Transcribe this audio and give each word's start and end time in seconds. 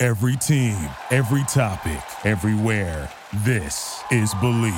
Every 0.00 0.36
team, 0.36 0.78
every 1.10 1.42
topic, 1.48 1.98
everywhere. 2.24 3.10
This 3.44 4.00
is 4.12 4.32
Believe. 4.34 4.72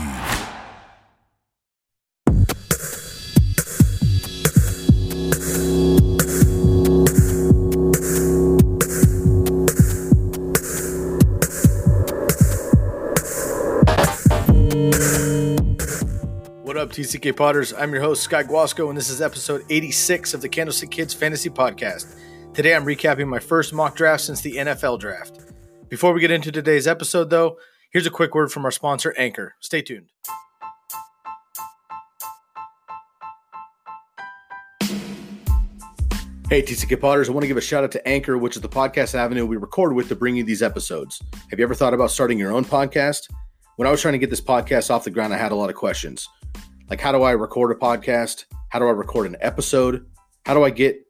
What 16.62 16.78
up, 16.78 16.92
TCK 16.92 17.36
Potters? 17.36 17.74
I'm 17.74 17.92
your 17.92 18.00
host, 18.00 18.22
Sky 18.22 18.42
Guasco, 18.42 18.88
and 18.88 18.96
this 18.96 19.10
is 19.10 19.20
episode 19.20 19.66
86 19.68 20.32
of 20.32 20.40
the 20.40 20.48
Candlestick 20.48 20.90
Kids 20.90 21.12
Fantasy 21.12 21.50
Podcast. 21.50 22.06
Today 22.52 22.74
I'm 22.74 22.84
recapping 22.84 23.28
my 23.28 23.38
first 23.38 23.72
mock 23.72 23.94
draft 23.94 24.24
since 24.24 24.40
the 24.40 24.56
NFL 24.56 24.98
draft. 24.98 25.38
Before 25.88 26.12
we 26.12 26.20
get 26.20 26.32
into 26.32 26.50
today's 26.50 26.88
episode, 26.88 27.30
though, 27.30 27.58
here's 27.92 28.06
a 28.06 28.10
quick 28.10 28.34
word 28.34 28.50
from 28.50 28.64
our 28.64 28.72
sponsor, 28.72 29.14
Anchor. 29.16 29.54
Stay 29.60 29.82
tuned. 29.82 30.08
Hey, 36.48 36.62
TCK 36.62 37.00
Potters, 37.00 37.28
I 37.28 37.32
want 37.32 37.42
to 37.42 37.48
give 37.48 37.56
a 37.56 37.60
shout 37.60 37.84
out 37.84 37.92
to 37.92 38.08
Anchor, 38.08 38.36
which 38.36 38.56
is 38.56 38.62
the 38.62 38.68
podcast 38.68 39.14
avenue 39.14 39.46
we 39.46 39.56
record 39.56 39.94
with 39.94 40.08
to 40.08 40.16
bring 40.16 40.34
you 40.34 40.42
these 40.42 40.60
episodes. 40.60 41.22
Have 41.50 41.60
you 41.60 41.64
ever 41.64 41.76
thought 41.76 41.94
about 41.94 42.10
starting 42.10 42.36
your 42.36 42.52
own 42.52 42.64
podcast? 42.64 43.28
When 43.76 43.86
I 43.86 43.92
was 43.92 44.02
trying 44.02 44.12
to 44.12 44.18
get 44.18 44.28
this 44.28 44.40
podcast 44.40 44.90
off 44.90 45.04
the 45.04 45.10
ground, 45.10 45.32
I 45.32 45.38
had 45.38 45.52
a 45.52 45.54
lot 45.54 45.70
of 45.70 45.76
questions. 45.76 46.28
Like, 46.90 47.00
how 47.00 47.12
do 47.12 47.22
I 47.22 47.30
record 47.30 47.70
a 47.70 47.78
podcast? 47.78 48.46
How 48.70 48.80
do 48.80 48.86
I 48.86 48.90
record 48.90 49.28
an 49.28 49.36
episode? 49.40 50.04
How 50.44 50.54
do 50.54 50.64
I 50.64 50.70
get 50.70 51.09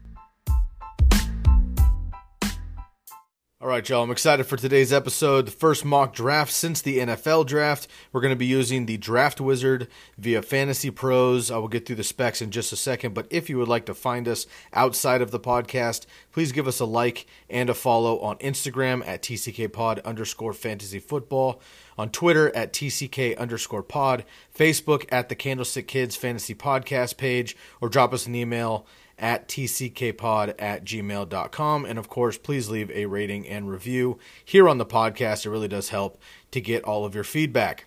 All 3.61 3.67
right, 3.67 3.87
y'all. 3.87 4.01
I'm 4.01 4.09
excited 4.09 4.45
for 4.47 4.57
today's 4.57 4.91
episode. 4.91 5.45
The 5.45 5.51
first 5.51 5.85
mock 5.85 6.15
draft 6.15 6.51
since 6.51 6.81
the 6.81 6.97
NFL 6.97 7.45
draft. 7.45 7.87
We're 8.11 8.21
going 8.21 8.33
to 8.33 8.35
be 8.35 8.47
using 8.47 8.87
the 8.87 8.97
Draft 8.97 9.39
Wizard 9.39 9.87
via 10.17 10.41
Fantasy 10.41 10.89
Pros. 10.89 11.51
I 11.51 11.59
will 11.59 11.67
get 11.67 11.85
through 11.85 11.97
the 11.97 12.03
specs 12.03 12.41
in 12.41 12.49
just 12.49 12.73
a 12.73 12.75
second, 12.75 13.13
but 13.13 13.27
if 13.29 13.51
you 13.51 13.59
would 13.59 13.67
like 13.67 13.85
to 13.85 13.93
find 13.93 14.27
us 14.27 14.47
outside 14.73 15.21
of 15.21 15.29
the 15.29 15.39
podcast, 15.39 16.07
please 16.31 16.51
give 16.51 16.67
us 16.67 16.79
a 16.79 16.85
like 16.85 17.27
and 17.51 17.69
a 17.69 17.75
follow 17.75 18.17
on 18.21 18.37
Instagram 18.37 19.07
at 19.07 19.21
TCKPod 19.21 20.03
underscore 20.05 20.53
fantasy 20.53 20.97
football, 20.97 21.61
on 21.99 22.09
Twitter 22.09 22.49
at 22.55 22.73
TCK 22.73 23.37
underscore 23.37 23.83
pod, 23.83 24.25
Facebook 24.57 25.05
at 25.11 25.29
the 25.29 25.35
Candlestick 25.35 25.87
Kids 25.87 26.15
Fantasy 26.15 26.55
Podcast 26.55 27.17
page, 27.17 27.55
or 27.79 27.89
drop 27.89 28.11
us 28.11 28.25
an 28.25 28.33
email 28.33 28.87
at 29.21 29.47
tckpod 29.47 30.55
at 30.59 30.83
gmail.com. 30.83 31.85
And 31.85 31.99
of 31.99 32.09
course, 32.09 32.37
please 32.37 32.69
leave 32.69 32.89
a 32.91 33.05
rating 33.05 33.47
and 33.47 33.69
review 33.69 34.17
here 34.43 34.67
on 34.67 34.79
the 34.79 34.85
podcast. 34.85 35.45
It 35.45 35.51
really 35.51 35.67
does 35.67 35.89
help 35.89 36.19
to 36.49 36.59
get 36.59 36.83
all 36.83 37.05
of 37.05 37.15
your 37.15 37.23
feedback. 37.23 37.85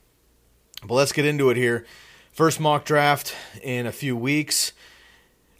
But 0.87 0.94
let's 0.94 1.12
get 1.12 1.27
into 1.27 1.50
it 1.50 1.56
here. 1.56 1.84
First 2.33 2.61
mock 2.61 2.84
draft 2.84 3.34
in 3.62 3.87
a 3.87 3.93
few 3.93 4.17
weeks. 4.17 4.73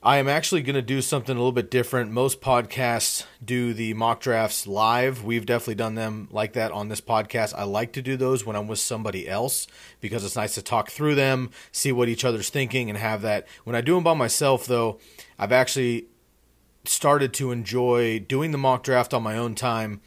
I 0.06 0.19
am 0.19 0.28
actually 0.28 0.60
going 0.60 0.75
to 0.75 0.82
do 0.82 1.00
something 1.00 1.34
a 1.34 1.38
little 1.38 1.50
bit 1.50 1.70
different. 1.70 2.12
Most 2.12 2.42
podcasts 2.42 3.25
do 3.42 3.72
the 3.72 3.94
mock 3.94 4.20
drafts 4.20 4.66
live. 4.66 5.25
We've 5.25 5.47
definitely 5.47 5.76
done 5.76 5.94
them 5.94 6.28
like 6.31 6.53
that 6.53 6.72
on 6.72 6.91
this 6.91 7.00
podcast. 7.00 7.54
I 7.56 7.65
like 7.65 7.94
to 7.94 8.03
do 8.03 8.14
those 8.19 8.44
when 8.44 8.54
I'm 8.54 8.69
with 8.69 8.81
somebody 8.81 9.26
else 9.26 9.66
because 10.03 10.22
it's 10.22 10.37
nice 10.37 10.56
to 10.56 10.62
talk 10.62 10.91
through 10.91 11.14
them, 11.14 11.48
see 11.72 11.91
what 11.91 12.10
each 12.10 12.22
other's 12.22 12.50
thinking, 12.50 12.91
and 12.91 12.98
have 12.98 13.22
that. 13.22 13.47
When 13.64 13.75
I 13.75 13.81
do 13.81 13.94
them 13.94 14.04
by 14.04 14.12
myself, 14.12 14.66
though, 14.66 15.00
I've 15.38 15.53
actually 15.53 16.09
started 16.84 17.32
to 17.34 17.50
enjoy 17.50 18.19
doing 18.19 18.50
the 18.50 18.59
mock 18.59 18.82
draft 18.82 19.14
on 19.14 19.22
my 19.22 19.38
own 19.38 19.54
time 19.54 20.03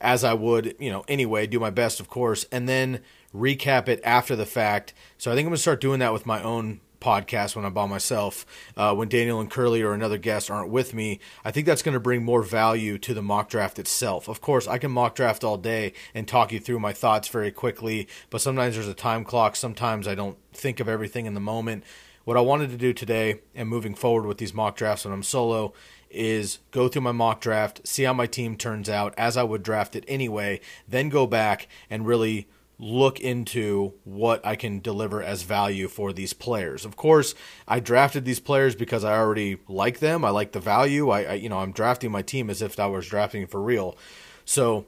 as 0.00 0.24
I 0.24 0.32
would, 0.32 0.76
you 0.78 0.90
know, 0.90 1.04
anyway, 1.08 1.46
do 1.46 1.60
my 1.60 1.68
best, 1.68 2.00
of 2.00 2.08
course, 2.08 2.46
and 2.50 2.66
then 2.66 3.00
recap 3.34 3.86
it 3.86 4.00
after 4.02 4.34
the 4.34 4.46
fact. 4.46 4.94
So 5.18 5.30
I 5.30 5.34
think 5.34 5.44
I'm 5.44 5.50
going 5.50 5.56
to 5.56 5.60
start 5.60 5.82
doing 5.82 5.98
that 5.98 6.14
with 6.14 6.24
my 6.24 6.42
own 6.42 6.80
podcast 7.02 7.54
when 7.56 7.64
I'm 7.64 7.74
by 7.74 7.86
myself, 7.86 8.46
uh, 8.76 8.94
when 8.94 9.08
Daniel 9.08 9.40
and 9.40 9.50
Curly 9.50 9.82
or 9.82 9.92
another 9.92 10.16
guest 10.16 10.50
aren't 10.50 10.70
with 10.70 10.94
me. 10.94 11.20
I 11.44 11.50
think 11.50 11.66
that's 11.66 11.82
going 11.82 11.94
to 11.94 12.00
bring 12.00 12.24
more 12.24 12.42
value 12.42 12.96
to 12.98 13.12
the 13.12 13.22
mock 13.22 13.50
draft 13.50 13.78
itself. 13.78 14.28
Of 14.28 14.40
course, 14.40 14.66
I 14.66 14.78
can 14.78 14.90
mock 14.90 15.14
draft 15.14 15.44
all 15.44 15.58
day 15.58 15.92
and 16.14 16.26
talk 16.26 16.52
you 16.52 16.60
through 16.60 16.78
my 16.78 16.92
thoughts 16.92 17.28
very 17.28 17.50
quickly, 17.50 18.08
but 18.30 18.40
sometimes 18.40 18.76
there's 18.76 18.88
a 18.88 18.94
time 18.94 19.24
clock. 19.24 19.56
Sometimes 19.56 20.06
I 20.06 20.14
don't 20.14 20.38
think 20.52 20.80
of 20.80 20.88
everything 20.88 21.26
in 21.26 21.34
the 21.34 21.40
moment. 21.40 21.84
What 22.24 22.36
I 22.36 22.40
wanted 22.40 22.70
to 22.70 22.76
do 22.76 22.92
today 22.92 23.40
and 23.54 23.68
moving 23.68 23.96
forward 23.96 24.26
with 24.26 24.38
these 24.38 24.54
mock 24.54 24.76
drafts 24.76 25.04
when 25.04 25.12
I'm 25.12 25.24
solo 25.24 25.72
is 26.08 26.58
go 26.70 26.86
through 26.86 27.02
my 27.02 27.12
mock 27.12 27.40
draft, 27.40 27.86
see 27.86 28.04
how 28.04 28.12
my 28.12 28.26
team 28.26 28.56
turns 28.56 28.88
out 28.88 29.14
as 29.16 29.36
I 29.36 29.42
would 29.42 29.62
draft 29.62 29.96
it 29.96 30.04
anyway, 30.06 30.60
then 30.86 31.08
go 31.08 31.26
back 31.26 31.66
and 31.90 32.06
really 32.06 32.46
look 32.82 33.20
into 33.20 33.94
what 34.02 34.44
I 34.44 34.56
can 34.56 34.80
deliver 34.80 35.22
as 35.22 35.44
value 35.44 35.86
for 35.86 36.12
these 36.12 36.32
players. 36.32 36.84
Of 36.84 36.96
course, 36.96 37.32
I 37.68 37.78
drafted 37.78 38.24
these 38.24 38.40
players 38.40 38.74
because 38.74 39.04
I 39.04 39.16
already 39.16 39.58
like 39.68 40.00
them. 40.00 40.24
I 40.24 40.30
like 40.30 40.50
the 40.50 40.58
value. 40.58 41.08
I, 41.08 41.22
I 41.22 41.32
you 41.34 41.48
know, 41.48 41.60
I'm 41.60 41.70
drafting 41.70 42.10
my 42.10 42.22
team 42.22 42.50
as 42.50 42.60
if 42.60 42.80
I 42.80 42.86
was 42.86 43.06
drafting 43.06 43.46
for 43.46 43.62
real. 43.62 43.96
So 44.44 44.86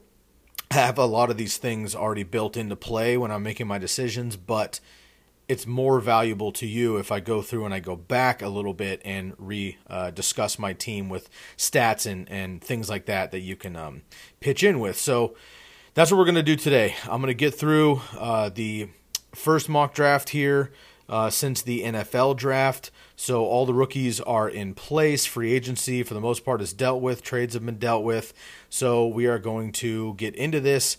I 0.73 0.75
have 0.75 0.99
a 0.99 1.07
lot 1.07 1.31
of 1.31 1.37
these 1.37 1.57
things 1.57 1.95
already 1.95 2.25
built 2.25 2.57
into 2.57 2.75
play 2.75 3.17
when 3.17 3.31
I'm 3.31 3.45
making 3.45 3.69
my 3.69 3.79
decisions, 3.79 4.37
but 4.37 4.81
it's 5.47 5.65
more 5.65 6.01
valuable 6.01 6.51
to 6.51 6.67
you 6.67 6.97
if 6.97 7.13
I 7.13 7.21
go 7.21 7.43
through 7.43 7.65
and 7.65 7.73
I 7.73 7.79
go 7.79 7.95
back 7.95 8.43
a 8.43 8.49
little 8.49 8.75
bit 8.75 9.03
and 9.05 9.35
re 9.39 9.79
uh, 9.87 10.11
discuss 10.11 10.59
my 10.59 10.73
team 10.73 11.09
with 11.09 11.31
stats 11.57 12.11
and, 12.11 12.29
and 12.29 12.61
things 12.61 12.91
like 12.91 13.07
that 13.07 13.31
that 13.31 13.41
you 13.41 13.55
can 13.55 13.77
um, 13.77 14.03
pitch 14.41 14.65
in 14.65 14.81
with. 14.81 14.97
So 14.97 15.37
that's 15.95 16.11
what 16.11 16.19
we're 16.19 16.25
going 16.25 16.35
to 16.35 16.43
do 16.43 16.57
today. 16.57 16.97
I'm 17.05 17.21
going 17.21 17.29
to 17.29 17.35
get 17.35 17.55
through 17.55 18.03
uh, 18.19 18.49
the 18.49 18.89
first 19.33 19.69
mock 19.69 19.95
draft 19.95 20.31
here 20.31 20.73
uh, 21.09 21.31
since 21.31 21.63
the 21.63 21.83
NFL 21.85 22.37
draft. 22.37 22.91
So 23.15 23.45
all 23.45 23.65
the 23.65 23.75
rookies 23.75 24.21
are 24.21 24.49
in 24.49 24.75
place. 24.75 25.25
Free 25.25 25.53
agency, 25.53 26.03
for 26.03 26.15
the 26.15 26.21
most 26.21 26.45
part, 26.45 26.61
is 26.61 26.73
dealt 26.73 27.01
with. 27.01 27.23
Trades 27.23 27.55
have 27.55 27.65
been 27.65 27.79
dealt 27.79 28.03
with. 28.03 28.35
So 28.69 29.07
we 29.07 29.27
are 29.27 29.39
going 29.39 29.71
to 29.73 30.15
get 30.15 30.35
into 30.35 30.59
this. 30.59 30.97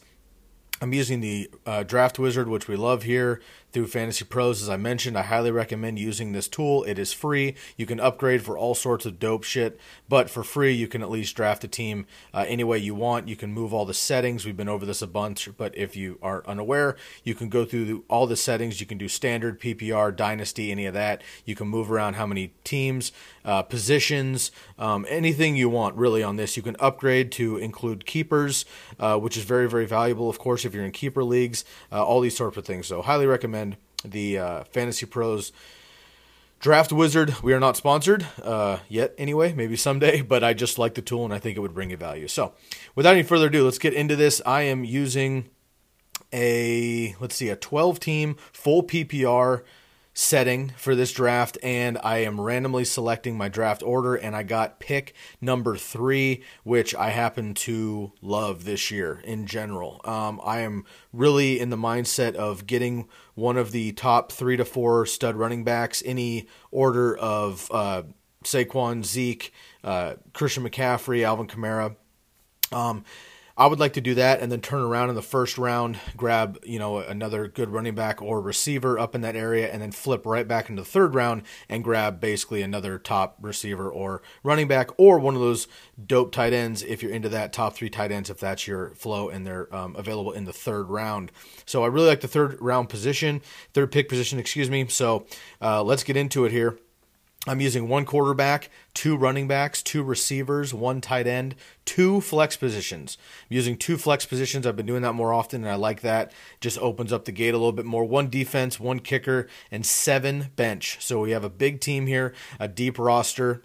I'm 0.82 0.94
using 0.94 1.20
the 1.20 1.50
uh, 1.66 1.84
Draft 1.84 2.18
Wizard, 2.18 2.48
which 2.48 2.68
we 2.70 2.78
love 2.78 3.04
here. 3.04 3.42
Through 3.76 3.88
Fantasy 3.88 4.24
Pros. 4.24 4.62
As 4.62 4.70
I 4.70 4.78
mentioned, 4.78 5.18
I 5.18 5.24
highly 5.24 5.52
recommend 5.52 6.00
using 6.00 6.32
this 6.32 6.48
tool. 6.48 6.86
It 6.86 6.98
is 6.98 7.12
free. 7.12 7.56
You 7.76 7.86
can 7.86 8.00
upgrade 8.00 8.42
for 8.42 8.58
all 8.58 8.74
sorts 8.74 9.06
of 9.06 9.20
dope 9.20 9.44
shit, 9.44 9.78
but 10.08 10.30
for 10.30 10.46
free, 10.46 10.72
you 10.72 10.88
can 10.88 11.02
at 11.02 11.10
least 11.10 11.36
draft 11.36 11.66
a 11.66 11.68
team 11.68 12.06
uh, 12.34 12.46
any 12.48 12.64
way 12.64 12.78
you 12.78 12.96
want. 12.96 13.28
You 13.28 13.36
can 13.36 13.52
move 13.52 13.74
all 13.74 13.84
the 13.84 13.94
settings. 13.94 14.46
We've 14.46 14.56
been 14.56 14.70
over 14.70 14.86
this 14.86 15.02
a 15.02 15.08
bunch, 15.08 15.50
but 15.58 15.78
if 15.78 15.94
you 15.94 16.18
are 16.22 16.42
unaware, 16.48 16.96
you 17.26 17.36
can 17.36 17.50
go 17.50 17.66
through 17.66 18.06
all 18.08 18.28
the 18.28 18.38
settings. 18.38 18.80
You 18.80 18.88
can 18.88 18.98
do 18.98 19.10
standard, 19.10 19.60
PPR, 19.60 20.16
dynasty, 20.16 20.72
any 20.72 20.86
of 20.86 20.94
that. 20.94 21.22
You 21.44 21.54
can 21.54 21.68
move 21.68 21.92
around 21.92 22.14
how 22.14 22.26
many 22.26 22.54
teams, 22.64 23.12
uh, 23.44 23.62
positions, 23.62 24.52
um, 24.80 25.06
anything 25.10 25.58
you 25.58 25.68
want 25.68 25.98
really 25.98 26.24
on 26.24 26.38
this. 26.38 26.56
You 26.56 26.64
can 26.64 26.78
upgrade 26.80 27.30
to 27.34 27.58
include 27.58 28.06
keepers, 28.06 28.64
uh, 29.02 29.18
which 29.18 29.36
is 29.36 29.44
very, 29.44 29.68
very 29.68 29.86
valuable, 29.86 30.30
of 30.30 30.40
course, 30.40 30.64
if 30.64 30.74
you're 30.74 30.86
in 30.86 30.92
keeper 30.92 31.26
leagues, 31.26 31.66
uh, 31.92 32.02
all 32.02 32.22
these 32.22 32.38
sorts 32.38 32.56
of 32.56 32.66
things. 32.66 32.88
So, 32.88 33.02
highly 33.02 33.28
recommend 33.28 33.65
the 34.06 34.38
uh, 34.38 34.64
Fantasy 34.66 35.06
Pros 35.06 35.52
Draft 36.60 36.92
Wizard. 36.92 37.44
We 37.44 37.54
are 37.54 37.60
not 37.60 37.78
sponsored 37.78 38.26
uh, 38.42 38.80
yet, 38.90 39.14
anyway, 39.18 39.54
maybe 39.54 39.76
someday, 39.76 40.22
but 40.22 40.44
I 40.44 40.54
just 40.54 40.80
like 40.80 40.96
the 40.96 41.02
tool 41.02 41.26
and 41.26 41.34
I 41.34 41.40
think 41.40 41.58
it 41.58 41.60
would 41.60 41.74
bring 41.74 41.92
you 41.92 41.98
value. 41.98 42.28
So, 42.28 42.54
without 42.96 43.14
any 43.14 43.24
further 43.24 43.48
ado, 43.48 43.66
let's 43.66 43.78
get 43.78 43.94
into 43.94 44.16
this. 44.16 44.42
I 44.46 44.64
am 44.64 44.84
using 44.84 45.50
a, 46.34 47.16
let's 47.20 47.36
see, 47.36 47.50
a 47.50 47.56
12 47.56 48.00
team 48.00 48.36
full 48.52 48.84
PPR 48.84 49.64
setting 50.18 50.72
for 50.78 50.96
this 50.96 51.12
draft 51.12 51.58
and 51.62 51.98
I 52.02 52.20
am 52.20 52.40
randomly 52.40 52.86
selecting 52.86 53.38
my 53.38 53.50
draft 53.50 53.84
order 53.84 54.16
and 54.16 54.34
I 54.34 54.44
got 54.44 54.80
pick 54.80 55.14
number 55.42 55.76
three, 55.76 56.42
which 56.64 56.96
I 56.96 57.10
happen 57.10 57.54
to 57.56 58.14
love 58.22 58.64
this 58.64 58.90
year 58.90 59.22
in 59.26 59.46
general. 59.46 60.00
Um, 60.06 60.40
I 60.44 60.62
am 60.62 60.86
really 61.12 61.60
in 61.60 61.70
the 61.70 61.78
mindset 61.78 62.34
of 62.36 62.66
getting 62.66 63.10
one 63.36 63.58
of 63.58 63.72
the 63.72 63.92
top 63.92 64.32
three 64.32 64.58
to 64.58 64.66
four 64.66 65.06
stud 65.06 65.36
running 65.36 65.64
backs, 65.64 66.02
any 66.06 66.48
order 66.72 67.16
of 67.16 67.70
uh, 67.72 68.04
Saquon, 68.44 69.06
Zeke, 69.06 69.54
uh, 69.84 70.16
Christian 70.34 70.68
McCaffrey, 70.68 71.24
Alvin 71.24 71.48
Kamara. 71.48 71.96
Um, 72.72 73.04
I 73.58 73.68
would 73.68 73.80
like 73.80 73.94
to 73.94 74.02
do 74.02 74.16
that 74.16 74.42
and 74.42 74.52
then 74.52 74.60
turn 74.60 74.82
around 74.82 75.10
in 75.10 75.16
the 75.16 75.22
first 75.22 75.58
round, 75.58 75.98
grab, 76.18 76.60
you 76.66 76.78
know, 76.78 76.98
another 76.98 77.48
good 77.48 77.70
running 77.70 77.96
back 77.96 78.22
or 78.22 78.42
receiver 78.42 79.00
up 79.00 79.16
in 79.16 79.22
that 79.22 79.38
area 79.38 79.72
and 79.72 79.82
then 79.82 79.94
flip 79.94 80.26
right 80.26 80.46
back 80.46 80.70
into 80.70 80.82
the 80.82 80.88
third 80.88 81.16
round 81.16 81.44
and 81.70 81.82
grab 81.82 82.20
basically 82.20 82.62
another 82.62 83.00
top 83.00 83.38
receiver 83.40 83.90
or 83.90 84.22
running 84.44 84.68
back 84.68 84.90
or 84.98 85.20
one 85.20 85.36
of 85.36 85.42
those 85.42 85.70
dope 86.06 86.34
tight 86.34 86.52
ends 86.52 86.84
if 86.84 87.02
you're 87.02 87.14
into 87.14 87.30
that 87.30 87.54
top 87.54 87.76
three 87.76 87.90
tight 87.90 88.12
ends 88.12 88.30
if 88.30 88.42
that's 88.42 88.68
your 88.68 88.90
flow 88.96 89.30
and 89.30 89.48
they're 89.48 89.74
um, 89.74 89.96
available 89.96 90.34
in 90.34 90.44
the 90.44 90.54
third 90.54 90.90
round. 90.90 91.32
So 91.66 91.82
I 91.86 91.88
really 91.88 92.08
like 92.08 92.22
the 92.22 92.28
third 92.28 92.58
round 92.60 92.90
position, 92.90 93.42
third 93.74 93.90
pick 93.90 94.10
position, 94.10 94.38
excuse 94.38 94.70
me. 94.70 94.86
So 94.88 95.28
uh, 95.62 95.82
let's 95.82 96.04
get 96.04 96.18
into 96.18 96.44
it 96.44 96.52
here. 96.52 96.78
I'm 97.48 97.62
using 97.62 97.88
one 97.88 98.06
quarterback, 98.06 98.70
two 98.94 99.16
running 99.16 99.48
backs, 99.48 99.84
two 99.84 100.02
receivers, 100.02 100.74
one 100.74 101.00
tight 101.00 101.28
end, 101.28 101.56
two 101.86 102.22
flex 102.22 102.58
positions. 102.58 103.18
I'm 103.50 103.56
using 103.56 103.78
two 103.78 103.98
flex 103.98 104.26
positions. 104.26 104.66
I've 104.66 104.76
been 104.76 104.88
doing 104.88 105.04
that 105.04 105.14
more 105.14 105.32
often, 105.32 105.64
and 105.64 105.72
I 105.72 105.76
like 105.76 106.02
that. 106.02 106.32
Just 106.60 106.80
opens 106.80 107.14
up 107.14 107.26
the 107.26 107.32
gate 107.32 107.54
a 107.54 107.58
little 107.58 107.72
bit 107.72 107.86
more. 107.86 108.04
One 108.04 108.30
defense, 108.30 108.80
one 108.80 109.00
kicker, 109.00 109.48
and 109.70 109.86
seven 109.86 110.50
bench. 110.56 110.98
So 111.02 111.20
we 111.20 111.32
have 111.32 111.44
a 111.44 111.50
big 111.50 111.82
team 111.82 112.08
here, 112.08 112.34
a 112.60 112.68
deep 112.68 112.98
roster. 112.98 113.62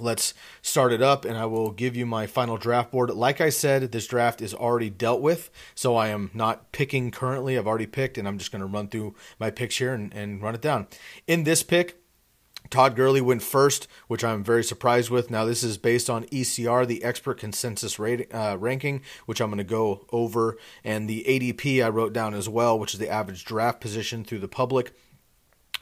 Let's 0.00 0.32
start 0.62 0.92
it 0.92 1.02
up, 1.02 1.26
and 1.26 1.36
I 1.36 1.44
will 1.44 1.70
give 1.70 1.96
you 1.96 2.06
my 2.06 2.26
final 2.26 2.56
draft 2.56 2.92
board. 2.92 3.10
Like 3.10 3.42
I 3.42 3.50
said, 3.50 3.92
this 3.92 4.06
draft 4.06 4.40
is 4.40 4.54
already 4.54 4.88
dealt 4.88 5.20
with, 5.20 5.50
so 5.74 5.96
I 5.96 6.08
am 6.08 6.30
not 6.32 6.72
picking 6.72 7.10
currently. 7.10 7.58
I've 7.58 7.66
already 7.66 7.86
picked, 7.86 8.16
and 8.16 8.26
I'm 8.26 8.38
just 8.38 8.52
going 8.52 8.60
to 8.60 8.66
run 8.66 8.88
through 8.88 9.16
my 9.38 9.50
picks 9.50 9.76
here 9.76 9.92
and, 9.92 10.10
and 10.14 10.40
run 10.40 10.54
it 10.54 10.62
down. 10.62 10.86
In 11.26 11.44
this 11.44 11.62
pick, 11.62 12.01
Todd 12.72 12.96
Gurley 12.96 13.20
went 13.20 13.42
first, 13.42 13.86
which 14.08 14.24
I'm 14.24 14.42
very 14.42 14.64
surprised 14.64 15.10
with. 15.10 15.30
Now, 15.30 15.44
this 15.44 15.62
is 15.62 15.78
based 15.78 16.08
on 16.08 16.24
ECR, 16.24 16.86
the 16.86 17.04
expert 17.04 17.38
consensus 17.38 17.98
rating, 17.98 18.34
uh, 18.34 18.56
ranking, 18.58 19.02
which 19.26 19.40
I'm 19.40 19.50
going 19.50 19.58
to 19.58 19.64
go 19.64 20.06
over, 20.10 20.56
and 20.82 21.08
the 21.08 21.24
ADP 21.28 21.84
I 21.84 21.90
wrote 21.90 22.12
down 22.12 22.34
as 22.34 22.48
well, 22.48 22.78
which 22.78 22.94
is 22.94 22.98
the 22.98 23.10
average 23.10 23.44
draft 23.44 23.80
position 23.80 24.24
through 24.24 24.40
the 24.40 24.48
public. 24.48 24.92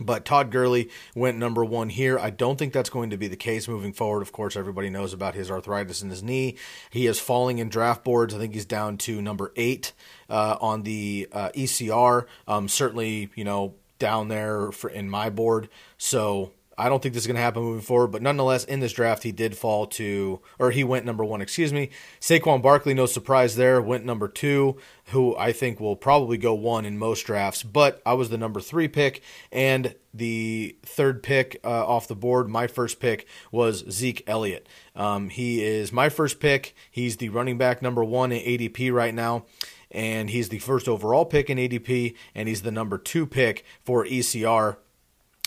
But 0.00 0.24
Todd 0.24 0.50
Gurley 0.50 0.90
went 1.14 1.38
number 1.38 1.64
one 1.64 1.90
here. 1.90 2.18
I 2.18 2.30
don't 2.30 2.58
think 2.58 2.72
that's 2.72 2.90
going 2.90 3.10
to 3.10 3.16
be 3.16 3.28
the 3.28 3.36
case 3.36 3.68
moving 3.68 3.92
forward. 3.92 4.22
Of 4.22 4.32
course, 4.32 4.56
everybody 4.56 4.88
knows 4.88 5.12
about 5.12 5.34
his 5.34 5.50
arthritis 5.50 6.02
in 6.02 6.10
his 6.10 6.22
knee. 6.22 6.56
He 6.90 7.06
is 7.06 7.20
falling 7.20 7.58
in 7.58 7.68
draft 7.68 8.02
boards. 8.02 8.34
I 8.34 8.38
think 8.38 8.54
he's 8.54 8.64
down 8.64 8.96
to 8.98 9.20
number 9.20 9.52
eight 9.56 9.92
uh, 10.28 10.56
on 10.60 10.82
the 10.82 11.28
uh, 11.30 11.50
ECR. 11.54 12.26
Um, 12.48 12.66
certainly, 12.66 13.30
you 13.34 13.44
know, 13.44 13.74
down 13.98 14.28
there 14.28 14.72
for, 14.72 14.88
in 14.88 15.10
my 15.10 15.28
board. 15.28 15.68
So 15.98 16.52
I 16.78 16.88
don't 16.88 17.02
think 17.02 17.14
this 17.14 17.24
is 17.24 17.26
going 17.26 17.36
to 17.36 17.42
happen 17.42 17.62
moving 17.62 17.82
forward, 17.82 18.08
but 18.08 18.22
nonetheless, 18.22 18.64
in 18.64 18.80
this 18.80 18.92
draft, 18.92 19.22
he 19.22 19.32
did 19.32 19.56
fall 19.56 19.86
to, 19.88 20.40
or 20.58 20.70
he 20.70 20.82
went 20.82 21.04
number 21.04 21.24
one, 21.24 21.40
excuse 21.40 21.72
me. 21.72 21.90
Saquon 22.20 22.62
Barkley, 22.62 22.94
no 22.94 23.06
surprise 23.06 23.56
there, 23.56 23.82
went 23.82 24.04
number 24.04 24.28
two, 24.28 24.76
who 25.06 25.36
I 25.36 25.52
think 25.52 25.78
will 25.78 25.96
probably 25.96 26.38
go 26.38 26.54
one 26.54 26.86
in 26.86 26.96
most 26.96 27.26
drafts, 27.26 27.62
but 27.62 28.00
I 28.06 28.14
was 28.14 28.30
the 28.30 28.38
number 28.38 28.60
three 28.60 28.88
pick, 28.88 29.22
and 29.52 29.94
the 30.14 30.76
third 30.82 31.22
pick 31.22 31.60
uh, 31.64 31.86
off 31.86 32.08
the 32.08 32.16
board, 32.16 32.48
my 32.48 32.66
first 32.66 32.98
pick, 32.98 33.26
was 33.52 33.84
Zeke 33.90 34.24
Elliott. 34.26 34.66
Um, 34.96 35.28
he 35.28 35.62
is 35.62 35.92
my 35.92 36.08
first 36.08 36.40
pick. 36.40 36.74
He's 36.90 37.18
the 37.18 37.28
running 37.28 37.58
back 37.58 37.82
number 37.82 38.02
one 38.02 38.32
in 38.32 38.42
ADP 38.42 38.92
right 38.92 39.14
now 39.14 39.44
and 39.90 40.30
he's 40.30 40.50
the 40.50 40.58
first 40.60 40.88
overall 40.88 41.24
pick 41.24 41.50
in 41.50 41.58
ADP, 41.58 42.14
and 42.32 42.48
he's 42.48 42.62
the 42.62 42.70
number 42.70 42.96
two 42.96 43.26
pick 43.26 43.64
for 43.84 44.04
ECR 44.06 44.76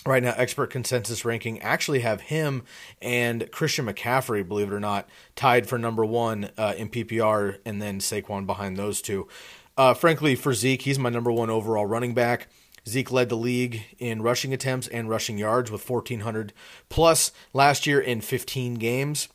right 0.06 0.22
now 0.22 0.34
expert 0.36 0.70
consensus 0.70 1.24
ranking 1.24 1.60
actually 1.60 2.00
have 2.00 2.22
him 2.22 2.62
and 3.00 3.50
Christian 3.50 3.86
McCaffrey, 3.86 4.46
believe 4.46 4.68
it 4.70 4.74
or 4.74 4.80
not, 4.80 5.08
tied 5.34 5.66
for 5.66 5.78
number 5.78 6.04
one 6.04 6.50
uh, 6.58 6.74
in 6.76 6.88
PPR, 6.88 7.58
and 7.64 7.80
then 7.80 8.00
Saquon 8.00 8.46
behind 8.46 8.76
those 8.76 9.00
two. 9.00 9.28
Uh, 9.76 9.94
frankly, 9.94 10.34
for 10.34 10.54
Zeke, 10.54 10.82
he's 10.82 10.98
my 10.98 11.10
number 11.10 11.32
one 11.32 11.50
overall 11.50 11.86
running 11.86 12.14
back. 12.14 12.48
Zeke 12.86 13.10
led 13.10 13.30
the 13.30 13.36
league 13.36 13.82
in 13.98 14.20
rushing 14.20 14.52
attempts 14.52 14.88
and 14.88 15.08
rushing 15.08 15.38
yards 15.38 15.70
with 15.70 15.88
1,400 15.88 16.52
plus 16.90 17.32
last 17.54 17.86
year 17.86 17.98
in 17.98 18.20
15 18.20 18.74
games, 18.74 19.28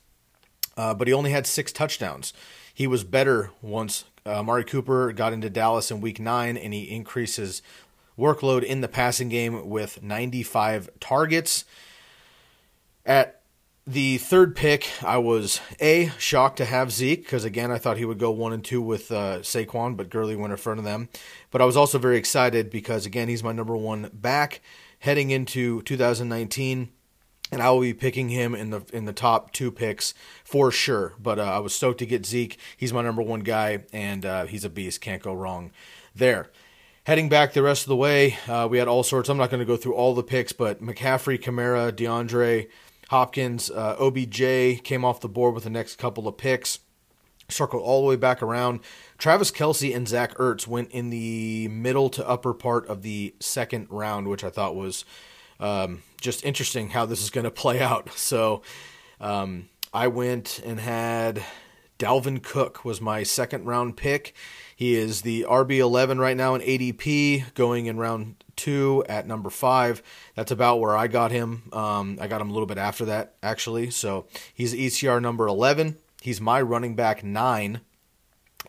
uh, 0.76 0.94
but 0.94 1.08
he 1.08 1.12
only 1.12 1.32
had 1.32 1.46
six 1.46 1.72
touchdowns. 1.72 2.32
He 2.72 2.86
was 2.86 3.02
better 3.02 3.50
once 3.60 4.04
uh, 4.24 4.62
Cooper 4.62 5.12
got 5.12 5.32
into 5.32 5.50
Dallas 5.50 5.90
in 5.90 6.00
week 6.00 6.20
nine 6.20 6.56
and 6.56 6.72
he 6.72 6.90
increases 6.90 7.62
workload 8.20 8.62
in 8.62 8.80
the 8.80 8.88
passing 8.88 9.28
game 9.28 9.68
with 9.68 10.02
95 10.02 10.90
targets. 11.00 11.64
At 13.04 13.40
the 13.86 14.18
third 14.18 14.54
pick, 14.54 14.88
I 15.02 15.18
was 15.18 15.60
A, 15.80 16.12
shocked 16.18 16.58
to 16.58 16.64
have 16.64 16.92
Zeke, 16.92 17.24
because 17.24 17.44
again, 17.44 17.72
I 17.72 17.78
thought 17.78 17.96
he 17.96 18.04
would 18.04 18.18
go 18.18 18.30
one 18.30 18.52
and 18.52 18.64
two 18.64 18.82
with 18.82 19.10
uh, 19.10 19.38
Saquon, 19.38 19.96
but 19.96 20.10
Gurley 20.10 20.36
went 20.36 20.52
in 20.52 20.58
front 20.58 20.78
of 20.78 20.84
them. 20.84 21.08
But 21.50 21.62
I 21.62 21.64
was 21.64 21.76
also 21.76 21.98
very 21.98 22.18
excited 22.18 22.70
because, 22.70 23.06
again, 23.06 23.28
he's 23.28 23.42
my 23.42 23.52
number 23.52 23.76
one 23.76 24.10
back 24.12 24.60
heading 25.00 25.30
into 25.30 25.82
2019 25.82 26.90
and 27.52 27.62
I 27.62 27.70
will 27.70 27.80
be 27.80 27.94
picking 27.94 28.28
him 28.28 28.54
in 28.54 28.70
the 28.70 28.82
in 28.92 29.04
the 29.06 29.12
top 29.12 29.52
two 29.52 29.70
picks 29.70 30.14
for 30.44 30.70
sure. 30.70 31.14
But 31.18 31.38
uh, 31.38 31.44
I 31.44 31.58
was 31.58 31.74
stoked 31.74 31.98
to 31.98 32.06
get 32.06 32.26
Zeke. 32.26 32.58
He's 32.76 32.92
my 32.92 33.02
number 33.02 33.22
one 33.22 33.40
guy, 33.40 33.84
and 33.92 34.24
uh, 34.24 34.46
he's 34.46 34.64
a 34.64 34.70
beast. 34.70 35.00
Can't 35.00 35.22
go 35.22 35.34
wrong 35.34 35.72
there. 36.14 36.50
Heading 37.04 37.30
back 37.30 37.54
the 37.54 37.62
rest 37.62 37.84
of 37.84 37.88
the 37.88 37.96
way, 37.96 38.36
uh, 38.46 38.68
we 38.70 38.76
had 38.76 38.86
all 38.86 39.02
sorts. 39.02 39.30
I'm 39.30 39.38
not 39.38 39.48
going 39.48 39.60
to 39.60 39.66
go 39.66 39.78
through 39.78 39.94
all 39.94 40.14
the 40.14 40.22
picks, 40.22 40.52
but 40.52 40.82
McCaffrey, 40.82 41.40
Kamara, 41.40 41.90
DeAndre, 41.90 42.68
Hopkins, 43.08 43.70
uh, 43.70 43.96
OBJ 43.98 44.84
came 44.84 45.02
off 45.02 45.18
the 45.20 45.28
board 45.28 45.54
with 45.54 45.64
the 45.64 45.70
next 45.70 45.96
couple 45.96 46.28
of 46.28 46.36
picks. 46.36 46.80
Circled 47.48 47.82
all 47.82 48.02
the 48.02 48.06
way 48.06 48.16
back 48.16 48.42
around. 48.42 48.80
Travis 49.16 49.50
Kelce 49.50 49.96
and 49.96 50.06
Zach 50.06 50.34
Ertz 50.34 50.66
went 50.66 50.90
in 50.90 51.08
the 51.08 51.68
middle 51.68 52.10
to 52.10 52.28
upper 52.28 52.52
part 52.52 52.86
of 52.86 53.00
the 53.00 53.34
second 53.40 53.86
round, 53.88 54.28
which 54.28 54.44
I 54.44 54.50
thought 54.50 54.76
was 54.76 55.06
um, 55.58 56.02
just 56.20 56.44
interesting 56.44 56.90
how 56.90 57.06
this 57.06 57.22
is 57.22 57.30
going 57.30 57.44
to 57.44 57.50
play 57.50 57.80
out. 57.80 58.12
So 58.12 58.60
um, 59.20 59.70
I 59.92 60.06
went 60.06 60.60
and 60.64 60.78
had 60.78 61.42
Dalvin 61.98 62.42
Cook 62.42 62.84
was 62.84 63.00
my 63.00 63.22
second 63.22 63.64
round 63.64 63.96
pick. 63.96 64.34
He 64.80 64.94
is 64.94 65.20
the 65.20 65.44
RB11 65.46 66.18
right 66.18 66.34
now 66.34 66.54
in 66.54 66.62
ADP, 66.62 67.52
going 67.52 67.84
in 67.84 67.98
round 67.98 68.42
two 68.56 69.04
at 69.10 69.26
number 69.26 69.50
five. 69.50 70.02
That's 70.34 70.52
about 70.52 70.80
where 70.80 70.96
I 70.96 71.06
got 71.06 71.32
him. 71.32 71.64
Um, 71.70 72.16
I 72.18 72.28
got 72.28 72.40
him 72.40 72.48
a 72.48 72.52
little 72.54 72.66
bit 72.66 72.78
after 72.78 73.04
that, 73.04 73.34
actually. 73.42 73.90
So 73.90 74.24
he's 74.54 74.72
ECR 74.72 75.20
number 75.20 75.46
11. 75.46 75.98
He's 76.22 76.40
my 76.40 76.62
running 76.62 76.96
back 76.96 77.22
nine. 77.22 77.82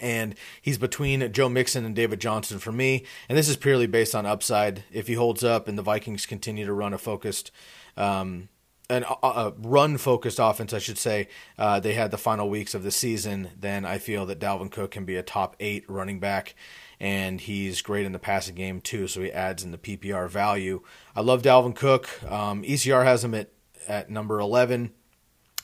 And 0.01 0.35
he's 0.61 0.77
between 0.77 1.31
Joe 1.31 1.47
Mixon 1.47 1.85
and 1.85 1.95
David 1.95 2.19
Johnson 2.19 2.59
for 2.59 2.73
me. 2.73 3.05
And 3.29 3.37
this 3.37 3.47
is 3.47 3.55
purely 3.55 3.87
based 3.87 4.13
on 4.13 4.25
upside. 4.25 4.83
If 4.91 5.07
he 5.07 5.13
holds 5.13 5.45
up 5.45 5.69
and 5.69 5.77
the 5.77 5.81
Vikings 5.81 6.25
continue 6.25 6.65
to 6.65 6.73
run 6.73 6.93
a 6.93 6.97
focused 6.97 7.51
um, 7.95 8.49
an, 8.91 9.05
a 9.23 9.53
run 9.57 9.97
focused 9.97 10.39
offense, 10.39 10.73
I 10.73 10.79
should 10.79 10.97
say, 10.97 11.27
uh, 11.57 11.79
they 11.79 11.93
had 11.93 12.11
the 12.11 12.17
final 12.17 12.49
weeks 12.49 12.73
of 12.75 12.83
the 12.83 12.91
season, 12.91 13.49
then 13.59 13.85
I 13.85 13.97
feel 13.97 14.25
that 14.27 14.39
Dalvin 14.39 14.71
Cook 14.71 14.91
can 14.91 15.05
be 15.05 15.15
a 15.15 15.23
top 15.23 15.55
eight 15.59 15.85
running 15.89 16.19
back. 16.19 16.55
and 16.99 17.41
he's 17.41 17.81
great 17.81 18.05
in 18.05 18.11
the 18.11 18.19
passing 18.19 18.53
game 18.53 18.79
too, 18.79 19.07
so 19.07 19.21
he 19.21 19.31
adds 19.31 19.63
in 19.63 19.71
the 19.71 19.77
PPR 19.79 20.29
value. 20.29 20.81
I 21.15 21.21
love 21.21 21.41
Dalvin 21.41 21.75
Cook. 21.75 22.07
Um, 22.31 22.61
ECR 22.61 23.03
has 23.03 23.23
him 23.23 23.33
at, 23.33 23.49
at 23.87 24.11
number 24.11 24.39
11. 24.39 24.91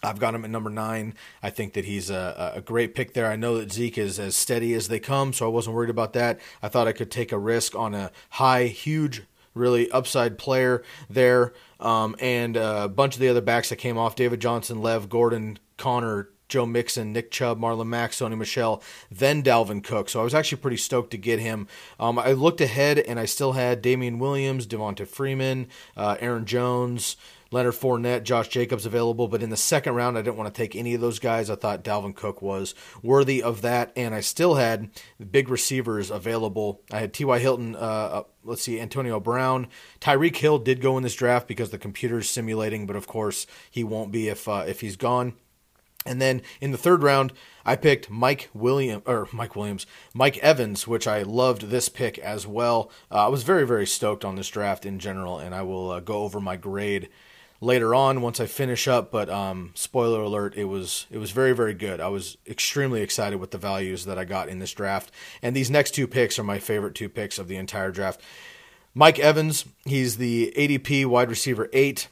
I've 0.03 0.19
got 0.19 0.33
him 0.33 0.43
at 0.45 0.49
number 0.49 0.69
nine. 0.71 1.13
I 1.43 1.51
think 1.51 1.73
that 1.73 1.85
he's 1.85 2.09
a, 2.09 2.53
a 2.55 2.61
great 2.61 2.95
pick 2.95 3.13
there. 3.13 3.27
I 3.31 3.35
know 3.35 3.57
that 3.57 3.71
Zeke 3.71 3.97
is 3.99 4.19
as 4.19 4.35
steady 4.35 4.73
as 4.73 4.87
they 4.87 4.99
come, 4.99 5.33
so 5.33 5.45
I 5.45 5.49
wasn't 5.49 5.75
worried 5.75 5.89
about 5.89 6.13
that. 6.13 6.39
I 6.61 6.69
thought 6.69 6.87
I 6.87 6.91
could 6.91 7.11
take 7.11 7.31
a 7.31 7.37
risk 7.37 7.75
on 7.75 7.93
a 7.93 8.11
high, 8.31 8.65
huge, 8.65 9.23
really 9.57 9.91
upside 9.91 10.37
player 10.37 10.83
there. 11.09 11.53
Um, 11.79 12.15
and 12.19 12.55
a 12.57 12.87
bunch 12.87 13.15
of 13.15 13.21
the 13.21 13.29
other 13.29 13.41
backs 13.41 13.69
that 13.69 13.75
came 13.75 13.97
off 13.97 14.15
David 14.15 14.39
Johnson, 14.39 14.81
Lev, 14.81 15.09
Gordon, 15.09 15.59
Conner, 15.77 16.29
Joe 16.47 16.65
Mixon, 16.65 17.11
Nick 17.11 17.29
Chubb, 17.29 17.59
Marlon 17.59 17.87
Mack, 17.87 18.11
Sony 18.11 18.37
Michel, 18.37 18.81
then 19.11 19.43
Dalvin 19.43 19.83
Cook. 19.83 20.09
So 20.09 20.21
I 20.21 20.23
was 20.23 20.33
actually 20.33 20.61
pretty 20.61 20.77
stoked 20.77 21.11
to 21.11 21.17
get 21.17 21.39
him. 21.39 21.67
Um, 21.99 22.17
I 22.17 22.31
looked 22.31 22.61
ahead 22.61 22.99
and 22.99 23.19
I 23.19 23.25
still 23.25 23.53
had 23.53 23.81
Damien 23.81 24.17
Williams, 24.17 24.65
Devonta 24.65 25.07
Freeman, 25.07 25.67
uh, 25.95 26.15
Aaron 26.19 26.45
Jones, 26.45 27.17
Leonard 27.51 27.73
Fournette, 27.73 28.23
Josh 28.23 28.47
Jacobs 28.47 28.85
available. 28.85 29.27
But 29.27 29.43
in 29.43 29.49
the 29.49 29.57
second 29.57 29.95
round, 29.95 30.17
I 30.17 30.21
didn't 30.21 30.37
want 30.37 30.53
to 30.53 30.57
take 30.57 30.75
any 30.75 30.93
of 30.93 31.01
those 31.01 31.19
guys. 31.19 31.49
I 31.49 31.55
thought 31.55 31.83
Dalvin 31.83 32.15
Cook 32.15 32.41
was 32.41 32.75
worthy 33.01 33.41
of 33.41 33.61
that. 33.61 33.91
And 33.95 34.13
I 34.13 34.21
still 34.21 34.55
had 34.55 34.89
big 35.31 35.49
receivers 35.49 36.09
available. 36.09 36.81
I 36.91 36.99
had 36.99 37.13
T.Y. 37.13 37.39
Hilton, 37.39 37.75
uh, 37.75 37.79
uh, 37.79 38.23
let's 38.43 38.61
see, 38.61 38.79
Antonio 38.79 39.19
Brown. 39.19 39.67
Tyreek 39.99 40.35
Hill 40.37 40.59
did 40.59 40.81
go 40.81 40.97
in 40.97 41.03
this 41.03 41.15
draft 41.15 41.47
because 41.47 41.69
the 41.69 41.77
computer's 41.77 42.29
simulating, 42.29 42.85
but 42.85 42.95
of 42.95 43.07
course, 43.07 43.47
he 43.69 43.83
won't 43.83 44.11
be 44.11 44.27
if, 44.27 44.47
uh, 44.47 44.63
if 44.67 44.81
he's 44.81 44.95
gone. 44.95 45.33
And 46.07 46.21
then 46.21 46.41
in 46.61 46.71
the 46.71 46.77
third 46.77 47.03
round, 47.03 47.33
I 47.65 47.75
picked 47.75 48.09
Mike 48.09 48.49
William 48.53 49.01
or 49.05 49.27
Mike 49.33 49.55
Williams, 49.55 49.85
Mike 50.13 50.37
Evans, 50.37 50.87
which 50.87 51.05
I 51.05 51.21
loved 51.21 51.63
this 51.63 51.89
pick 51.89 52.17
as 52.19 52.47
well. 52.47 52.89
Uh, 53.11 53.25
I 53.25 53.27
was 53.27 53.43
very 53.43 53.67
very 53.67 53.85
stoked 53.85 54.23
on 54.23 54.35
this 54.35 54.47
draft 54.47 54.85
in 54.85 54.99
general, 54.99 55.37
and 55.37 55.53
I 55.53 55.63
will 55.63 55.91
uh, 55.91 55.99
go 55.99 56.23
over 56.23 56.39
my 56.39 56.55
grade 56.55 57.09
later 57.59 57.95
on 57.95 58.21
once 58.21 58.39
I 58.39 58.45
finish 58.45 58.87
up. 58.87 59.11
But 59.11 59.29
um, 59.29 59.71
spoiler 59.73 60.21
alert, 60.21 60.55
it 60.55 60.65
was 60.65 61.05
it 61.09 61.17
was 61.17 61.31
very 61.31 61.53
very 61.53 61.73
good. 61.73 61.99
I 61.99 62.07
was 62.07 62.37
extremely 62.47 63.01
excited 63.01 63.39
with 63.39 63.51
the 63.51 63.57
values 63.57 64.05
that 64.05 64.17
I 64.17 64.25
got 64.25 64.49
in 64.49 64.59
this 64.59 64.73
draft, 64.73 65.11
and 65.41 65.55
these 65.55 65.71
next 65.71 65.91
two 65.91 66.07
picks 66.07 66.37
are 66.39 66.43
my 66.43 66.59
favorite 66.59 66.95
two 66.95 67.09
picks 67.09 67.39
of 67.39 67.47
the 67.47 67.57
entire 67.57 67.91
draft. 67.91 68.21
Mike 68.93 69.19
Evans, 69.19 69.65
he's 69.85 70.17
the 70.17 70.53
ADP 70.57 71.05
wide 71.05 71.29
receiver 71.29 71.69
eight 71.71 72.07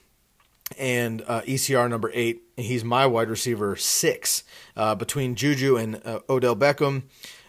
and 0.77 1.23
uh, 1.27 1.41
ECR 1.41 1.89
number 1.89 2.11
eight. 2.13 2.43
He's 2.57 2.83
my 2.83 3.05
wide 3.05 3.29
receiver 3.29 3.75
six. 3.75 4.43
Uh, 4.75 4.95
between 4.95 5.35
Juju 5.35 5.77
and 5.77 6.01
uh, 6.05 6.19
Odell 6.29 6.55
Beckham, 6.55 7.03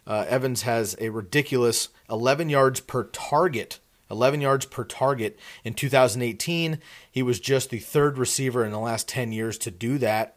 uh, 0.07 0.25
Evans 0.29 0.63
has 0.63 0.97
a 1.01 1.09
ridiculous 1.11 1.89
11 2.11 2.49
yards 2.49 2.81
per 2.81 3.05
target. 3.05 3.81
11 4.11 4.41
yards 4.41 4.67
per 4.67 4.85
target 4.85 5.39
in 5.65 5.75
2018. 5.75 6.79
He 7.11 7.23
was 7.23 7.41
just 7.41 7.71
the 7.71 7.79
third 7.79 8.19
receiver 8.19 8.65
in 8.65 8.73
the 8.73 8.79
last 8.79 9.09
10 9.09 9.33
years 9.33 9.59
to 9.59 9.71
do 9.71 9.99
that, 9.99 10.37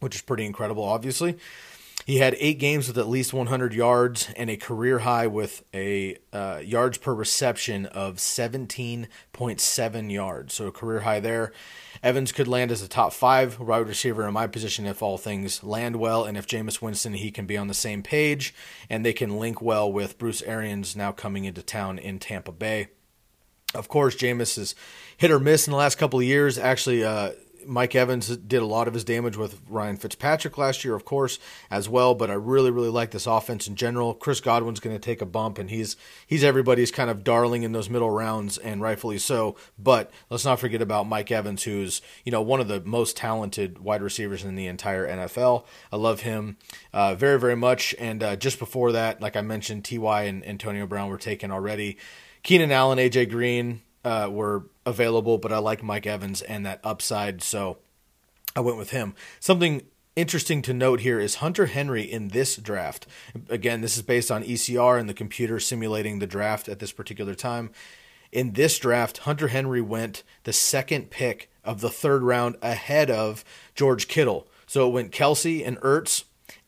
which 0.00 0.14
is 0.14 0.22
pretty 0.22 0.44
incredible, 0.44 0.84
obviously. 0.84 1.36
He 2.06 2.18
had 2.18 2.36
eight 2.38 2.60
games 2.60 2.86
with 2.86 2.98
at 2.98 3.08
least 3.08 3.34
100 3.34 3.74
yards 3.74 4.28
and 4.36 4.48
a 4.48 4.56
career 4.56 5.00
high 5.00 5.26
with 5.26 5.64
a 5.74 6.16
uh, 6.32 6.60
yards 6.64 6.98
per 6.98 7.12
reception 7.12 7.84
of 7.86 8.18
17.7 8.18 10.12
yards. 10.12 10.54
So 10.54 10.68
a 10.68 10.70
career 10.70 11.00
high 11.00 11.18
there. 11.18 11.50
Evans 12.04 12.30
could 12.30 12.46
land 12.46 12.70
as 12.70 12.80
a 12.80 12.86
top 12.86 13.12
five 13.12 13.58
wide 13.58 13.88
receiver 13.88 14.24
in 14.24 14.34
my 14.34 14.46
position 14.46 14.86
if 14.86 15.02
all 15.02 15.18
things 15.18 15.64
land 15.64 15.96
well, 15.96 16.22
and 16.22 16.38
if 16.38 16.46
Jameis 16.46 16.80
Winston 16.80 17.14
he 17.14 17.32
can 17.32 17.44
be 17.44 17.56
on 17.56 17.66
the 17.66 17.74
same 17.74 18.04
page, 18.04 18.54
and 18.88 19.04
they 19.04 19.12
can 19.12 19.40
link 19.40 19.60
well 19.60 19.92
with 19.92 20.16
Bruce 20.16 20.42
Arians 20.42 20.94
now 20.94 21.10
coming 21.10 21.44
into 21.44 21.60
town 21.60 21.98
in 21.98 22.20
Tampa 22.20 22.52
Bay. 22.52 22.86
Of 23.74 23.88
course, 23.88 24.14
Jameis 24.14 24.56
is 24.58 24.76
hit 25.16 25.32
or 25.32 25.40
miss 25.40 25.66
in 25.66 25.72
the 25.72 25.76
last 25.76 25.98
couple 25.98 26.20
of 26.20 26.24
years. 26.24 26.56
Actually, 26.56 27.02
uh, 27.02 27.32
Mike 27.66 27.94
Evans 27.94 28.36
did 28.36 28.62
a 28.62 28.66
lot 28.66 28.88
of 28.88 28.94
his 28.94 29.04
damage 29.04 29.36
with 29.36 29.60
Ryan 29.68 29.96
Fitzpatrick 29.96 30.56
last 30.58 30.84
year, 30.84 30.94
of 30.94 31.04
course, 31.04 31.38
as 31.70 31.88
well. 31.88 32.14
But 32.14 32.30
I 32.30 32.34
really, 32.34 32.70
really 32.70 32.88
like 32.88 33.10
this 33.10 33.26
offense 33.26 33.66
in 33.66 33.76
general. 33.76 34.14
Chris 34.14 34.40
Godwin's 34.40 34.80
going 34.80 34.96
to 34.96 35.00
take 35.00 35.20
a 35.20 35.26
bump, 35.26 35.58
and 35.58 35.70
he's 35.70 35.96
he's 36.26 36.44
everybody's 36.44 36.90
kind 36.90 37.10
of 37.10 37.24
darling 37.24 37.62
in 37.62 37.72
those 37.72 37.90
middle 37.90 38.10
rounds, 38.10 38.58
and 38.58 38.80
rightfully 38.80 39.18
so. 39.18 39.56
But 39.78 40.10
let's 40.30 40.44
not 40.44 40.60
forget 40.60 40.82
about 40.82 41.06
Mike 41.06 41.30
Evans, 41.30 41.64
who's 41.64 42.00
you 42.24 42.32
know 42.32 42.42
one 42.42 42.60
of 42.60 42.68
the 42.68 42.80
most 42.80 43.16
talented 43.16 43.78
wide 43.78 44.02
receivers 44.02 44.44
in 44.44 44.54
the 44.54 44.66
entire 44.66 45.06
NFL. 45.06 45.64
I 45.92 45.96
love 45.96 46.20
him 46.20 46.56
uh, 46.92 47.14
very, 47.14 47.38
very 47.38 47.56
much. 47.56 47.94
And 47.98 48.22
uh, 48.22 48.36
just 48.36 48.58
before 48.58 48.92
that, 48.92 49.20
like 49.20 49.36
I 49.36 49.42
mentioned, 49.42 49.84
Ty 49.84 50.24
and 50.24 50.46
Antonio 50.46 50.86
Brown 50.86 51.08
were 51.08 51.18
taken 51.18 51.50
already. 51.50 51.98
Keenan 52.42 52.72
Allen, 52.72 52.98
AJ 52.98 53.30
Green, 53.30 53.82
uh, 54.04 54.28
were 54.30 54.64
available, 54.86 55.36
but 55.36 55.52
I 55.52 55.58
like 55.58 55.82
Mike 55.82 56.06
Evans 56.06 56.40
and 56.40 56.64
that 56.64 56.80
upside, 56.82 57.42
so 57.42 57.78
I 58.54 58.60
went 58.60 58.78
with 58.78 58.90
him. 58.90 59.14
Something 59.40 59.82
interesting 60.14 60.62
to 60.62 60.72
note 60.72 61.00
here 61.00 61.20
is 61.20 61.36
Hunter 61.36 61.66
Henry 61.66 62.02
in 62.02 62.28
this 62.28 62.56
draft. 62.56 63.06
Again, 63.50 63.82
this 63.82 63.96
is 63.96 64.02
based 64.02 64.30
on 64.30 64.42
ECR 64.44 64.98
and 64.98 65.08
the 65.08 65.14
computer 65.14 65.60
simulating 65.60 66.18
the 66.18 66.26
draft 66.26 66.68
at 66.68 66.78
this 66.78 66.92
particular 66.92 67.34
time. 67.34 67.70
In 68.32 68.54
this 68.54 68.78
draft, 68.78 69.18
Hunter 69.18 69.48
Henry 69.48 69.82
went 69.82 70.22
the 70.44 70.52
second 70.52 71.10
pick 71.10 71.50
of 71.64 71.80
the 71.80 71.90
third 71.90 72.22
round 72.22 72.56
ahead 72.62 73.10
of 73.10 73.44
George 73.74 74.08
Kittle. 74.08 74.48
So 74.66 74.88
it 74.88 74.92
went 74.92 75.12
Kelce 75.12 75.66
and 75.66 75.78
Ertz, 75.80 76.24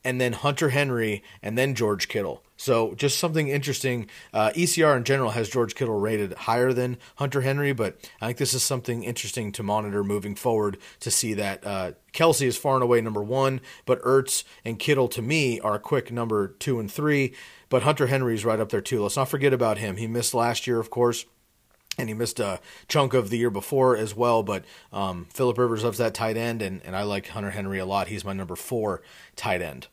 and 0.09 0.19
then 0.19 0.33
Hunter 0.33 0.69
Henry, 0.69 1.21
and 1.43 1.55
then 1.55 1.75
George 1.75 2.07
Kittle. 2.07 2.43
So 2.57 2.95
just 2.95 3.19
something 3.19 3.47
interesting. 3.47 4.09
Uh, 4.33 4.49
ECR 4.55 4.97
in 4.97 5.03
general 5.03 5.29
has 5.29 5.49
George 5.49 5.75
Kittle 5.75 5.99
rated 5.99 6.33
higher 6.33 6.73
than 6.73 6.97
Hunter 7.17 7.41
Henry, 7.41 7.73
but 7.73 7.99
I 8.19 8.25
think 8.25 8.39
this 8.39 8.55
is 8.55 8.63
something 8.63 9.03
interesting 9.03 9.51
to 9.51 9.61
monitor 9.61 10.03
moving 10.03 10.33
forward 10.33 10.79
to 11.01 11.11
see 11.11 11.35
that 11.35 11.63
uh, 11.63 11.91
Kelce 12.11 12.47
is 12.47 12.57
far 12.57 12.73
and 12.73 12.81
away 12.83 13.01
number 13.01 13.21
one, 13.21 13.61
but 13.85 14.01
Ertz 14.01 14.43
and 14.65 14.79
Kittle 14.79 15.09
to 15.09 15.21
me 15.21 15.59
are 15.59 15.75
a 15.75 15.79
quick 15.79 16.11
number 16.11 16.47
two 16.47 16.79
and 16.79 16.91
three. 16.91 17.35
But 17.69 17.83
Hunter 17.83 18.07
Henry 18.07 18.33
is 18.33 18.43
right 18.43 18.59
up 18.59 18.69
there 18.69 18.81
too. 18.81 19.03
Let's 19.03 19.15
not 19.15 19.29
forget 19.29 19.53
about 19.53 19.77
him. 19.77 19.97
He 19.97 20.07
missed 20.07 20.33
last 20.33 20.65
year, 20.65 20.79
of 20.79 20.89
course 20.89 21.25
and 21.99 22.07
he 22.07 22.15
missed 22.15 22.39
a 22.39 22.61
chunk 22.87 23.13
of 23.13 23.29
the 23.29 23.37
year 23.37 23.49
before 23.49 23.95
as 23.95 24.15
well. 24.15 24.41
But 24.41 24.63
um, 24.91 25.27
Philip 25.33 25.57
Rivers 25.57 25.83
loves 25.83 25.97
that 25.97 26.13
tight 26.13 26.37
end, 26.37 26.61
and, 26.61 26.81
and 26.85 26.95
I 26.95 27.03
like 27.03 27.27
Hunter 27.27 27.51
Henry 27.51 27.77
a 27.77 27.85
lot. 27.85 28.07
He's 28.07 28.23
my 28.23 28.33
number 28.33 28.55
four 28.55 29.01
tight 29.35 29.61
end. 29.61 29.87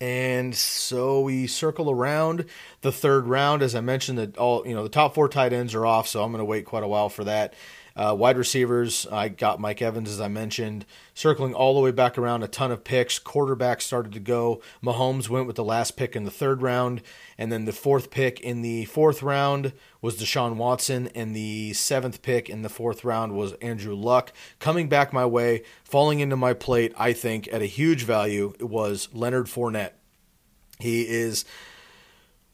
And 0.00 0.54
so 0.54 1.20
we 1.20 1.46
circle 1.46 1.90
around 1.90 2.46
the 2.80 2.92
third 2.92 3.26
round. 3.26 3.62
As 3.62 3.74
I 3.74 3.80
mentioned, 3.80 4.18
that 4.18 4.38
all 4.38 4.66
you 4.66 4.74
know 4.74 4.82
the 4.82 4.88
top 4.88 5.14
four 5.14 5.28
tight 5.28 5.52
ends 5.52 5.74
are 5.74 5.84
off, 5.84 6.08
so 6.08 6.22
I'm 6.22 6.32
going 6.32 6.40
to 6.40 6.44
wait 6.44 6.64
quite 6.64 6.82
a 6.82 6.88
while 6.88 7.10
for 7.10 7.24
that. 7.24 7.54
Uh, 7.96 8.14
wide 8.16 8.38
receivers, 8.38 9.06
I 9.10 9.28
got 9.28 9.60
Mike 9.60 9.82
Evans, 9.82 10.10
as 10.10 10.20
I 10.20 10.28
mentioned, 10.28 10.86
circling 11.14 11.54
all 11.54 11.74
the 11.74 11.80
way 11.80 11.90
back 11.90 12.16
around, 12.16 12.42
a 12.42 12.48
ton 12.48 12.70
of 12.70 12.84
picks. 12.84 13.18
Quarterbacks 13.18 13.82
started 13.82 14.12
to 14.12 14.20
go. 14.20 14.62
Mahomes 14.82 15.28
went 15.28 15.46
with 15.46 15.56
the 15.56 15.64
last 15.64 15.96
pick 15.96 16.14
in 16.14 16.24
the 16.24 16.30
third 16.30 16.62
round. 16.62 17.02
And 17.36 17.50
then 17.50 17.64
the 17.64 17.72
fourth 17.72 18.10
pick 18.10 18.40
in 18.40 18.62
the 18.62 18.84
fourth 18.86 19.22
round 19.22 19.72
was 20.00 20.16
Deshaun 20.16 20.56
Watson. 20.56 21.08
And 21.14 21.34
the 21.34 21.72
seventh 21.72 22.22
pick 22.22 22.48
in 22.48 22.62
the 22.62 22.68
fourth 22.68 23.04
round 23.04 23.32
was 23.32 23.52
Andrew 23.54 23.94
Luck. 23.94 24.32
Coming 24.58 24.88
back 24.88 25.12
my 25.12 25.26
way, 25.26 25.62
falling 25.84 26.20
into 26.20 26.36
my 26.36 26.52
plate, 26.54 26.92
I 26.96 27.12
think, 27.12 27.48
at 27.52 27.62
a 27.62 27.66
huge 27.66 28.04
value, 28.04 28.54
it 28.58 28.68
was 28.68 29.08
Leonard 29.12 29.46
Fournette. 29.46 29.92
He 30.78 31.02
is 31.02 31.44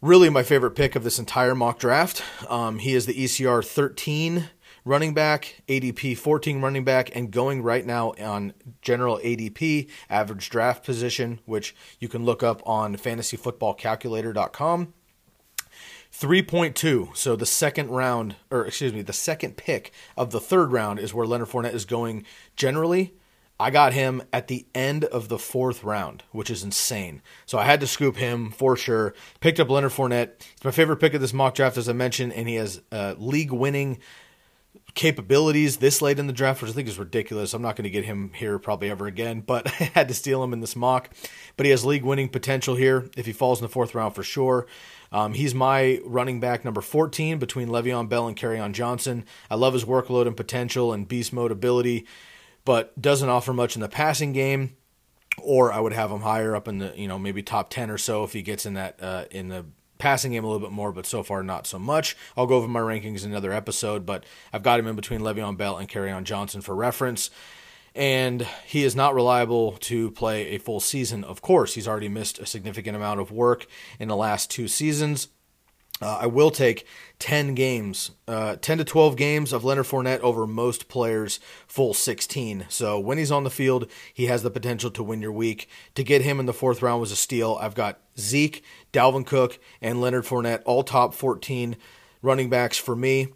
really 0.01 0.29
my 0.29 0.43
favorite 0.43 0.71
pick 0.71 0.95
of 0.95 1.03
this 1.03 1.19
entire 1.19 1.55
mock 1.55 1.79
draft. 1.79 2.23
Um, 2.49 2.79
he 2.79 2.93
is 2.93 3.05
the 3.05 3.13
ECR 3.13 3.65
13 3.65 4.49
running 4.87 5.13
back, 5.13 5.61
ADP 5.67 6.17
14 6.17 6.61
running 6.61 6.83
back, 6.83 7.15
and 7.15 7.29
going 7.29 7.61
right 7.61 7.85
now 7.85 8.13
on 8.19 8.53
general 8.81 9.19
ADP, 9.23 9.89
average 10.09 10.49
draft 10.49 10.83
position, 10.83 11.39
which 11.45 11.75
you 11.99 12.07
can 12.07 12.25
look 12.25 12.41
up 12.41 12.61
on 12.65 12.95
fantasyfootballcalculator.com. 12.95 14.93
3.2. 16.13 17.15
So 17.15 17.35
the 17.35 17.45
second 17.45 17.89
round, 17.89 18.37
or 18.49 18.65
excuse 18.65 18.93
me, 18.93 19.01
the 19.01 19.13
second 19.13 19.57
pick 19.57 19.91
of 20.15 20.31
the 20.31 20.39
third 20.39 20.71
round 20.71 20.99
is 20.99 21.13
where 21.13 21.27
Leonard 21.27 21.49
Fournette 21.49 21.73
is 21.73 21.85
going 21.85 22.25
generally. 22.55 23.13
I 23.59 23.71
got 23.71 23.93
him 23.93 24.21
at 24.31 24.47
the 24.47 24.67
end 24.73 25.03
of 25.03 25.29
the 25.29 25.37
fourth 25.37 25.83
round, 25.83 26.23
which 26.31 26.49
is 26.49 26.63
insane. 26.63 27.21
So 27.45 27.57
I 27.57 27.65
had 27.65 27.79
to 27.81 27.87
scoop 27.87 28.15
him 28.15 28.51
for 28.51 28.77
sure. 28.77 29.15
Picked 29.41 29.59
up 29.59 29.69
Leonard 29.69 29.91
Fournette. 29.91 30.33
It's 30.53 30.63
my 30.63 30.71
favorite 30.71 30.97
pick 30.97 31.13
of 31.13 31.21
this 31.21 31.33
mock 31.33 31.55
draft, 31.55 31.75
as 31.75 31.89
I 31.89 31.93
mentioned, 31.93 32.33
and 32.33 32.47
he 32.47 32.55
has 32.55 32.81
league 32.91 33.51
winning 33.51 33.97
capabilities 34.97 35.77
this 35.77 36.01
late 36.01 36.19
in 36.19 36.27
the 36.27 36.33
draft, 36.33 36.61
which 36.61 36.71
I 36.71 36.73
think 36.73 36.89
is 36.89 36.99
ridiculous. 36.99 37.53
I'm 37.53 37.61
not 37.61 37.75
going 37.75 37.83
to 37.83 37.89
get 37.89 38.03
him 38.03 38.31
here 38.33 38.59
probably 38.59 38.89
ever 38.89 39.05
again, 39.07 39.41
but 39.41 39.67
I 39.79 39.85
had 39.93 40.07
to 40.09 40.13
steal 40.13 40.43
him 40.43 40.51
in 40.51 40.59
this 40.59 40.75
mock. 40.75 41.11
But 41.55 41.65
he 41.65 41.69
has 41.69 41.85
league 41.85 42.03
winning 42.03 42.27
potential 42.27 42.75
here 42.75 43.09
if 43.15 43.25
he 43.25 43.31
falls 43.31 43.59
in 43.59 43.63
the 43.63 43.69
fourth 43.69 43.95
round 43.95 44.15
for 44.15 44.23
sure. 44.23 44.67
Um, 45.11 45.35
he's 45.35 45.55
my 45.55 46.01
running 46.03 46.41
back 46.41 46.65
number 46.65 46.81
14 46.81 47.39
between 47.39 47.69
Le'Veon 47.69 48.09
Bell 48.09 48.27
and 48.27 48.35
Kerryon 48.35 48.73
Johnson. 48.73 49.23
I 49.49 49.55
love 49.55 49.73
his 49.73 49.85
workload 49.85 50.27
and 50.27 50.35
potential 50.35 50.91
and 50.91 51.07
beast 51.07 51.31
mode 51.31 51.51
ability, 51.51 52.05
but 52.65 52.99
doesn't 52.99 53.29
offer 53.29 53.53
much 53.53 53.75
in 53.75 53.81
the 53.81 53.87
passing 53.87 54.33
game. 54.33 54.75
Or 55.37 55.71
I 55.71 55.79
would 55.79 55.93
have 55.93 56.11
him 56.11 56.21
higher 56.21 56.55
up 56.55 56.67
in 56.67 56.79
the, 56.79 56.93
you 56.97 57.07
know, 57.07 57.19
maybe 57.19 57.43
top 57.43 57.69
10 57.69 57.91
or 57.91 57.99
so 57.99 58.23
if 58.23 58.33
he 58.33 58.41
gets 58.41 58.65
in 58.65 58.73
that, 58.73 59.01
uh, 59.01 59.25
in 59.29 59.49
the 59.49 59.65
passing 59.97 60.31
game 60.31 60.43
a 60.43 60.47
little 60.47 60.65
bit 60.65 60.73
more, 60.73 60.91
but 60.91 61.05
so 61.05 61.23
far 61.23 61.43
not 61.43 61.67
so 61.67 61.79
much. 61.79 62.15
I'll 62.35 62.47
go 62.47 62.55
over 62.55 62.67
my 62.67 62.79
rankings 62.79 63.23
in 63.23 63.31
another 63.31 63.51
episode, 63.51 64.05
but 64.05 64.25
I've 64.53 64.63
got 64.63 64.79
him 64.79 64.87
in 64.87 64.95
between 64.95 65.21
Le'Veon 65.21 65.57
Bell 65.57 65.77
and 65.77 65.89
Kerryon 65.89 66.23
Johnson 66.23 66.61
for 66.61 66.75
reference. 66.75 67.29
And 67.95 68.43
he 68.65 68.83
is 68.83 68.95
not 68.95 69.15
reliable 69.15 69.71
to 69.79 70.11
play 70.11 70.49
a 70.49 70.59
full 70.59 70.79
season. 70.79 71.23
Of 71.23 71.41
course, 71.41 71.73
he's 71.73 71.87
already 71.87 72.09
missed 72.09 72.37
a 72.37 72.45
significant 72.45 72.95
amount 72.95 73.19
of 73.19 73.31
work 73.31 73.65
in 73.99 74.07
the 74.07 74.15
last 74.15 74.51
two 74.51 74.67
seasons. 74.67 75.29
Uh, 76.01 76.19
I 76.21 76.27
will 76.27 76.51
take 76.51 76.85
10 77.19 77.55
games, 77.55 78.11
uh, 78.27 78.57
10 78.57 78.77
to 78.77 78.83
12 78.83 79.15
games 79.15 79.51
of 79.51 79.63
Leonard 79.63 79.85
Fournette 79.85 80.19
over 80.19 80.45
most 80.45 80.87
players' 80.87 81.39
full 81.65 81.93
16. 81.93 82.65
So 82.69 82.99
when 82.99 83.17
he's 83.17 83.31
on 83.31 83.43
the 83.43 83.49
field, 83.49 83.89
he 84.13 84.25
has 84.27 84.43
the 84.43 84.51
potential 84.51 84.91
to 84.91 85.03
win 85.03 85.21
your 85.21 85.31
week. 85.31 85.67
To 85.95 86.03
get 86.03 86.21
him 86.21 86.39
in 86.39 86.45
the 86.45 86.53
fourth 86.53 86.81
round 86.81 87.01
was 87.01 87.11
a 87.11 87.15
steal. 87.15 87.57
I've 87.59 87.75
got 87.75 87.99
Zeke, 88.19 88.63
Dalvin 88.93 89.25
Cook, 89.25 89.59
and 89.81 89.99
Leonard 89.99 90.25
Fournette, 90.25 90.61
all 90.65 90.83
top 90.83 91.13
14 91.13 91.75
running 92.21 92.49
backs 92.49 92.77
for 92.77 92.95
me. 92.95 93.29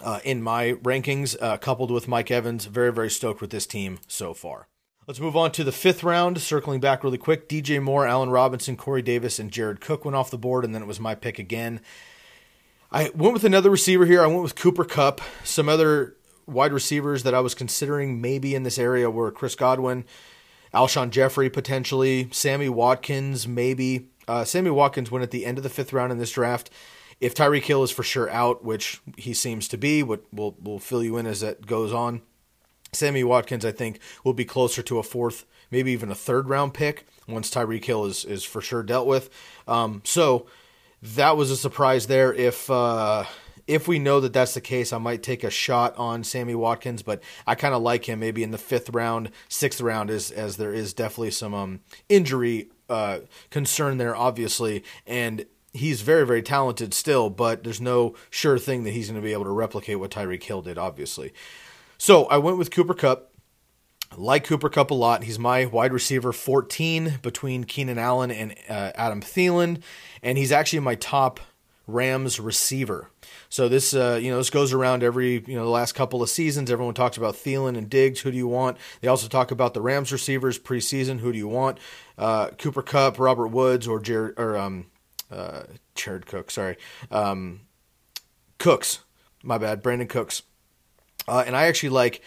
Uh, 0.00 0.20
in 0.24 0.42
my 0.42 0.72
rankings, 0.82 1.36
uh, 1.40 1.56
coupled 1.58 1.90
with 1.90 2.08
Mike 2.08 2.30
Evans, 2.30 2.64
very, 2.66 2.92
very 2.92 3.10
stoked 3.10 3.40
with 3.40 3.50
this 3.50 3.66
team 3.66 3.98
so 4.06 4.32
far. 4.32 4.66
Let's 5.08 5.18
move 5.18 5.36
on 5.36 5.50
to 5.52 5.64
the 5.64 5.72
fifth 5.72 6.04
round. 6.04 6.40
Circling 6.40 6.78
back 6.78 7.02
really 7.02 7.18
quick, 7.18 7.48
DJ 7.48 7.82
Moore, 7.82 8.06
Allen 8.06 8.30
Robinson, 8.30 8.76
Corey 8.76 9.02
Davis, 9.02 9.40
and 9.40 9.50
Jared 9.50 9.80
Cook 9.80 10.04
went 10.04 10.14
off 10.14 10.30
the 10.30 10.38
board, 10.38 10.64
and 10.64 10.72
then 10.72 10.82
it 10.82 10.86
was 10.86 11.00
my 11.00 11.16
pick 11.16 11.40
again. 11.40 11.80
I 12.92 13.10
went 13.12 13.32
with 13.34 13.42
another 13.42 13.68
receiver 13.68 14.06
here. 14.06 14.22
I 14.22 14.28
went 14.28 14.42
with 14.42 14.54
Cooper 14.54 14.84
Kupp. 14.84 15.20
Some 15.42 15.68
other 15.68 16.14
wide 16.46 16.72
receivers 16.72 17.24
that 17.24 17.34
I 17.34 17.40
was 17.40 17.52
considering 17.54 18.20
maybe 18.20 18.54
in 18.54 18.62
this 18.62 18.78
area 18.78 19.10
were 19.10 19.32
Chris 19.32 19.56
Godwin, 19.56 20.04
Alshon 20.72 21.10
Jeffery 21.10 21.50
potentially, 21.50 22.28
Sammy 22.30 22.68
Watkins 22.68 23.48
maybe. 23.48 24.08
Uh, 24.28 24.44
Sammy 24.44 24.70
Watkins 24.70 25.10
went 25.10 25.24
at 25.24 25.32
the 25.32 25.44
end 25.44 25.58
of 25.58 25.64
the 25.64 25.70
fifth 25.70 25.92
round 25.92 26.12
in 26.12 26.18
this 26.18 26.30
draft. 26.30 26.70
If 27.20 27.34
Tyreek 27.34 27.64
Hill 27.64 27.82
is 27.82 27.90
for 27.90 28.04
sure 28.04 28.30
out, 28.30 28.64
which 28.64 29.00
he 29.16 29.34
seems 29.34 29.66
to 29.68 29.76
be, 29.76 30.02
what 30.04 30.22
we'll, 30.32 30.56
we'll 30.60 30.78
fill 30.78 31.02
you 31.02 31.16
in 31.16 31.26
as 31.26 31.40
that 31.40 31.66
goes 31.66 31.92
on. 31.92 32.22
Sammy 32.94 33.24
Watkins, 33.24 33.64
I 33.64 33.72
think, 33.72 34.00
will 34.22 34.34
be 34.34 34.44
closer 34.44 34.82
to 34.82 34.98
a 34.98 35.02
fourth, 35.02 35.46
maybe 35.70 35.92
even 35.92 36.10
a 36.10 36.14
third 36.14 36.50
round 36.50 36.74
pick 36.74 37.06
once 37.26 37.50
Tyreek 37.50 37.86
Hill 37.86 38.04
is, 38.04 38.26
is 38.26 38.44
for 38.44 38.60
sure 38.60 38.82
dealt 38.82 39.06
with. 39.06 39.30
Um, 39.66 40.02
so 40.04 40.46
that 41.02 41.38
was 41.38 41.50
a 41.50 41.56
surprise 41.56 42.06
there. 42.06 42.34
If 42.34 42.70
uh, 42.70 43.24
if 43.66 43.88
we 43.88 43.98
know 43.98 44.20
that 44.20 44.34
that's 44.34 44.52
the 44.52 44.60
case, 44.60 44.92
I 44.92 44.98
might 44.98 45.22
take 45.22 45.42
a 45.42 45.48
shot 45.48 45.96
on 45.96 46.22
Sammy 46.22 46.54
Watkins, 46.54 47.02
but 47.02 47.22
I 47.46 47.54
kind 47.54 47.74
of 47.74 47.80
like 47.80 48.04
him 48.04 48.20
maybe 48.20 48.42
in 48.42 48.50
the 48.50 48.58
fifth 48.58 48.90
round, 48.90 49.30
sixth 49.48 49.80
round, 49.80 50.10
as 50.10 50.30
as 50.30 50.58
there 50.58 50.74
is 50.74 50.92
definitely 50.92 51.30
some 51.30 51.54
um, 51.54 51.80
injury 52.10 52.68
uh, 52.90 53.20
concern 53.48 53.96
there, 53.96 54.14
obviously, 54.14 54.84
and 55.06 55.46
he's 55.72 56.02
very 56.02 56.26
very 56.26 56.42
talented 56.42 56.92
still, 56.92 57.30
but 57.30 57.64
there's 57.64 57.80
no 57.80 58.14
sure 58.28 58.58
thing 58.58 58.84
that 58.84 58.90
he's 58.90 59.08
going 59.08 59.18
to 59.18 59.24
be 59.24 59.32
able 59.32 59.44
to 59.44 59.50
replicate 59.50 59.98
what 59.98 60.10
Tyreek 60.10 60.42
Hill 60.42 60.60
did, 60.60 60.76
obviously. 60.76 61.32
So 62.02 62.24
I 62.24 62.38
went 62.38 62.58
with 62.58 62.72
Cooper 62.72 62.94
Kupp. 62.94 63.32
like 64.16 64.42
Cooper 64.42 64.68
Kupp 64.68 64.90
a 64.90 64.94
lot. 64.94 65.22
He's 65.22 65.38
my 65.38 65.66
wide 65.66 65.92
receiver 65.92 66.32
14 66.32 67.20
between 67.22 67.62
Keenan 67.62 67.96
Allen 67.96 68.32
and 68.32 68.56
uh, 68.68 68.90
Adam 68.96 69.20
Thielen, 69.20 69.80
and 70.20 70.36
he's 70.36 70.50
actually 70.50 70.80
my 70.80 70.96
top 70.96 71.38
Rams 71.86 72.40
receiver. 72.40 73.08
So 73.48 73.68
this, 73.68 73.94
uh, 73.94 74.18
you 74.20 74.32
know, 74.32 74.38
this 74.38 74.50
goes 74.50 74.72
around 74.72 75.04
every, 75.04 75.44
you 75.46 75.54
know, 75.54 75.62
the 75.62 75.70
last 75.70 75.92
couple 75.92 76.24
of 76.24 76.28
seasons. 76.28 76.72
Everyone 76.72 76.92
talks 76.92 77.16
about 77.16 77.36
Thielen 77.36 77.78
and 77.78 77.88
Diggs. 77.88 78.22
Who 78.22 78.32
do 78.32 78.36
you 78.36 78.48
want? 78.48 78.78
They 79.00 79.06
also 79.06 79.28
talk 79.28 79.52
about 79.52 79.72
the 79.72 79.80
Rams 79.80 80.10
receivers 80.10 80.58
preseason. 80.58 81.20
Who 81.20 81.30
do 81.30 81.38
you 81.38 81.46
want? 81.46 81.78
Uh, 82.18 82.48
Cooper 82.58 82.82
Kupp, 82.82 83.20
Robert 83.20 83.46
Woods, 83.46 83.86
or 83.86 84.00
Jared 84.00 84.36
or 84.40 84.58
um, 84.58 84.86
uh, 85.30 85.62
Jared 85.94 86.26
Cook. 86.26 86.50
Sorry, 86.50 86.78
um, 87.12 87.60
Cooks. 88.58 89.04
My 89.44 89.56
bad, 89.56 89.84
Brandin 89.84 90.08
Cooks. 90.08 90.42
Uh, 91.28 91.44
and 91.46 91.56
I 91.56 91.66
actually 91.66 91.90
like 91.90 92.22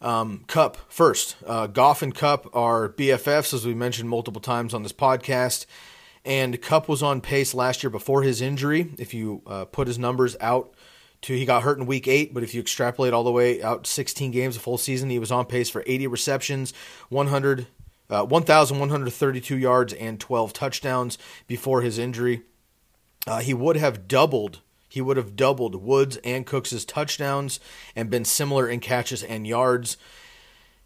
um, 0.00 0.44
Kupp 0.46 0.76
first. 0.88 1.36
Uh, 1.46 1.66
Goff 1.66 2.02
and 2.02 2.14
Kupp 2.14 2.54
are 2.54 2.88
BFFs, 2.88 3.54
as 3.54 3.66
we 3.66 3.74
mentioned 3.74 4.08
multiple 4.08 4.40
times 4.40 4.74
on 4.74 4.82
this 4.82 4.92
podcast. 4.92 5.66
And 6.24 6.60
Kupp 6.60 6.88
was 6.88 7.02
on 7.02 7.20
pace 7.20 7.54
last 7.54 7.82
year 7.82 7.90
before 7.90 8.22
his 8.22 8.40
injury. 8.40 8.90
If 8.98 9.14
you 9.14 9.42
uh, 9.46 9.64
put 9.66 9.86
his 9.86 9.98
numbers 9.98 10.36
out 10.40 10.74
to, 11.22 11.32
he 11.32 11.44
got 11.44 11.62
hurt 11.62 11.78
in 11.78 11.86
week 11.86 12.08
eight, 12.08 12.34
but 12.34 12.42
if 12.42 12.52
you 12.52 12.60
extrapolate 12.60 13.12
all 13.12 13.24
the 13.24 13.30
way 13.30 13.62
out 13.62 13.86
16 13.86 14.32
games, 14.32 14.56
a 14.56 14.60
full 14.60 14.76
season, 14.76 15.08
he 15.08 15.18
was 15.18 15.30
on 15.30 15.46
pace 15.46 15.70
for 15.70 15.84
80 15.86 16.08
receptions, 16.08 16.74
100, 17.10 17.68
uh, 18.10 18.24
1,132 18.24 19.56
yards, 19.56 19.92
and 19.92 20.18
12 20.18 20.52
touchdowns 20.52 21.16
before 21.46 21.82
his 21.82 21.96
injury. 21.96 22.42
Uh, 23.26 23.38
he 23.38 23.54
would 23.54 23.76
have 23.76 24.08
doubled 24.08 24.60
he 24.88 25.00
would 25.00 25.16
have 25.16 25.36
doubled 25.36 25.74
Woods 25.74 26.16
and 26.18 26.46
Cooks' 26.46 26.84
touchdowns 26.84 27.60
and 27.94 28.10
been 28.10 28.24
similar 28.24 28.68
in 28.68 28.80
catches 28.80 29.22
and 29.22 29.46
yards. 29.46 29.96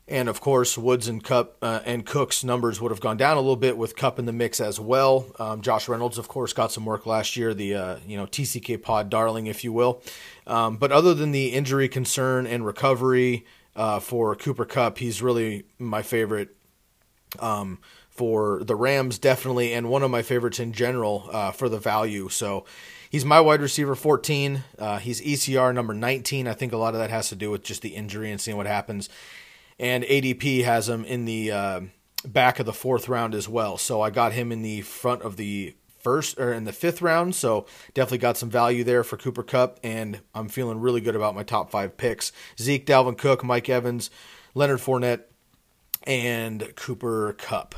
And 0.08 0.28
of 0.28 0.40
course, 0.40 0.76
Woods 0.76 1.06
and 1.06 1.22
Kupp 1.22 1.56
uh, 1.62 1.80
and 1.84 2.04
Cooks' 2.04 2.42
numbers 2.42 2.80
would 2.80 2.90
have 2.90 3.00
gone 3.00 3.16
down 3.16 3.36
a 3.36 3.40
little 3.40 3.54
bit 3.54 3.78
with 3.78 3.94
Kupp 3.94 4.18
in 4.18 4.26
the 4.26 4.32
mix 4.32 4.60
as 4.60 4.80
well. 4.80 5.26
Um, 5.38 5.60
Josh 5.60 5.88
Reynolds, 5.88 6.18
of 6.18 6.26
course, 6.26 6.52
got 6.52 6.72
some 6.72 6.84
work 6.84 7.06
last 7.06 7.36
year, 7.36 7.54
the 7.54 7.76
uh, 7.76 7.96
you 8.04 8.16
know 8.16 8.26
TCK 8.26 8.82
Pod 8.82 9.08
darling, 9.08 9.46
if 9.46 9.62
you 9.62 9.72
will. 9.72 10.02
Um, 10.48 10.78
but 10.78 10.90
other 10.90 11.14
than 11.14 11.30
the 11.30 11.52
injury 11.52 11.88
concern 11.88 12.48
and 12.48 12.66
recovery 12.66 13.46
uh, 13.76 14.00
for 14.00 14.34
Cooper 14.34 14.64
Kupp, 14.64 14.98
he's 14.98 15.22
really 15.22 15.62
my 15.78 16.02
favorite 16.02 16.56
um, 17.38 17.78
for 18.08 18.64
the 18.64 18.74
Rams, 18.74 19.16
definitely, 19.16 19.72
and 19.72 19.88
one 19.88 20.02
of 20.02 20.10
my 20.10 20.22
favorites 20.22 20.58
in 20.58 20.72
general 20.72 21.28
uh, 21.32 21.52
for 21.52 21.68
the 21.68 21.78
value. 21.78 22.28
So 22.28 22.64
He's 23.10 23.24
my 23.24 23.40
wide 23.40 23.60
receiver 23.60 23.96
14. 23.96 24.62
Uh, 24.78 24.98
he's 24.98 25.20
ECR 25.20 25.74
number 25.74 25.92
19. 25.92 26.46
I 26.46 26.54
think 26.54 26.72
a 26.72 26.76
lot 26.76 26.94
of 26.94 27.00
that 27.00 27.10
has 27.10 27.28
to 27.30 27.34
do 27.34 27.50
with 27.50 27.64
just 27.64 27.82
the 27.82 27.96
injury 27.96 28.30
and 28.30 28.40
seeing 28.40 28.56
what 28.56 28.68
happens. 28.68 29.08
And 29.80 30.04
ADP 30.04 30.62
has 30.62 30.88
him 30.88 31.04
in 31.04 31.24
the 31.24 31.50
uh, 31.50 31.80
back 32.24 32.60
of 32.60 32.66
the 32.66 32.72
fourth 32.72 33.08
round 33.08 33.34
as 33.34 33.48
well. 33.48 33.76
So 33.78 34.00
I 34.00 34.10
got 34.10 34.32
him 34.32 34.52
in 34.52 34.62
the 34.62 34.82
front 34.82 35.22
of 35.22 35.36
the 35.36 35.74
first 35.98 36.38
or 36.38 36.52
in 36.52 36.62
the 36.62 36.72
fifth 36.72 37.02
round. 37.02 37.34
So 37.34 37.66
definitely 37.94 38.18
got 38.18 38.36
some 38.36 38.48
value 38.48 38.84
there 38.84 39.02
for 39.02 39.16
Cooper 39.16 39.42
Kupp. 39.42 39.80
And 39.82 40.20
I'm 40.32 40.48
feeling 40.48 40.78
really 40.78 41.00
good 41.00 41.16
about 41.16 41.34
my 41.34 41.42
top 41.42 41.72
five 41.72 41.96
picks 41.96 42.30
Zeke, 42.60 42.86
Dalvin 42.86 43.18
Cook, 43.18 43.42
Mike 43.42 43.68
Evans, 43.68 44.08
Leonard 44.54 44.78
Fournette, 44.78 45.22
and 46.04 46.76
Cooper 46.76 47.34
Kupp. 47.38 47.74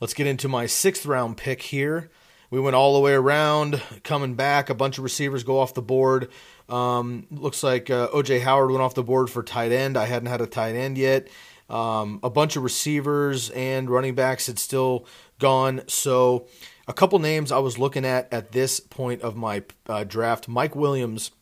Let's 0.00 0.12
get 0.12 0.26
into 0.26 0.48
my 0.48 0.66
sixth 0.66 1.06
round 1.06 1.36
pick 1.36 1.62
here. 1.62 2.10
We 2.50 2.60
went 2.60 2.76
all 2.76 2.94
the 2.94 3.00
way 3.00 3.12
around, 3.12 3.82
coming 4.04 4.34
back. 4.34 4.70
A 4.70 4.74
bunch 4.74 4.98
of 4.98 5.04
receivers 5.04 5.42
go 5.42 5.58
off 5.58 5.74
the 5.74 5.82
board. 5.82 6.28
Um, 6.68 7.26
looks 7.30 7.62
like 7.62 7.90
uh, 7.90 8.08
OJ 8.08 8.42
Howard 8.42 8.70
went 8.70 8.82
off 8.82 8.94
the 8.94 9.02
board 9.02 9.30
for 9.30 9.42
tight 9.42 9.72
end. 9.72 9.96
I 9.96 10.06
hadn't 10.06 10.28
had 10.28 10.40
a 10.40 10.46
tight 10.46 10.74
end 10.74 10.98
yet. 10.98 11.28
Um, 11.68 12.20
a 12.22 12.30
bunch 12.30 12.56
of 12.56 12.62
receivers 12.62 13.50
and 13.50 13.90
running 13.90 14.14
backs 14.14 14.46
had 14.46 14.58
still 14.58 15.06
gone. 15.38 15.82
So, 15.88 16.46
a 16.86 16.92
couple 16.92 17.18
names 17.18 17.50
I 17.50 17.58
was 17.58 17.78
looking 17.78 18.04
at 18.04 18.32
at 18.32 18.52
this 18.52 18.78
point 18.78 19.22
of 19.22 19.34
my 19.36 19.64
uh, 19.88 20.04
draft. 20.04 20.46
Mike 20.46 20.76
Williams 20.76 21.32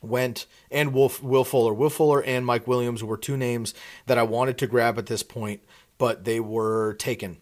went 0.00 0.46
and 0.70 0.92
Wolf, 0.92 1.22
Will 1.22 1.44
Fuller. 1.44 1.74
Will 1.74 1.90
Fuller 1.90 2.22
and 2.22 2.46
Mike 2.46 2.68
Williams 2.68 3.02
were 3.02 3.16
two 3.16 3.36
names 3.36 3.74
that 4.06 4.18
I 4.18 4.22
wanted 4.22 4.58
to 4.58 4.68
grab 4.68 4.98
at 4.98 5.06
this 5.06 5.24
point, 5.24 5.60
but 5.98 6.24
they 6.24 6.38
were 6.38 6.94
taken. 6.94 7.38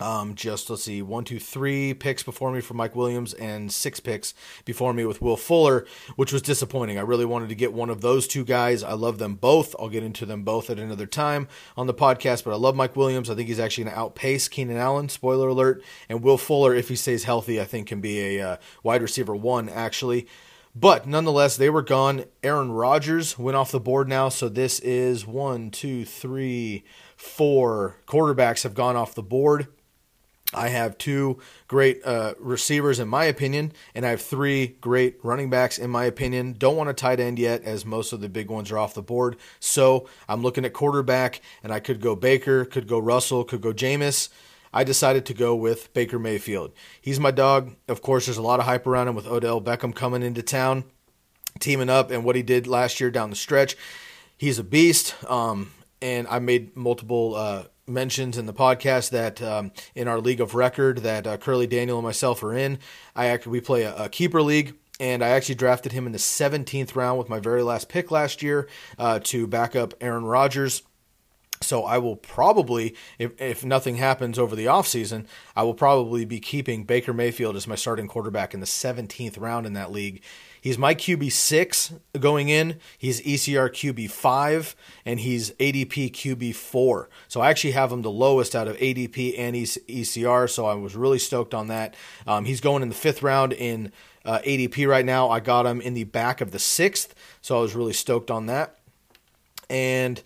Um, 0.00 0.34
just 0.34 0.68
let's 0.68 0.82
see, 0.82 1.02
one, 1.02 1.22
two, 1.22 1.38
three 1.38 1.94
picks 1.94 2.24
before 2.24 2.50
me 2.50 2.60
for 2.60 2.74
Mike 2.74 2.96
Williams 2.96 3.32
and 3.34 3.70
six 3.70 4.00
picks 4.00 4.34
before 4.64 4.92
me 4.92 5.04
with 5.04 5.22
Will 5.22 5.36
Fuller, 5.36 5.86
which 6.16 6.32
was 6.32 6.42
disappointing. 6.42 6.98
I 6.98 7.02
really 7.02 7.24
wanted 7.24 7.48
to 7.50 7.54
get 7.54 7.72
one 7.72 7.90
of 7.90 8.00
those 8.00 8.26
two 8.26 8.44
guys. 8.44 8.82
I 8.82 8.94
love 8.94 9.18
them 9.18 9.36
both. 9.36 9.76
I'll 9.78 9.88
get 9.88 10.02
into 10.02 10.26
them 10.26 10.42
both 10.42 10.68
at 10.68 10.80
another 10.80 11.06
time 11.06 11.46
on 11.76 11.86
the 11.86 11.94
podcast, 11.94 12.42
but 12.42 12.52
I 12.52 12.56
love 12.56 12.74
Mike 12.74 12.96
Williams. 12.96 13.30
I 13.30 13.36
think 13.36 13.46
he's 13.46 13.60
actually 13.60 13.84
going 13.84 13.94
to 13.94 14.00
outpace 14.00 14.48
Keenan 14.48 14.78
Allen, 14.78 15.08
spoiler 15.08 15.48
alert. 15.48 15.80
And 16.08 16.22
Will 16.22 16.38
Fuller, 16.38 16.74
if 16.74 16.88
he 16.88 16.96
stays 16.96 17.22
healthy, 17.22 17.60
I 17.60 17.64
think 17.64 17.86
can 17.86 18.00
be 18.00 18.36
a 18.36 18.48
uh, 18.48 18.56
wide 18.82 19.00
receiver 19.00 19.36
one, 19.36 19.68
actually. 19.68 20.26
But 20.74 21.06
nonetheless, 21.06 21.56
they 21.56 21.70
were 21.70 21.82
gone. 21.82 22.24
Aaron 22.42 22.72
Rodgers 22.72 23.38
went 23.38 23.56
off 23.56 23.70
the 23.70 23.78
board 23.78 24.08
now. 24.08 24.28
So 24.28 24.48
this 24.48 24.80
is 24.80 25.24
one, 25.24 25.70
two, 25.70 26.04
three, 26.04 26.82
four 27.16 27.98
quarterbacks 28.08 28.64
have 28.64 28.74
gone 28.74 28.96
off 28.96 29.14
the 29.14 29.22
board. 29.22 29.68
I 30.52 30.68
have 30.68 30.98
two 30.98 31.40
great 31.68 32.02
uh, 32.04 32.34
receivers, 32.38 33.00
in 33.00 33.08
my 33.08 33.24
opinion, 33.24 33.72
and 33.94 34.04
I 34.04 34.10
have 34.10 34.20
three 34.20 34.76
great 34.80 35.18
running 35.22 35.48
backs, 35.48 35.78
in 35.78 35.90
my 35.90 36.04
opinion. 36.04 36.54
Don't 36.58 36.76
want 36.76 36.90
a 36.90 36.94
tight 36.94 37.18
end 37.18 37.38
yet, 37.38 37.62
as 37.64 37.86
most 37.86 38.12
of 38.12 38.20
the 38.20 38.28
big 38.28 38.50
ones 38.50 38.70
are 38.70 38.78
off 38.78 38.94
the 38.94 39.02
board. 39.02 39.36
So 39.58 40.08
I'm 40.28 40.42
looking 40.42 40.64
at 40.64 40.72
quarterback, 40.72 41.40
and 41.62 41.72
I 41.72 41.80
could 41.80 42.00
go 42.00 42.14
Baker, 42.14 42.64
could 42.64 42.86
go 42.86 42.98
Russell, 42.98 43.44
could 43.44 43.62
go 43.62 43.72
Jameis. 43.72 44.28
I 44.72 44.84
decided 44.84 45.24
to 45.26 45.34
go 45.34 45.54
with 45.54 45.92
Baker 45.94 46.18
Mayfield. 46.18 46.72
He's 47.00 47.20
my 47.20 47.30
dog. 47.30 47.76
Of 47.88 48.02
course, 48.02 48.26
there's 48.26 48.38
a 48.38 48.42
lot 48.42 48.60
of 48.60 48.66
hype 48.66 48.86
around 48.86 49.08
him 49.08 49.14
with 49.14 49.26
Odell 49.26 49.62
Beckham 49.62 49.94
coming 49.94 50.22
into 50.22 50.42
town, 50.42 50.84
teaming 51.58 51.88
up, 51.88 52.10
and 52.10 52.24
what 52.24 52.36
he 52.36 52.42
did 52.42 52.66
last 52.66 53.00
year 53.00 53.10
down 53.10 53.30
the 53.30 53.36
stretch. 53.36 53.76
He's 54.36 54.58
a 54.58 54.64
beast. 54.64 55.14
Um, 55.30 55.70
and 56.02 56.28
I 56.28 56.38
made 56.38 56.76
multiple 56.76 57.34
uh, 57.34 57.64
mentions 57.86 58.38
in 58.38 58.46
the 58.46 58.54
podcast 58.54 59.10
that 59.10 59.42
um, 59.42 59.72
in 59.94 60.08
our 60.08 60.20
league 60.20 60.40
of 60.40 60.54
record 60.54 60.98
that 60.98 61.26
uh, 61.26 61.36
Curly 61.36 61.66
Daniel 61.66 61.98
and 61.98 62.04
myself 62.04 62.42
are 62.42 62.54
in. 62.54 62.78
I 63.14 63.26
actually 63.26 63.52
we 63.52 63.60
play 63.60 63.82
a, 63.82 63.94
a, 63.96 64.08
keeper 64.08 64.42
league. 64.42 64.74
And 65.00 65.24
I 65.24 65.30
actually 65.30 65.56
drafted 65.56 65.90
him 65.90 66.06
in 66.06 66.12
the 66.12 66.18
17th 66.18 66.94
round 66.94 67.18
with 67.18 67.28
my 67.28 67.40
very 67.40 67.64
last 67.64 67.88
pick 67.88 68.12
last 68.12 68.44
year 68.44 68.68
uh, 68.96 69.18
to 69.24 69.48
back 69.48 69.74
up 69.74 69.92
Aaron 70.00 70.24
Rodgers. 70.24 70.84
So 71.60 71.84
I 71.84 71.98
will 71.98 72.16
probably, 72.16 72.94
if, 73.18 73.40
if 73.40 73.64
nothing 73.64 73.96
happens 73.96 74.38
over 74.38 74.54
the 74.54 74.66
offseason, 74.66 75.26
I 75.56 75.62
will 75.62 75.74
probably 75.74 76.24
be 76.24 76.38
keeping 76.38 76.84
Baker 76.84 77.12
Mayfield 77.12 77.56
as 77.56 77.66
my 77.66 77.74
starting 77.74 78.06
quarterback 78.06 78.54
in 78.54 78.60
the 78.60 78.66
17th 78.66 79.40
round 79.40 79.66
in 79.66 79.72
that 79.72 79.90
league. 79.90 80.22
He's 80.64 80.78
my 80.78 80.94
QB 80.94 81.30
six 81.30 81.92
going 82.18 82.48
in. 82.48 82.80
He's 82.96 83.20
ECR 83.20 83.68
QB 83.68 84.10
five, 84.10 84.74
and 85.04 85.20
he's 85.20 85.50
ADP 85.50 86.12
QB 86.12 86.54
four. 86.54 87.10
So 87.28 87.42
I 87.42 87.50
actually 87.50 87.72
have 87.72 87.92
him 87.92 88.00
the 88.00 88.10
lowest 88.10 88.56
out 88.56 88.66
of 88.66 88.78
ADP 88.78 89.38
and 89.38 89.54
ECR. 89.54 90.48
So 90.48 90.64
I 90.64 90.72
was 90.72 90.96
really 90.96 91.18
stoked 91.18 91.52
on 91.52 91.66
that. 91.66 91.94
Um, 92.26 92.46
he's 92.46 92.62
going 92.62 92.82
in 92.82 92.88
the 92.88 92.94
fifth 92.94 93.22
round 93.22 93.52
in 93.52 93.92
uh, 94.24 94.38
ADP 94.38 94.88
right 94.88 95.04
now. 95.04 95.28
I 95.28 95.38
got 95.38 95.66
him 95.66 95.82
in 95.82 95.92
the 95.92 96.04
back 96.04 96.40
of 96.40 96.50
the 96.50 96.58
sixth, 96.58 97.14
so 97.42 97.58
I 97.58 97.60
was 97.60 97.74
really 97.74 97.92
stoked 97.92 98.30
on 98.30 98.46
that. 98.46 98.78
And 99.68 100.22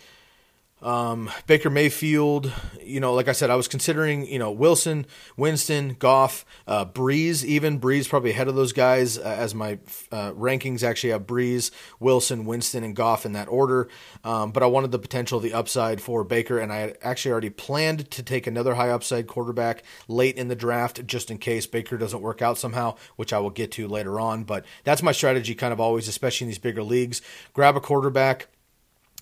um, 0.82 1.30
Baker 1.46 1.70
Mayfield, 1.70 2.52
you 2.80 3.00
know, 3.00 3.12
like 3.12 3.26
I 3.28 3.32
said, 3.32 3.50
I 3.50 3.56
was 3.56 3.66
considering, 3.66 4.26
you 4.26 4.38
know, 4.38 4.52
Wilson, 4.52 5.06
Winston, 5.36 5.96
Goff, 5.98 6.44
uh, 6.66 6.84
Brees, 6.84 7.44
even 7.44 7.80
Brees 7.80 8.08
probably 8.08 8.30
ahead 8.30 8.48
of 8.48 8.54
those 8.54 8.72
guys 8.72 9.18
uh, 9.18 9.22
as 9.22 9.54
my 9.54 9.78
uh, 10.12 10.32
rankings 10.32 10.84
actually 10.84 11.10
have 11.10 11.26
Brees, 11.26 11.70
Wilson, 11.98 12.44
Winston, 12.44 12.84
and 12.84 12.94
Goff 12.94 13.26
in 13.26 13.32
that 13.32 13.48
order. 13.48 13.88
Um, 14.22 14.52
but 14.52 14.62
I 14.62 14.66
wanted 14.66 14.92
the 14.92 14.98
potential, 14.98 15.40
the 15.40 15.52
upside 15.52 16.00
for 16.00 16.22
Baker, 16.22 16.58
and 16.58 16.72
I 16.72 16.94
actually 17.02 17.32
already 17.32 17.50
planned 17.50 18.10
to 18.12 18.22
take 18.22 18.46
another 18.46 18.74
high 18.74 18.90
upside 18.90 19.26
quarterback 19.26 19.82
late 20.06 20.36
in 20.36 20.48
the 20.48 20.56
draft 20.56 21.06
just 21.06 21.30
in 21.30 21.38
case 21.38 21.66
Baker 21.66 21.98
doesn't 21.98 22.22
work 22.22 22.40
out 22.40 22.56
somehow, 22.56 22.96
which 23.16 23.32
I 23.32 23.40
will 23.40 23.50
get 23.50 23.72
to 23.72 23.88
later 23.88 24.20
on. 24.20 24.44
But 24.44 24.64
that's 24.84 25.02
my 25.02 25.12
strategy 25.12 25.54
kind 25.56 25.72
of 25.72 25.80
always, 25.80 26.06
especially 26.06 26.44
in 26.44 26.48
these 26.48 26.58
bigger 26.58 26.84
leagues. 26.84 27.20
Grab 27.52 27.76
a 27.76 27.80
quarterback 27.80 28.46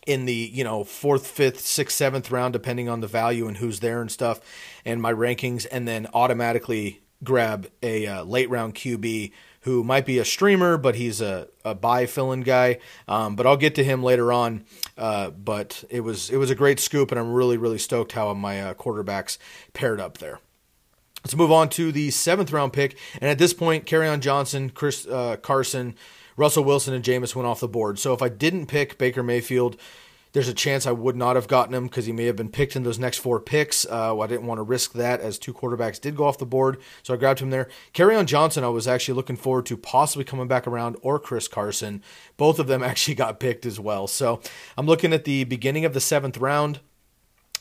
in 0.07 0.25
the 0.25 0.51
you 0.53 0.65
know 0.65 0.85
fourth, 0.85 1.27
fifth, 1.27 1.61
sixth, 1.61 1.97
seventh 1.97 2.31
round, 2.31 2.53
depending 2.53 2.89
on 2.89 3.01
the 3.01 3.07
value 3.07 3.47
and 3.47 3.59
who's 3.59 3.81
there 3.81 4.01
and 4.01 4.11
stuff, 4.11 4.41
and 4.85 5.03
my 5.03 5.13
rankings, 5.13 5.67
and 5.71 5.87
then 5.87 6.07
automatically 6.15 7.03
grab 7.23 7.69
a 7.83 8.07
uh, 8.07 8.25
late 8.25 8.49
round 8.49 8.75
QB 8.75 9.33
who 9.67 9.83
might 9.83 10.07
be 10.07 10.19
a 10.19 10.25
streamer, 10.25 10.79
but 10.79 10.95
he's 10.95 11.21
a, 11.21 11.49
a 11.65 11.75
bye 11.75 12.07
fill-in 12.07 12.43
guy. 12.43 12.79
Um, 13.09 13.35
but 13.35 13.49
I'll 13.49 13.57
get 13.57 13.75
to 13.75 13.83
him 13.83 14.01
later 14.01 14.33
on. 14.33 14.65
Uh, 14.97 15.31
but 15.31 15.83
it 15.91 16.01
was 16.01 16.31
it 16.31 16.37
was 16.37 16.51
a 16.51 16.55
great 16.55 16.79
scoop, 16.79 17.11
and 17.11 17.19
I'm 17.19 17.33
really 17.33 17.57
really 17.57 17.79
stoked 17.79 18.13
how 18.13 18.33
my 18.33 18.63
uh, 18.63 18.75
quarterbacks 18.75 19.39
paired 19.75 20.01
up 20.01 20.19
there. 20.19 20.39
Let's 21.25 21.35
move 21.35 21.51
on 21.51 21.69
to 21.71 21.91
the 21.91 22.13
seventh 22.13 22.53
round 22.53 22.73
pick, 22.73 22.97
and 23.21 23.29
at 23.29 23.39
this 23.39 23.53
point, 23.53 23.85
Kerryon 23.85 24.21
Johnson, 24.21 24.71
Chris 24.71 25.07
uh, 25.07 25.37
Carson. 25.37 25.97
Russell 26.37 26.65
Wilson 26.65 26.95
and 26.95 27.05
Jameis 27.05 27.35
went 27.35 27.47
off 27.47 27.61
the 27.61 27.69
board. 27.69 27.99
So 27.99 28.13
if 28.13 28.23
I 28.23 28.29
didn't 28.29 28.67
pick 28.67 28.99
Baker 28.99 29.23
Mayfield, 29.23 29.77
there's 30.37 30.49
a 30.49 30.55
chance 30.55 30.87
I 30.87 30.93
would 30.93 31.17
not 31.17 31.35
have 31.35 31.49
gotten 31.49 31.75
him 31.75 31.87
because 31.87 32.05
he 32.05 32.13
may 32.13 32.27
have 32.27 32.37
been 32.37 32.51
picked 32.51 32.77
in 32.77 32.83
those 32.83 32.99
next 32.99 33.19
four 33.19 33.41
picks. 33.41 33.87
Uh, 33.87 34.19
I 34.19 34.27
didn't 34.27 34.47
want 34.47 34.59
to 34.59 34.63
risk 34.63 34.93
that 34.93 35.23
as 35.23 35.39
two 35.39 35.55
quarterbacks 35.55 35.99
did 35.99 36.15
go 36.15 36.27
off 36.27 36.37
the 36.37 36.45
board, 36.45 36.77
so 37.03 37.15
I 37.15 37.17
grabbed 37.17 37.41
him 37.41 37.49
there. 37.49 37.71
Kerryon 37.95 38.27
Johnson, 38.27 38.63
I 38.63 38.69
was 38.69 38.87
actually 38.87 39.15
looking 39.15 39.37
forward 39.37 39.65
to 39.65 39.79
possibly 39.79 40.25
coming 40.25 40.47
back 40.47 40.67
around, 40.67 40.97
or 41.01 41.19
Chris 41.19 41.49
Carson. 41.49 42.03
Both 42.37 42.59
of 42.59 42.67
them 42.67 42.83
actually 42.83 43.15
got 43.15 43.41
picked 43.41 43.65
as 43.65 43.81
well. 43.81 44.07
So 44.07 44.43
I'm 44.77 44.85
looking 44.85 45.15
at 45.15 45.25
the 45.25 45.45
beginning 45.45 45.87
of 45.87 45.95
the 45.95 46.01
seventh 46.01 46.37
round, 46.37 46.81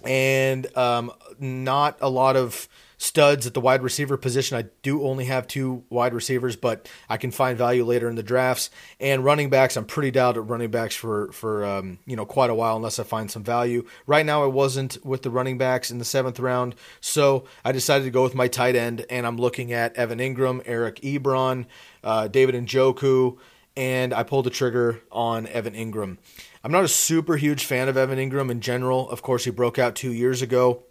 and 0.03 0.67
um, 0.75 1.13
not 1.39 1.97
a 2.01 2.09
lot 2.09 2.35
of 2.35 2.67
studs 2.97 3.45
at 3.47 3.53
the 3.53 3.61
wide 3.61 3.83
receiver 3.83 4.17
position. 4.17 4.57
I 4.57 4.65
do 4.81 5.03
only 5.03 5.25
have 5.25 5.47
two 5.47 5.83
wide 5.89 6.13
receivers, 6.13 6.55
but 6.55 6.89
I 7.09 7.17
can 7.17 7.31
find 7.31 7.57
value 7.57 7.83
later 7.83 8.09
in 8.09 8.15
the 8.15 8.23
drafts. 8.23 8.69
And 8.99 9.23
running 9.23 9.49
backs, 9.49 9.77
I'm 9.77 9.85
pretty 9.85 10.11
down 10.11 10.35
at 10.35 10.47
running 10.47 10.71
backs 10.71 10.95
for 10.95 11.31
for 11.31 11.65
um, 11.65 11.99
you 12.05 12.15
know 12.15 12.25
quite 12.25 12.49
a 12.49 12.55
while 12.55 12.75
unless 12.75 12.99
I 12.99 13.03
find 13.03 13.29
some 13.29 13.43
value. 13.43 13.85
Right 14.07 14.25
now, 14.25 14.43
I 14.43 14.47
wasn't 14.47 15.03
with 15.05 15.23
the 15.23 15.29
running 15.29 15.57
backs 15.57 15.91
in 15.91 15.97
the 15.97 16.05
seventh 16.05 16.39
round, 16.39 16.75
so 17.01 17.45
I 17.63 17.71
decided 17.71 18.05
to 18.05 18.11
go 18.11 18.23
with 18.23 18.35
my 18.35 18.47
tight 18.47 18.75
end, 18.75 19.05
and 19.09 19.27
I'm 19.27 19.37
looking 19.37 19.73
at 19.73 19.95
Evan 19.95 20.19
Engram, 20.19 20.61
Eric 20.65 21.01
Ebron, 21.01 21.65
uh, 22.03 22.27
David 22.27 22.55
Njoku, 22.55 23.37
and 23.75 24.13
I 24.13 24.23
pulled 24.23 24.45
the 24.45 24.49
trigger 24.49 25.01
on 25.11 25.47
Evan 25.47 25.73
Engram. 25.73 26.17
I'm 26.63 26.71
not 26.71 26.83
a 26.83 26.87
super 26.87 27.37
huge 27.37 27.63
fan 27.63 27.87
of 27.87 27.97
Evan 27.97 28.17
Engram 28.17 28.49
in 28.49 28.59
general. 28.59 29.09
Of 29.09 29.21
course, 29.21 29.45
he 29.45 29.51
broke 29.51 29.77
out 29.77 29.95
two 29.95 30.11
years 30.11 30.41
ago 30.41 30.83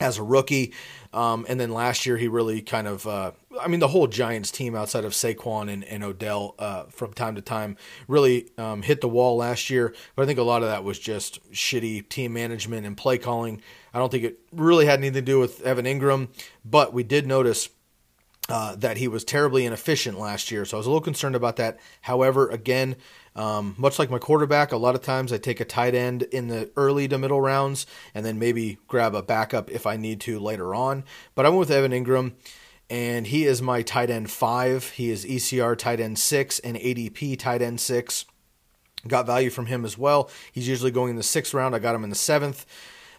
as 0.00 0.18
a 0.18 0.22
rookie. 0.22 0.72
Um, 1.12 1.46
and 1.48 1.58
then 1.58 1.70
last 1.70 2.04
year, 2.04 2.18
he 2.18 2.28
really 2.28 2.60
kind 2.60 2.86
of, 2.86 3.06
uh, 3.06 3.32
I 3.58 3.68
mean, 3.68 3.80
the 3.80 3.88
whole 3.88 4.06
Giants 4.06 4.50
team 4.50 4.74
outside 4.74 5.04
of 5.04 5.12
Saquon 5.12 5.72
and, 5.72 5.82
and 5.84 6.04
Odell 6.04 6.54
uh, 6.58 6.84
from 6.84 7.14
time 7.14 7.36
to 7.36 7.40
time 7.40 7.76
really 8.06 8.50
um, 8.58 8.82
hit 8.82 9.00
the 9.00 9.08
wall 9.08 9.36
last 9.36 9.70
year. 9.70 9.94
But 10.14 10.24
I 10.24 10.26
think 10.26 10.38
a 10.38 10.42
lot 10.42 10.62
of 10.62 10.68
that 10.68 10.84
was 10.84 10.98
just 10.98 11.50
shitty 11.52 12.08
team 12.08 12.34
management 12.34 12.86
and 12.86 12.96
play 12.96 13.16
calling. 13.16 13.62
I 13.94 13.98
don't 13.98 14.10
think 14.10 14.24
it 14.24 14.40
really 14.52 14.84
had 14.84 14.98
anything 14.98 15.14
to 15.14 15.22
do 15.22 15.40
with 15.40 15.62
Evan 15.62 15.86
Engram, 15.86 16.28
but 16.64 16.92
we 16.92 17.02
did 17.02 17.26
notice. 17.26 17.70
Uh, 18.48 18.76
that 18.76 18.96
he 18.96 19.08
was 19.08 19.24
terribly 19.24 19.66
inefficient 19.66 20.20
last 20.20 20.52
year, 20.52 20.64
so 20.64 20.76
I 20.76 20.78
was 20.78 20.86
a 20.86 20.88
little 20.88 21.00
concerned 21.00 21.34
about 21.34 21.56
that. 21.56 21.80
However, 22.02 22.48
again, 22.48 22.94
um, 23.36 23.74
much 23.76 23.98
like 23.98 24.10
my 24.10 24.18
quarterback, 24.18 24.72
a 24.72 24.78
lot 24.78 24.94
of 24.94 25.02
times 25.02 25.30
I 25.30 25.36
take 25.36 25.60
a 25.60 25.64
tight 25.64 25.94
end 25.94 26.22
in 26.22 26.48
the 26.48 26.70
early 26.74 27.06
to 27.08 27.18
middle 27.18 27.40
rounds 27.40 27.86
and 28.14 28.24
then 28.24 28.38
maybe 28.38 28.78
grab 28.88 29.14
a 29.14 29.22
backup 29.22 29.70
if 29.70 29.86
I 29.86 29.96
need 29.96 30.20
to 30.22 30.40
later 30.40 30.74
on. 30.74 31.04
But 31.34 31.44
I'm 31.44 31.56
with 31.56 31.70
Evan 31.70 31.92
Engram, 31.92 32.32
and 32.88 33.26
he 33.26 33.44
is 33.44 33.60
my 33.60 33.82
tight 33.82 34.08
end 34.08 34.30
five. 34.30 34.88
He 34.90 35.10
is 35.10 35.26
ECR 35.26 35.76
tight 35.76 36.00
end 36.00 36.18
six 36.18 36.58
and 36.60 36.78
ADP 36.78 37.38
tight 37.38 37.60
end 37.60 37.78
six. 37.78 38.24
Got 39.06 39.26
value 39.26 39.50
from 39.50 39.66
him 39.66 39.84
as 39.84 39.98
well. 39.98 40.30
He's 40.50 40.66
usually 40.66 40.90
going 40.90 41.10
in 41.10 41.16
the 41.16 41.22
sixth 41.22 41.52
round. 41.52 41.74
I 41.74 41.78
got 41.78 41.94
him 41.94 42.04
in 42.04 42.10
the 42.10 42.16
seventh. 42.16 42.64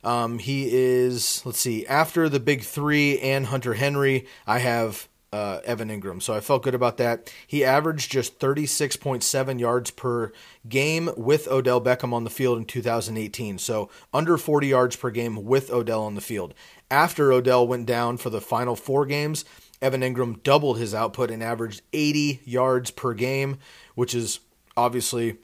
Um, 0.03 0.39
he 0.39 0.69
is, 0.71 1.45
let's 1.45 1.59
see, 1.59 1.85
after 1.85 2.27
the 2.27 2.39
big 2.39 2.63
three 2.63 3.19
and 3.19 3.45
Hunter 3.45 3.75
Henry, 3.75 4.25
I 4.47 4.59
have 4.59 5.07
uh, 5.33 5.59
Evan 5.65 5.89
Engram. 5.89 6.21
So 6.21 6.33
I 6.33 6.39
felt 6.39 6.63
good 6.63 6.75
about 6.75 6.97
that. 6.97 7.31
He 7.45 7.63
averaged 7.63 8.11
just 8.11 8.39
36.7 8.39 9.59
yards 9.59 9.91
per 9.91 10.31
game 10.67 11.09
with 11.17 11.47
Odell 11.47 11.81
Beckham 11.81 12.13
on 12.13 12.23
the 12.23 12.29
field 12.29 12.57
in 12.57 12.65
2018. 12.65 13.57
So 13.57 13.89
under 14.13 14.37
40 14.37 14.67
yards 14.67 14.95
per 14.95 15.09
game 15.09 15.45
with 15.45 15.71
Odell 15.71 16.03
on 16.03 16.15
the 16.15 16.21
field. 16.21 16.53
After 16.89 17.31
Odell 17.31 17.67
went 17.67 17.85
down 17.85 18.17
for 18.17 18.29
the 18.29 18.41
final 18.41 18.75
four 18.75 19.05
games, 19.05 19.43
Evan 19.81 20.01
Engram 20.01 20.41
doubled 20.43 20.79
his 20.79 20.93
output 20.95 21.29
and 21.29 21.43
averaged 21.43 21.81
80 21.93 22.41
yards 22.45 22.91
per 22.91 23.13
game, 23.13 23.57
which 23.95 24.15
is 24.15 24.39
obviously 24.75 25.37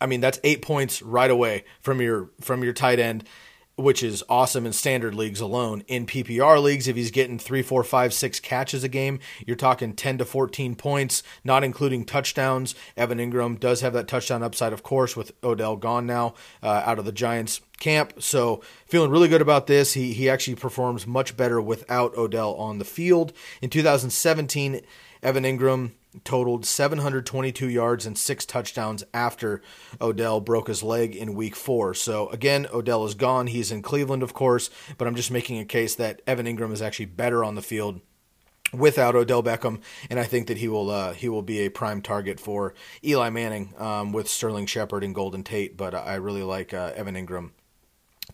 I 0.00 0.06
mean 0.06 0.20
that's 0.20 0.38
8 0.44 0.62
points 0.62 1.02
right 1.02 1.30
away 1.30 1.64
from 1.80 2.00
your 2.00 2.30
from 2.40 2.62
your 2.62 2.72
tight 2.72 2.98
end 2.98 3.24
which 3.76 4.02
is 4.02 4.22
awesome 4.28 4.66
in 4.66 4.72
standard 4.72 5.14
leagues 5.14 5.40
alone. 5.40 5.82
In 5.88 6.06
PPR 6.06 6.62
leagues, 6.62 6.86
if 6.86 6.96
he's 6.96 7.10
getting 7.10 7.38
three, 7.38 7.62
four, 7.62 7.82
five, 7.82 8.14
six 8.14 8.38
catches 8.40 8.84
a 8.84 8.88
game, 8.88 9.18
you're 9.46 9.56
talking 9.56 9.94
10 9.94 10.18
to 10.18 10.24
14 10.24 10.74
points, 10.76 11.22
not 11.42 11.64
including 11.64 12.04
touchdowns. 12.04 12.74
Evan 12.96 13.18
Engram 13.18 13.58
does 13.58 13.80
have 13.80 13.92
that 13.92 14.08
touchdown 14.08 14.42
upside, 14.42 14.72
of 14.72 14.82
course, 14.82 15.16
with 15.16 15.32
Odell 15.42 15.76
gone 15.76 16.06
now 16.06 16.34
uh, 16.62 16.82
out 16.84 16.98
of 16.98 17.04
the 17.04 17.12
Giants 17.12 17.60
camp. 17.80 18.22
So 18.22 18.62
feeling 18.86 19.10
really 19.10 19.28
good 19.28 19.42
about 19.42 19.66
this. 19.66 19.94
He 19.94 20.12
he 20.12 20.28
actually 20.28 20.54
performs 20.54 21.06
much 21.06 21.36
better 21.36 21.60
without 21.60 22.16
Odell 22.16 22.54
on 22.54 22.78
the 22.78 22.84
field. 22.84 23.32
In 23.60 23.70
2017, 23.70 24.80
Evan 25.22 25.44
Engram 25.44 25.92
totaled 26.22 26.64
722 26.64 27.68
yards 27.68 28.06
and 28.06 28.16
six 28.16 28.46
touchdowns 28.46 29.04
after 29.12 29.60
Odell 30.00 30.40
broke 30.40 30.68
his 30.68 30.82
leg 30.82 31.16
in 31.16 31.34
week 31.34 31.56
four. 31.56 31.94
So, 31.94 32.28
again, 32.28 32.66
Odell 32.72 33.04
is 33.04 33.14
gone. 33.14 33.48
He's 33.48 33.72
in 33.72 33.82
Cleveland, 33.82 34.22
of 34.22 34.34
course, 34.34 34.70
but 34.96 35.08
I'm 35.08 35.16
just 35.16 35.30
making 35.30 35.58
a 35.58 35.64
case 35.64 35.94
that 35.96 36.22
Evan 36.26 36.46
Engram 36.46 36.72
is 36.72 36.82
actually 36.82 37.06
better 37.06 37.42
on 37.42 37.54
the 37.54 37.62
field 37.62 38.00
without 38.72 39.14
Odell 39.14 39.42
Beckham, 39.42 39.80
and 40.10 40.18
I 40.18 40.24
think 40.24 40.48
that 40.48 40.58
he 40.58 40.68
will 40.68 40.90
uh, 40.90 41.12
he 41.12 41.28
will 41.28 41.42
be 41.42 41.60
a 41.60 41.70
prime 41.70 42.02
target 42.02 42.40
for 42.40 42.74
Eli 43.04 43.30
Manning 43.30 43.74
um, 43.78 44.12
with 44.12 44.28
Sterling 44.28 44.66
Shepard 44.66 45.04
and 45.04 45.14
Golden 45.14 45.42
Tate. 45.42 45.76
But 45.76 45.94
I 45.94 46.16
really 46.16 46.42
like 46.42 46.74
uh, 46.74 46.92
Evan 46.94 47.14
Engram 47.14 47.50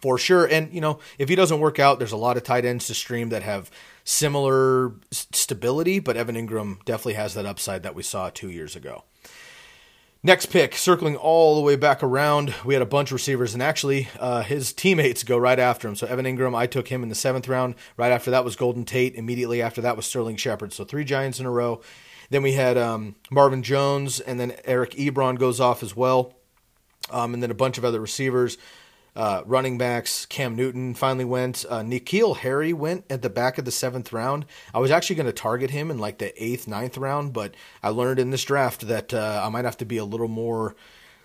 for 0.01 0.19
sure. 0.19 0.47
And 0.47 0.73
you 0.73 0.81
know, 0.81 0.99
if 1.19 1.29
he 1.29 1.35
doesn't 1.35 1.61
work 1.61 1.79
out, 1.79 1.99
there's 1.99 2.13
a 2.13 2.17
lot 2.17 2.37
of 2.37 2.43
tight 2.43 2.65
ends 2.65 2.87
to 2.87 2.95
stream 2.95 3.31
that 3.31 3.43
have 3.43 3.71
similar 4.05 4.95
stability, 5.11 5.99
but 5.99 6.17
Evan 6.17 6.37
Engram 6.37 6.85
definitely 6.85 7.15
has 7.15 7.35
that 7.35 7.47
upside 7.47 7.83
that 7.83 7.95
we 7.95 8.03
saw 8.03 8.31
two 8.31 8.51
years 8.51 8.77
ago. 8.77 9.05
Next 10.23 10.47
pick, 10.47 10.75
circling 10.75 11.17
all 11.17 11.55
the 11.55 11.63
way 11.63 11.77
back 11.77 12.03
around, 12.03 12.55
we 12.63 12.75
had 12.75 12.83
a 12.83 12.87
bunch 12.87 13.09
of 13.09 13.15
receivers, 13.15 13.55
and 13.55 13.63
actually, 13.63 14.07
uh, 14.19 14.43
his 14.43 14.75
teammates 14.75 15.25
go 15.25 15.39
right 15.39 15.59
after 15.59 15.89
him. 15.89 15.97
So 15.97 16.07
Evan 16.07 16.27
Engram, 16.27 16.55
I 16.55 16.67
took 16.67 16.89
him 16.89 17.03
in 17.03 17.09
the 17.09 17.15
seventh 17.15 17.49
round. 17.49 17.75
Right 17.97 18.13
after 18.13 18.31
that 18.31 18.45
was 18.45 18.55
Golden 18.55 18.85
Tate. 18.85 19.15
Immediately 19.15 19.63
after 19.63 19.81
that 19.81 19.97
was 19.97 20.05
Sterling 20.05 20.37
Shepard. 20.37 20.75
So 20.75 20.85
three 20.85 21.05
Giants 21.05 21.41
in 21.41 21.47
a 21.47 21.51
row. 21.51 21.81
Then 22.29 22.43
we 22.43 22.53
had 22.53 22.77
um, 22.77 23.17
Marvin 23.31 23.63
Jones, 23.63 24.21
and 24.21 24.39
then 24.39 24.53
Eric 24.67 24.91
Ebron 24.91 25.39
goes 25.39 25.59
off 25.59 25.83
as 25.83 25.97
well, 25.97 26.35
um, 27.11 27.33
and 27.33 27.43
then 27.43 27.51
a 27.51 27.55
bunch 27.55 27.79
of 27.79 27.85
other 27.87 27.99
receivers. 27.99 28.59
Uh, 29.17 29.43
running 29.47 29.79
backs. 29.79 30.27
Cam 30.27 30.55
Newton 30.55 30.95
finally 30.95 31.25
went. 31.25 31.65
Uh, 31.69 31.81
N'Keal 31.81 32.39
Harry 32.39 32.73
went 32.73 33.05
at 33.11 33.23
the 33.23 33.31
back 33.31 33.59
of 33.59 33.65
the 33.65 33.71
seventh 33.71 34.13
round. 34.13 34.47
I 34.75 34.79
was 34.79 34.91
actually 34.91 35.17
going 35.17 35.27
to 35.27 35.33
target 35.33 35.71
him 35.71 35.91
in 35.91 35.99
like 35.99 36.19
the 36.19 36.43
eighth, 36.43 36.69
ninth 36.69 36.97
round, 36.97 37.33
but 37.33 37.55
I 37.83 37.91
learned 37.91 38.19
in 38.19 38.31
this 38.31 38.45
draft 38.45 38.87
that 38.89 39.13
uh, 39.13 39.43
I 39.45 39.49
might 39.49 39.65
have 39.65 39.79
to 39.79 39.85
be 39.85 39.97
a 39.97 40.05
little 40.05 40.29
more 40.29 40.75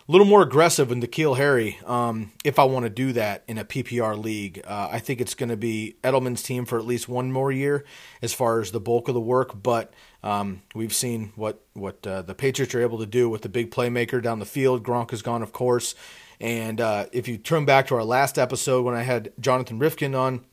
a 0.08 0.12
little 0.12 0.28
more 0.28 0.44
aggressive 0.44 0.90
with 0.90 1.02
N'Keal 1.02 1.38
Harry 1.38 1.80
um, 1.84 2.32
if 2.44 2.60
I 2.60 2.64
want 2.66 2.86
to 2.86 2.92
do 2.92 3.12
that 3.14 3.44
in 3.48 3.58
a 3.58 3.66
PPR 3.66 4.22
league. 4.22 4.62
Uh, 4.64 4.90
I 4.92 5.00
think 5.00 5.20
it's 5.20 5.34
going 5.34 5.50
to 5.50 5.58
be 5.58 5.98
Edelman's 6.04 6.44
team 6.44 6.66
for 6.66 6.78
at 6.78 6.86
least 6.86 7.10
one 7.10 7.32
more 7.32 7.52
year 7.52 7.84
as 8.22 8.32
far 8.32 8.62
as 8.62 8.72
the 8.72 8.80
bulk 8.80 9.08
of 9.08 9.16
the 9.16 9.22
work, 9.22 9.64
but 9.64 9.94
um, 10.22 10.62
we've 10.76 10.94
seen 10.94 11.34
what 11.36 11.62
what 11.74 12.06
uh, 12.06 12.22
the 12.22 12.36
Patriots 12.36 12.76
are 12.76 12.82
able 12.82 13.00
to 13.00 13.08
do 13.08 13.30
with 13.30 13.42
the 13.42 13.50
big 13.50 13.72
playmaker 13.72 14.22
down 14.22 14.38
the 14.38 14.46
field. 14.46 14.84
Gronk 14.84 15.12
is 15.12 15.24
gone, 15.24 15.42
of 15.42 15.52
course. 15.52 15.96
And 16.40 16.82
uh, 16.82 17.06
if 17.12 17.28
you 17.28 17.38
turn 17.38 17.66
back 17.66 17.88
to 17.88 17.96
our 17.96 18.04
last 18.04 18.38
episode 18.38 18.84
when 18.84 18.96
I 18.96 19.04
had 19.04 19.34
Jonathan 19.40 19.80
Rifkin 19.80 20.16
on, 20.16 20.46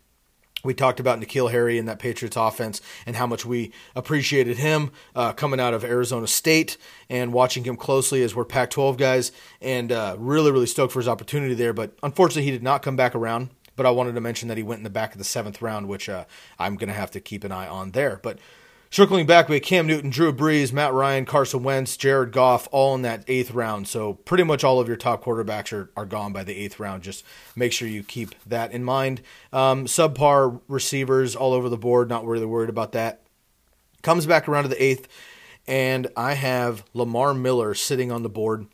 we 0.65 0.75
talked 0.75 1.01
about 1.01 1.21
N'Keal 1.21 1.51
Harry 1.51 1.79
and 1.79 1.89
that 1.89 1.99
Patriots 1.99 2.37
offense 2.37 2.81
and 3.05 3.17
how 3.17 3.27
much 3.27 3.45
we 3.45 3.73
appreciated 3.97 4.59
him 4.59 4.93
uh, 5.15 5.33
coming 5.33 5.59
out 5.59 5.75
of 5.75 5.85
Arizona 5.85 6.27
State 6.27 6.77
and 7.11 7.33
watching 7.33 7.65
him 7.65 7.77
closely 7.77 8.23
as 8.23 8.35
we're 8.35 8.45
Pac 8.45 8.71
12 8.71 8.97
guys 8.97 9.33
and 9.61 9.91
uh, 9.91 10.15
really, 10.19 10.53
really 10.53 10.67
stoked 10.67 10.93
for 10.93 11.01
his 11.01 11.09
opportunity 11.09 11.55
there. 11.55 11.73
But 11.73 11.97
unfortunately, 12.03 12.45
he 12.45 12.53
did 12.53 12.63
not 12.63 12.83
come 12.83 12.97
back 12.97 13.15
around. 13.15 13.51
But 13.75 13.87
I 13.87 13.91
wanted 13.91 14.15
to 14.17 14.21
mention 14.21 14.49
that 14.49 14.59
he 14.59 14.63
went 14.63 14.81
in 14.81 14.85
the 14.85 14.91
back 14.91 15.13
of 15.13 15.19
the 15.19 15.25
seventh 15.25 15.63
round, 15.63 15.89
which 15.89 16.07
uh, 16.07 16.27
I'm 16.59 16.77
going 16.77 16.89
to 16.89 16.95
have 16.95 17.11
to 17.13 17.21
keep 17.21 17.43
an 17.43 17.53
eye 17.53 17.67
on 17.67 17.93
there. 17.93 18.21
But 18.23 18.39
Circling 18.93 19.25
back, 19.25 19.49
we 19.49 19.59
Cam 19.59 19.87
Newton, 19.87 20.11
Drew 20.11 20.35
Brees, 20.35 20.71
Matt 20.71 20.93
Ryan, 20.93 21.25
Carson 21.25 21.63
Wentz, 21.63 21.97
Jared 21.97 22.31
Goff, 22.31 22.69
all 22.73 22.95
in 22.95 23.01
that 23.01 23.25
eighth 23.27 23.53
round. 23.53 23.89
So 23.89 24.13
pretty 24.13 24.45
much 24.45 24.65
all 24.65 24.81
of 24.81 24.87
your 24.87 24.99
top 24.99 25.25
quarterbacks 25.25 25.73
are, 25.73 25.91
are 25.97 26.05
gone 26.05 26.35
by 26.35 26.45
the 26.45 26.55
eighth 26.55 26.79
round. 26.79 27.03
Just 27.03 27.25
make 27.57 27.73
sure 27.73 27.89
you 27.89 28.03
keep 28.03 28.35
that 28.45 28.71
in 28.71 28.85
mind. 28.85 29.23
Um, 29.51 29.87
subpar 29.87 30.61
receivers 30.69 31.35
all 31.35 31.55
over 31.55 31.71
the 31.71 31.79
board, 31.79 32.11
not 32.11 32.27
really 32.27 32.45
worried 32.45 32.69
about 32.69 32.93
that. 32.93 33.23
Comes 34.03 34.27
back 34.27 34.47
around 34.47 34.65
to 34.65 34.69
the 34.69 34.83
eighth, 34.83 35.09
and 35.67 36.09
I 36.15 36.35
have 36.35 36.85
Lamar 36.93 37.33
Miller 37.33 37.73
sitting 37.73 38.13
on 38.13 38.23
the 38.23 38.29
board. 38.29 38.67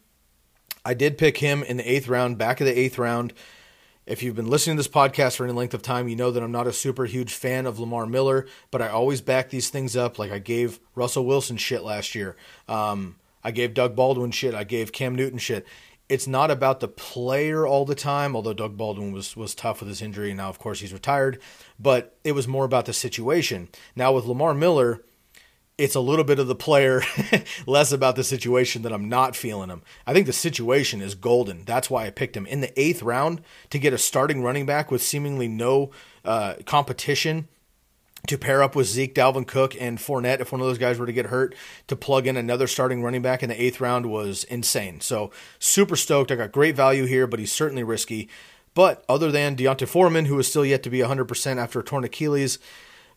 I 0.84 0.94
did 0.94 1.16
pick 1.16 1.38
him 1.38 1.62
in 1.62 1.76
the 1.76 1.88
eighth 1.88 2.08
round, 2.08 2.38
back 2.38 2.60
of 2.60 2.66
the 2.66 2.76
eighth 2.76 2.98
round. 2.98 3.34
If 4.08 4.22
you've 4.22 4.34
been 4.34 4.48
listening 4.48 4.76
to 4.76 4.80
this 4.80 4.88
podcast 4.88 5.36
for 5.36 5.44
any 5.44 5.52
length 5.52 5.74
of 5.74 5.82
time, 5.82 6.08
you 6.08 6.16
know 6.16 6.30
that 6.30 6.42
I'm 6.42 6.50
not 6.50 6.66
a 6.66 6.72
super 6.72 7.04
huge 7.04 7.34
fan 7.34 7.66
of 7.66 7.78
Lamar 7.78 8.06
Miller, 8.06 8.46
but 8.70 8.80
I 8.80 8.88
always 8.88 9.20
back 9.20 9.50
these 9.50 9.68
things 9.68 9.96
up. 9.96 10.18
Like 10.18 10.32
I 10.32 10.38
gave 10.38 10.80
Russell 10.94 11.26
Wilson 11.26 11.58
shit 11.58 11.82
last 11.82 12.14
year. 12.14 12.34
Um, 12.68 13.16
I 13.44 13.50
gave 13.50 13.74
Doug 13.74 13.94
Baldwin 13.94 14.30
shit. 14.30 14.54
I 14.54 14.64
gave 14.64 14.92
Cam 14.92 15.14
Newton 15.14 15.38
shit. 15.38 15.66
It's 16.08 16.26
not 16.26 16.50
about 16.50 16.80
the 16.80 16.88
player 16.88 17.66
all 17.66 17.84
the 17.84 17.94
time, 17.94 18.34
although 18.34 18.54
Doug 18.54 18.78
Baldwin 18.78 19.12
was 19.12 19.36
was 19.36 19.54
tough 19.54 19.80
with 19.80 19.90
his 19.90 20.00
injury. 20.00 20.30
And 20.30 20.38
now, 20.38 20.48
of 20.48 20.58
course, 20.58 20.80
he's 20.80 20.94
retired, 20.94 21.38
but 21.78 22.16
it 22.24 22.32
was 22.32 22.48
more 22.48 22.64
about 22.64 22.86
the 22.86 22.94
situation. 22.94 23.68
Now 23.94 24.14
with 24.14 24.24
Lamar 24.24 24.54
Miller, 24.54 25.02
it's 25.78 25.94
a 25.94 26.00
little 26.00 26.24
bit 26.24 26.40
of 26.40 26.48
the 26.48 26.56
player, 26.56 27.02
less 27.66 27.92
about 27.92 28.16
the 28.16 28.24
situation 28.24 28.82
that 28.82 28.92
I'm 28.92 29.08
not 29.08 29.36
feeling 29.36 29.70
him. 29.70 29.82
I 30.06 30.12
think 30.12 30.26
the 30.26 30.32
situation 30.32 31.00
is 31.00 31.14
golden. 31.14 31.64
That's 31.64 31.88
why 31.88 32.06
I 32.06 32.10
picked 32.10 32.36
him 32.36 32.46
in 32.46 32.60
the 32.60 32.78
eighth 32.78 33.02
round 33.02 33.40
to 33.70 33.78
get 33.78 33.92
a 33.92 33.98
starting 33.98 34.42
running 34.42 34.66
back 34.66 34.90
with 34.90 35.00
seemingly 35.00 35.46
no 35.46 35.90
uh, 36.24 36.54
competition 36.66 37.46
to 38.26 38.36
pair 38.36 38.62
up 38.62 38.74
with 38.74 38.88
Zeke, 38.88 39.14
Dalvin 39.14 39.46
Cook, 39.46 39.80
and 39.80 39.98
Fournette 39.98 40.40
if 40.40 40.50
one 40.50 40.60
of 40.60 40.66
those 40.66 40.78
guys 40.78 40.98
were 40.98 41.06
to 41.06 41.12
get 41.12 41.26
hurt. 41.26 41.54
To 41.86 41.94
plug 41.94 42.26
in 42.26 42.36
another 42.36 42.66
starting 42.66 43.02
running 43.02 43.22
back 43.22 43.44
in 43.44 43.48
the 43.48 43.62
eighth 43.62 43.80
round 43.80 44.06
was 44.06 44.42
insane. 44.44 45.00
So 45.00 45.30
super 45.60 45.94
stoked. 45.94 46.32
I 46.32 46.34
got 46.34 46.50
great 46.50 46.74
value 46.74 47.04
here, 47.04 47.28
but 47.28 47.38
he's 47.38 47.52
certainly 47.52 47.84
risky. 47.84 48.28
But 48.74 49.04
other 49.08 49.30
than 49.30 49.54
D'Onta 49.54 49.86
Foreman, 49.86 50.26
who 50.26 50.38
is 50.38 50.48
still 50.48 50.64
yet 50.64 50.82
to 50.82 50.90
be 50.90 50.98
100% 50.98 51.56
after 51.56 51.80
a 51.80 51.84
torn 51.84 52.04
Achilles, 52.04 52.58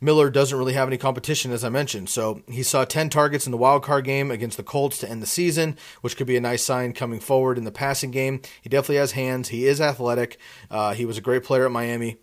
Miller 0.01 0.31
doesn't 0.31 0.57
really 0.57 0.73
have 0.73 0.87
any 0.87 0.97
competition, 0.97 1.51
as 1.51 1.63
I 1.63 1.69
mentioned. 1.69 2.09
So 2.09 2.41
he 2.47 2.63
saw 2.63 2.83
10 2.83 3.09
targets 3.09 3.45
in 3.45 3.51
the 3.51 3.57
wild 3.57 3.83
card 3.83 4.03
game 4.03 4.31
against 4.31 4.57
the 4.57 4.63
Colts 4.63 4.97
to 4.99 5.09
end 5.09 5.21
the 5.21 5.27
season, 5.27 5.77
which 6.01 6.17
could 6.17 6.27
be 6.27 6.35
a 6.35 6.41
nice 6.41 6.63
sign 6.63 6.93
coming 6.93 7.19
forward 7.19 7.57
in 7.57 7.63
the 7.63 7.71
passing 7.71 8.09
game. 8.09 8.41
He 8.61 8.67
definitely 8.67 8.95
has 8.97 9.11
hands. 9.11 9.49
He 9.49 9.67
is 9.67 9.79
athletic. 9.79 10.39
Uh, 10.71 10.93
he 10.93 11.05
was 11.05 11.19
a 11.19 11.21
great 11.21 11.43
player 11.43 11.65
at 11.65 11.71
Miami. 11.71 12.17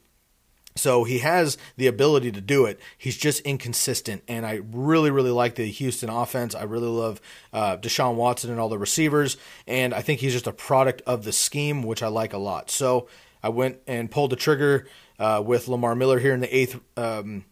So 0.75 1.05
he 1.05 1.19
has 1.19 1.59
the 1.77 1.87
ability 1.87 2.33
to 2.33 2.41
do 2.41 2.65
it. 2.65 2.81
He's 2.97 3.17
just 3.17 3.41
inconsistent. 3.41 4.23
And 4.29 4.47
I 4.47 4.61
really, 4.71 5.11
really 5.11 5.31
like 5.31 5.57
the 5.57 5.67
Houston 5.67 6.09
offense. 6.09 6.55
I 6.55 6.65
really 6.65 6.89
love 6.89 7.21
uh, 7.53 7.77
Deshaun 7.77 8.15
Watson 8.15 8.51
and 8.51 8.61
all 8.61 8.69
the 8.69 8.79
receivers. 8.79 9.37
And 9.67 9.93
I 9.93 10.03
think 10.03 10.21
he's 10.21 10.33
just 10.33 10.47
a 10.47 10.53
product 10.53 11.03
of 11.07 11.25
the 11.25 11.33
scheme, 11.33 11.83
which 11.83 12.03
I 12.03 12.09
like 12.09 12.33
a 12.33 12.39
lot. 12.39 12.71
So 12.71 13.09
I 13.43 13.49
went 13.51 13.79
and 13.87 14.11
pulled 14.11 14.31
the 14.31 14.37
trigger 14.37 14.87
uh, 15.19 15.43
with 15.45 15.69
Lamar 15.69 15.95
Miller 15.95 16.19
here 16.19 16.35
in 16.35 16.41
the 16.41 16.57
eighth 16.57 16.81
um, 16.97 17.45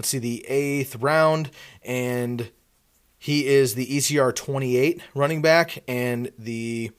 let's 0.00 0.08
see, 0.08 0.18
the 0.18 0.46
eighth 0.48 0.96
round, 0.96 1.50
and 1.82 2.50
he 3.18 3.46
is 3.46 3.74
the 3.74 3.86
ECR 3.86 4.34
28 4.34 5.02
running 5.14 5.42
back 5.42 5.84
and 5.86 6.32
the 6.38 6.90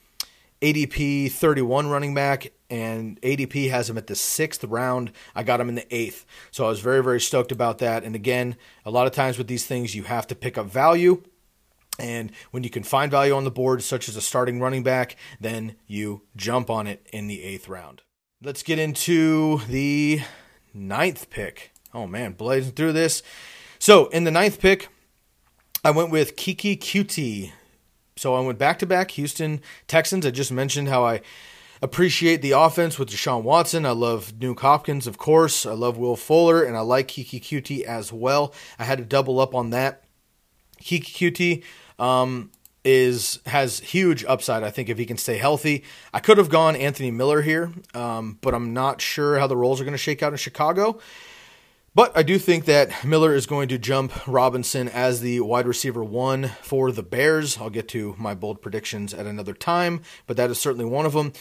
ADP 0.62 1.32
31 1.32 1.88
running 1.88 2.14
back, 2.14 2.52
and 2.70 3.20
ADP 3.22 3.72
has 3.72 3.90
him 3.90 3.98
at 3.98 4.06
the 4.06 4.14
sixth 4.14 4.64
round. 4.64 5.12
I 5.34 5.42
got 5.42 5.60
him 5.60 5.68
in 5.68 5.74
the 5.74 5.96
eighth. 5.96 6.28
So 6.52 6.66
I 6.66 6.68
was 6.68 6.80
very, 6.80 7.02
very 7.02 7.20
stoked 7.20 7.52
about 7.52 7.80
that. 7.80 8.04
And 8.04 8.14
again, 8.14 8.56
a 8.86 8.92
lot 8.92 9.08
of 9.08 9.14
times 9.14 9.40
with 9.40 9.48
these 9.48 9.66
things, 9.66 9.96
you 9.96 10.04
have 10.04 10.28
to 10.28 10.36
pick 10.36 10.56
up 10.60 10.68
value. 10.68 11.24
And 11.98 12.32
when 12.52 12.64
you 12.64 12.70
can 12.70 12.84
find 12.84 13.10
value 13.10 13.34
on 13.34 13.46
the 13.46 13.50
board, 13.50 13.82
such 13.82 14.08
as 14.10 14.16
a 14.16 14.22
starting 14.22 14.60
running 14.60 14.84
back, 14.84 15.16
then 15.40 15.76
you 15.88 16.22
jump 16.36 16.70
on 16.70 16.86
it 16.86 17.08
in 17.12 17.26
the 17.26 17.42
eighth 17.42 17.68
round. 17.68 18.04
Let's 18.44 18.62
get 18.62 18.78
into 18.78 19.58
the 19.68 20.22
ninth 20.72 21.32
pick. 21.32 21.71
Oh 21.94 22.08
man, 22.08 22.34
blazing 22.34 22.74
through 22.74 22.94
this. 22.94 23.22
So 23.80 24.08
in 24.08 24.24
the 24.24 24.32
ninth 24.32 24.60
pick, 24.60 24.90
I 25.84 25.92
went 25.92 26.12
with 26.12 26.36
Keke 26.36 26.78
Coutee. 26.80 27.52
So 28.16 28.36
I 28.36 28.42
went 28.42 28.60
back 28.60 28.80
to 28.80 28.86
back 28.86 29.12
Houston 29.12 29.62
Texans. 29.88 30.26
I 30.26 30.32
just 30.32 30.52
mentioned 30.52 30.90
how 30.90 31.04
I 31.04 31.22
appreciate 31.82 32.42
the 32.42 32.52
offense 32.52 33.00
with 33.00 33.10
Deshaun 33.10 33.44
Watson. 33.44 33.86
I 33.86 33.92
love 33.92 34.34
Nuke 34.38 34.60
Hopkins, 34.60 35.08
of 35.08 35.18
course. 35.18 35.66
I 35.66 35.74
love 35.74 35.98
Will 35.98 36.16
Fuller, 36.16 36.64
and 36.64 36.78
I 36.78 36.82
like 36.82 37.08
Keke 37.08 37.42
Coutee 37.42 37.82
as 37.82 38.14
well. 38.14 38.54
I 38.78 38.84
had 38.84 39.00
to 39.00 39.06
double 39.06 39.40
up 39.40 39.56
on 39.56 39.72
that. 39.72 40.04
Keke 40.80 41.04
Coutee 41.04 41.64
um, 41.98 42.52
is 42.84 43.40
has 43.48 43.80
huge 43.80 44.24
upside. 44.26 44.64
I 44.64 44.70
think 44.70 44.90
if 44.90 44.98
he 44.98 45.06
can 45.06 45.18
stay 45.18 45.38
healthy, 45.38 45.84
I 46.14 46.20
could 46.20 46.38
have 46.38 46.50
gone 46.50 46.76
Anthony 46.76 47.12
Miller 47.12 47.42
here, 47.42 47.72
um, 47.94 48.38
but 48.42 48.54
I'm 48.54 48.74
not 48.74 49.02
sure 49.02 49.40
how 49.40 49.48
the 49.48 49.58
roles 49.58 49.82
are 49.82 49.84
going 49.84 49.94
to 49.94 49.98
shake 49.98 50.22
out 50.22 50.34
in 50.34 50.38
Chicago. 50.38 51.00
But 51.94 52.16
I 52.16 52.24
do 52.24 52.40
think 52.40 52.64
that 52.66 53.04
Miller 53.04 53.36
is 53.36 53.46
going 53.46 53.68
to 53.68 53.78
jump 53.78 54.26
Robinson 54.26 54.88
as 54.88 55.20
the 55.20 55.42
wide 55.42 55.68
receiver 55.68 56.02
one 56.02 56.52
for 56.62 56.90
the 56.90 57.04
Bears. 57.04 57.58
I'll 57.58 57.70
get 57.70 57.90
to 57.90 58.16
my 58.18 58.34
bold 58.34 58.62
predictions 58.62 59.14
at 59.14 59.26
another 59.26 59.54
time, 59.54 60.02
but 60.26 60.38
that 60.38 60.50
is 60.50 60.58
certainly 60.58 60.86
one 60.86 61.06
of 61.06 61.12
them. 61.12 61.34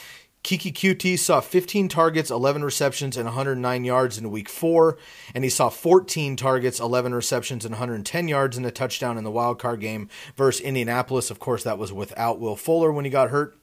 Keke 0.42 0.72
Coutee 0.72 1.16
saw 1.16 1.40
15 1.40 1.86
targets, 1.86 2.32
11 2.32 2.64
receptions, 2.64 3.16
and 3.16 3.26
109 3.26 3.84
yards 3.84 4.18
in 4.18 4.32
week 4.32 4.48
four, 4.48 4.98
and 5.36 5.44
he 5.44 5.50
saw 5.50 5.68
14 5.68 6.34
targets, 6.34 6.80
11 6.80 7.14
receptions, 7.14 7.64
and 7.64 7.74
110 7.74 8.26
yards 8.26 8.58
in 8.58 8.64
a 8.64 8.72
touchdown 8.72 9.18
in 9.18 9.22
the 9.22 9.30
wild 9.30 9.60
card 9.60 9.80
game 9.80 10.08
versus 10.34 10.62
Indianapolis. 10.62 11.30
Of 11.30 11.38
course, 11.38 11.62
that 11.62 11.78
was 11.78 11.92
without 11.92 12.40
Will 12.40 12.56
Fuller 12.56 12.90
when 12.90 13.04
he 13.04 13.10
got 13.10 13.30
hurt. 13.30 13.59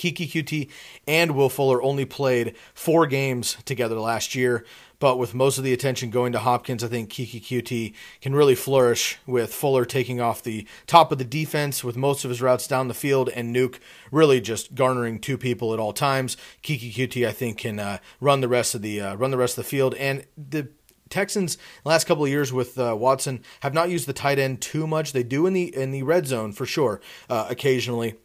Keke 0.00 0.30
Coutee 0.30 0.70
and 1.06 1.32
Will 1.32 1.50
Fuller 1.50 1.82
only 1.82 2.06
played 2.06 2.56
four 2.72 3.06
games 3.06 3.58
together 3.66 4.00
last 4.00 4.34
year. 4.34 4.64
But 4.98 5.18
with 5.18 5.34
most 5.34 5.56
of 5.56 5.64
the 5.64 5.72
attention 5.72 6.10
going 6.10 6.32
to 6.32 6.38
Hopkins, 6.38 6.84
I 6.84 6.88
think 6.88 7.10
Keke 7.10 7.42
Coutee 7.42 7.94
can 8.20 8.34
really 8.34 8.54
flourish 8.54 9.18
with 9.26 9.52
Fuller 9.52 9.84
taking 9.84 10.20
off 10.20 10.42
the 10.42 10.66
top 10.86 11.12
of 11.12 11.18
the 11.18 11.24
defense 11.24 11.84
with 11.84 11.96
most 11.96 12.24
of 12.24 12.30
his 12.30 12.42
routes 12.42 12.66
down 12.66 12.88
the 12.88 12.94
field, 12.94 13.30
and 13.30 13.54
Nuke 13.54 13.78
really 14.10 14.40
just 14.40 14.74
garnering 14.74 15.18
two 15.18 15.38
people 15.38 15.72
at 15.74 15.80
all 15.80 15.92
times. 15.92 16.36
Keke 16.62 16.92
Coutee, 16.92 17.26
I 17.26 17.32
think, 17.32 17.58
can 17.58 17.78
uh, 17.78 17.98
run 18.20 18.40
the 18.40 18.48
rest 18.48 18.74
of 18.74 18.82
the 18.82 19.00
uh, 19.00 19.14
run 19.16 19.30
the 19.30 19.38
rest 19.38 19.56
of 19.58 19.64
the 19.64 19.70
field, 19.70 19.94
and 19.94 20.26
the 20.36 20.68
Texans 21.10 21.58
last 21.84 22.06
couple 22.06 22.24
of 22.24 22.30
years 22.30 22.52
with 22.52 22.78
uh, 22.78 22.94
Watson 22.96 23.42
have 23.60 23.74
not 23.74 23.90
used 23.90 24.06
the 24.06 24.12
tight 24.12 24.38
end 24.38 24.60
too 24.60 24.86
much. 24.86 25.12
They 25.12 25.22
do 25.22 25.46
in 25.46 25.52
the 25.54 25.74
in 25.74 25.90
the 25.90 26.02
red 26.02 26.26
zone 26.26 26.52
for 26.52 26.66
sure, 26.66 27.00
uh, 27.28 27.46
occasionally 27.50 28.16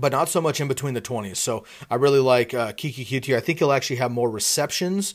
but 0.00 0.12
not 0.12 0.28
so 0.28 0.40
much 0.40 0.60
in 0.60 0.68
between 0.68 0.94
the 0.94 1.02
20s. 1.02 1.36
So 1.36 1.64
I 1.90 1.96
really 1.96 2.18
like 2.18 2.54
uh, 2.54 2.72
Keke 2.72 3.06
Coutee. 3.06 3.36
I 3.36 3.40
think 3.40 3.58
he'll 3.58 3.72
actually 3.72 3.96
have 3.96 4.10
more 4.10 4.30
receptions 4.30 5.14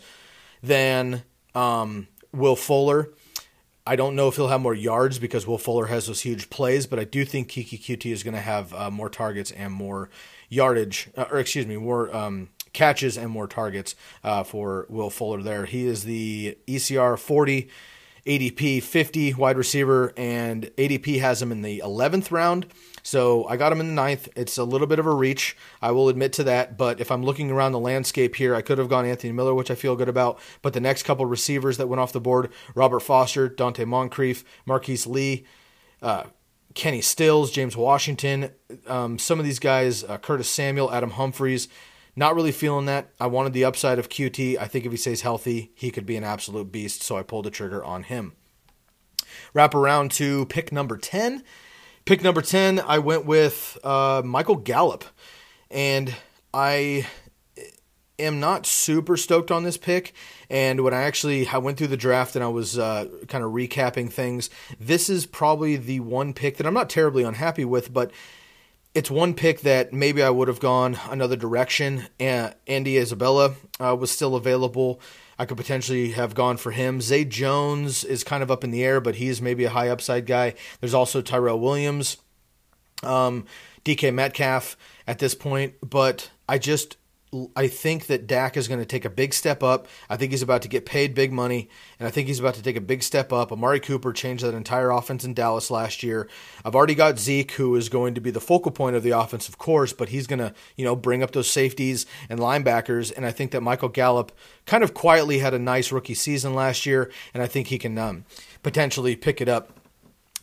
than 0.62 1.24
um, 1.54 2.08
Will 2.32 2.56
Fuller. 2.56 3.12
I 3.88 3.96
don't 3.96 4.16
know 4.16 4.28
if 4.28 4.36
he'll 4.36 4.48
have 4.48 4.62
more 4.62 4.74
yards 4.74 5.20
because 5.20 5.46
Will 5.46 5.60
Fuller 5.60 5.88
has 5.88 6.08
those 6.08 6.22
huge 6.22 6.50
plays, 6.50 6.88
but 6.88 7.00
I 7.00 7.04
do 7.04 7.24
think 7.24 7.50
Keke 7.50 7.80
Coutee 7.80 8.12
is 8.12 8.24
going 8.24 8.34
to 8.34 8.42
have 8.42 8.74
uh, 8.74 8.90
more 8.90 9.10
targets 9.10 9.52
and 9.52 9.72
more 9.72 10.10
yardage, 10.50 11.10
uh, 11.16 11.26
or 11.32 11.40
excuse 11.40 11.68
me, 11.68 11.78
more 11.78 12.16
um, 12.16 12.50
catches 12.74 13.18
and 13.18 13.30
more 13.30 13.48
targets 13.48 13.96
uh, 14.24 14.44
for 14.44 14.86
Will 14.90 15.10
Fuller 15.10 15.42
there. 15.42 15.66
He 15.66 15.86
is 15.86 16.04
the 16.04 16.58
ECR 16.68 17.18
40 17.18 17.70
ADP 18.26 18.82
50 18.82 19.36
wide 19.36 19.58
receiver, 19.58 20.14
and 20.18 20.66
ADP 20.78 21.20
has 21.20 21.42
him 21.42 21.52
in 21.52 21.62
the 21.62 21.80
11th 21.86 22.32
round. 22.32 22.66
So 23.06 23.46
I 23.46 23.56
got 23.56 23.72
him 23.72 23.80
in 23.80 23.86
the 23.86 23.94
ninth. 23.94 24.28
It's 24.36 24.58
a 24.58 24.64
little 24.64 24.88
bit 24.88 24.98
of 24.98 25.06
a 25.06 25.14
reach, 25.14 25.56
I 25.80 25.92
will 25.92 26.10
admit 26.10 26.34
to 26.34 26.44
that. 26.46 26.76
But 26.76 27.00
if 27.00 27.12
I'm 27.12 27.24
looking 27.24 27.52
around 27.52 27.72
the 27.72 27.80
landscape 27.80 28.36
here, 28.36 28.56
I 28.56 28.64
could 28.64 28.80
have 28.80 28.90
gone 28.90 29.06
Anthony 29.06 29.32
Miller, 29.32 29.54
which 29.54 29.70
I 29.70 29.76
feel 29.76 29.96
good 29.96 30.10
about. 30.10 30.40
But 30.64 30.74
the 30.74 30.80
next 30.80 31.04
couple 31.04 31.24
receivers 31.28 31.78
that 31.78 31.86
went 31.86 32.00
off 32.00 32.12
the 32.12 32.20
board 32.20 32.52
Robert 32.74 33.02
Foster, 33.02 33.48
Donte 33.48 33.86
Moncrief, 33.86 34.44
Marquise 34.66 35.06
Lee, 35.06 35.46
uh, 36.02 36.24
Kenny 36.74 37.00
Stills, 37.00 37.52
James 37.52 37.78
Washington, 37.78 38.50
um, 38.88 39.20
some 39.20 39.38
of 39.38 39.46
these 39.46 39.60
guys, 39.60 40.04
uh, 40.04 40.18
Curtis 40.18 40.50
Samuel, 40.50 40.92
Adam 40.92 41.12
Humphries. 41.12 41.68
Not 42.16 42.34
really 42.34 42.52
feeling 42.52 42.88
that. 42.88 43.12
I 43.20 43.28
wanted 43.28 43.54
the 43.54 43.66
upside 43.66 44.00
of 44.00 44.10
Coutee. 44.10 44.58
I 44.58 44.66
think 44.66 44.84
if 44.84 44.92
he 44.92 44.98
stays 44.98 45.22
healthy, 45.22 45.72
he 45.76 45.92
could 45.92 46.08
be 46.08 46.16
an 46.16 46.24
absolute 46.24 46.72
beast. 46.72 47.04
So 47.04 47.18
I 47.18 47.22
pulled 47.22 47.46
the 47.46 47.52
trigger 47.52 47.86
on 47.86 48.02
him. 48.02 48.34
Wrap 49.54 49.76
around 49.76 50.10
to 50.14 50.48
pick 50.48 50.72
number 50.72 50.98
10. 50.98 51.44
Pick 52.06 52.22
number 52.22 52.44
10, 52.44 52.80
I 52.82 53.00
went 53.00 53.26
with 53.26 53.80
uh, 53.84 54.22
Michael 54.24 54.58
Gallup. 54.58 55.06
And 55.72 56.16
I 56.54 57.08
am 58.20 58.40
not 58.40 58.68
super 58.68 59.18
stoked 59.18 59.50
on 59.50 59.64
this 59.64 59.76
pick. 59.76 60.14
And 60.48 60.82
when 60.82 60.94
I 60.94 61.02
actually 61.02 61.48
I 61.48 61.58
went 61.58 61.80
through 61.80 61.88
the 61.88 61.98
draft 61.98 62.36
and 62.36 62.44
I 62.46 62.48
was 62.48 62.78
uh, 62.78 63.08
kind 63.28 63.44
of 63.44 63.52
recapping 63.54 64.12
things, 64.12 64.52
this 64.80 65.10
is 65.10 65.26
probably 65.26 65.78
the 65.78 66.00
one 66.00 66.34
pick 66.34 66.58
that 66.58 66.68
I'm 66.68 66.76
not 66.76 66.92
terribly 66.92 67.24
unhappy 67.24 67.66
with, 67.66 67.92
but 67.92 68.12
it's 68.96 69.12
one 69.12 69.34
pick 69.34 69.60
that 69.62 69.92
maybe 69.92 70.24
I 70.24 70.30
would 70.30 70.48
have 70.48 70.62
gone 70.62 70.98
another 71.10 71.36
direction. 71.36 72.08
Andy 72.18 72.98
Isabella 72.98 73.56
uh, 73.80 73.96
was 74.00 74.10
still 74.10 74.36
available. 74.36 75.02
I 75.38 75.46
could 75.46 75.58
potentially 75.58 76.12
have 76.12 76.34
gone 76.34 76.56
for 76.56 76.72
him. 76.72 77.02
Zay 77.02 77.26
Jones 77.26 78.06
is 78.06 78.24
kind 78.24 78.42
of 78.42 78.50
up 78.50 78.64
in 78.64 78.72
the 78.72 78.86
air, 78.86 79.02
but 79.02 79.16
he's 79.16 79.42
maybe 79.42 79.66
a 79.66 79.70
high 79.70 79.90
upside 79.90 80.26
guy. 80.26 80.56
There's 80.80 80.94
also 80.94 81.22
Tyrell 81.22 81.60
Williams, 81.60 82.18
um, 83.04 83.46
DK 83.84 84.14
Metcalf 84.14 84.78
at 85.06 85.20
this 85.20 85.36
point, 85.36 85.74
but 85.82 86.32
I 86.48 86.58
just 86.58 86.96
I 87.56 87.68
think 87.68 88.08
that 88.08 88.28
Dak 88.28 88.58
is 88.58 88.68
going 88.68 88.80
to 88.80 88.86
take 88.86 89.06
a 89.06 89.10
big 89.10 89.34
step 89.34 89.64
up. 89.64 89.88
I 90.10 90.18
think 90.18 90.32
he's 90.32 90.42
about 90.42 90.62
to 90.64 90.68
get 90.68 90.86
paid 90.86 91.14
big 91.16 91.32
money, 91.32 91.70
and 92.00 92.08
I 92.08 92.12
think 92.12 92.28
he's 92.28 92.40
about 92.40 92.56
to 92.56 92.62
take 92.62 92.76
a 92.76 92.82
big 92.82 93.04
step 93.04 93.34
up. 93.34 93.52
Amari 93.52 93.80
Cooper 93.80 94.14
changed 94.14 94.44
that 94.44 94.54
entire 94.54 94.92
offense 94.92 95.24
in 95.24 95.34
Dallas 95.34 95.72
last 95.72 96.04
year. 96.04 96.28
I've 96.64 96.76
already 96.76 96.96
got 96.96 97.20
Zeke, 97.20 97.52
who 97.52 97.76
is 97.76 97.90
going 97.90 98.14
to 98.16 98.22
be 98.22 98.32
the 98.32 98.42
focal 98.42 98.72
point 98.72 98.96
of 98.96 99.04
the 99.04 99.12
offense, 99.12 99.50
of 99.50 99.58
course, 99.58 99.94
but 99.94 100.10
he's 100.10 100.28
going 100.28 100.40
to, 100.40 100.54
you 100.76 100.86
know, 100.86 100.96
bring 100.96 101.24
up 101.24 101.32
those 101.32 101.50
safeties 101.50 102.06
and 102.30 102.40
linebackers. 102.40 103.12
And 103.16 103.26
I 103.26 103.32
think 103.32 103.52
that 103.52 103.62
Michael 103.62 103.90
Gallup 103.90 104.32
kind 104.66 104.84
of 104.84 104.94
quietly 104.94 105.40
had 105.40 105.54
a 105.54 105.60
nice 105.60 105.92
rookie 105.92 106.14
season 106.14 106.54
last 106.54 106.86
year, 106.86 107.12
and 107.34 107.42
I 107.42 107.48
think 107.48 107.68
he 107.68 107.78
can 107.78 107.98
um, 107.98 108.26
potentially 108.64 109.16
pick 109.16 109.42
it 109.42 109.50
up 109.50 109.72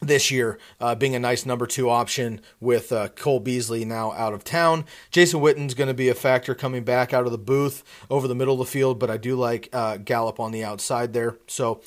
this 0.03 0.31
year, 0.31 0.59
uh, 0.81 0.95
being 0.95 1.15
a 1.15 1.19
nice 1.19 1.47
number 1.47 1.67
two 1.67 1.89
option 1.89 2.41
with 2.61 2.93
uh, 2.93 3.09
Cole 3.09 3.41
Beasley 3.41 3.85
now 3.85 4.13
out 4.13 4.35
of 4.35 4.45
town. 4.45 4.85
Jason 5.11 5.41
Witten's 5.41 5.75
going 5.75 5.89
to 5.89 5.95
be 5.95 6.09
a 6.09 6.15
factor 6.15 6.55
coming 6.55 6.85
back 6.85 7.15
out 7.15 7.25
of 7.25 7.33
the 7.33 7.39
booth 7.39 7.83
over 8.11 8.29
the 8.29 8.35
middle 8.35 8.55
of 8.55 8.59
the 8.59 8.71
field, 8.71 8.99
but 8.99 9.11
I 9.11 9.17
do 9.17 9.37
like 9.37 9.69
uh, 9.73 9.97
Gallup 9.97 10.41
on 10.41 10.53
the 10.53 10.65
outside 10.65 11.13
there. 11.13 11.37
So 11.47 11.81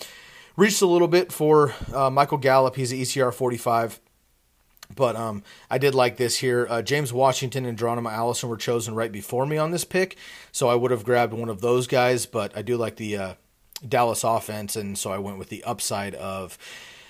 reached 0.55 0.81
a 0.81 0.87
little 0.87 1.07
bit 1.07 1.31
for 1.31 1.73
uh, 1.93 2.09
Michael 2.09 2.37
Gallup. 2.37 2.75
He's 2.75 2.91
an 2.91 2.99
ECR 2.99 3.33
45. 3.33 3.99
But 4.95 5.15
um, 5.15 5.43
I 5.69 5.77
did 5.77 5.95
like 5.95 6.17
this 6.17 6.37
here. 6.37 6.67
Uh, 6.69 6.81
James 6.81 7.11
Washington 7.11 7.65
and 7.65 7.77
Geronimo 7.77 8.09
Allison 8.09 8.49
were 8.49 8.57
chosen 8.57 8.93
right 8.93 9.11
before 9.11 9.45
me 9.47 9.57
on 9.57 9.71
this 9.71 9.83
pick, 9.83 10.15
so 10.51 10.69
I 10.69 10.75
would 10.75 10.91
have 10.91 11.03
grabbed 11.03 11.33
one 11.33 11.49
of 11.49 11.59
those 11.59 11.87
guys. 11.87 12.27
But 12.27 12.55
I 12.55 12.61
do 12.61 12.77
like 12.77 12.97
the 12.97 13.17
uh, 13.17 13.33
Dallas 13.87 14.23
offense, 14.23 14.75
and 14.75 14.95
so 14.95 15.11
I 15.11 15.17
went 15.17 15.39
with 15.39 15.49
the 15.49 15.63
upside 15.63 16.13
of 16.13 16.59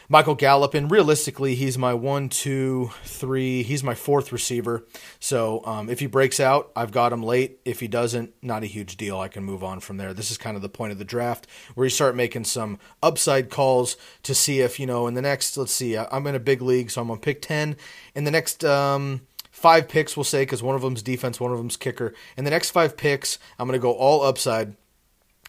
Michael 0.08 0.36
Gallup, 0.36 0.74
and 0.74 0.90
realistically, 0.92 1.56
he's 1.56 1.78
my 1.78 1.94
one, 1.94 2.30
two, 2.30 2.92
three. 3.04 3.64
He's 3.64 3.84
my 3.84 3.96
fourth 3.96 4.32
receiver. 4.32 4.86
So 5.20 5.66
um, 5.66 5.90
if 5.90 6.00
he 6.00 6.06
breaks 6.06 6.40
out, 6.40 6.72
I've 6.76 6.92
got 6.92 7.12
him 7.12 7.24
late. 7.24 7.60
If 7.66 7.80
he 7.80 7.88
doesn't, 7.88 8.34
not 8.42 8.64
a 8.64 8.68
huge 8.68 8.98
deal. 8.98 9.20
I 9.20 9.28
can 9.28 9.44
move 9.44 9.64
on 9.64 9.80
from 9.80 9.98
there. 9.98 10.14
This 10.14 10.30
is 10.30 10.38
kind 10.38 10.56
of 10.56 10.62
the 10.62 10.70
point 10.70 10.92
of 10.92 11.00
the 11.00 11.06
draft 11.06 11.48
where 11.74 11.86
you 11.86 11.90
start 11.90 12.16
making 12.16 12.44
some 12.44 12.78
upside 13.02 13.50
calls 13.50 13.98
to 14.24 14.36
see 14.36 14.60
if 14.60 14.80
you 14.80 14.86
know 14.86 15.08
in 15.08 15.16
the 15.16 15.22
next. 15.22 15.58
Let's 15.58 15.72
see, 15.72 15.98
I'm 15.98 16.28
in 16.28 16.36
a 16.36 16.40
big 16.40 16.62
league, 16.62 16.92
so 16.92 17.02
I'm 17.02 17.12
on 17.12 17.20
pick 17.20 17.42
ten. 17.42 17.76
In 18.14 18.24
the 18.24 18.32
next. 18.32 18.64
Um, 18.64 19.22
five 19.52 19.88
picks, 19.88 20.18
we'll 20.18 20.26
say, 20.26 20.42
because 20.42 20.62
one 20.62 20.76
of 20.76 20.82
them's 20.82 21.02
defense, 21.02 21.40
one 21.40 21.52
of 21.52 21.58
them's 21.58 21.78
kicker. 21.78 22.14
In 22.36 22.44
the 22.44 22.52
next 22.52 22.72
five 22.72 22.98
picks, 22.98 23.40
I'm 23.58 23.68
going 23.68 23.80
to 23.80 23.82
go 23.82 23.94
all 23.94 24.22
upside. 24.22 24.76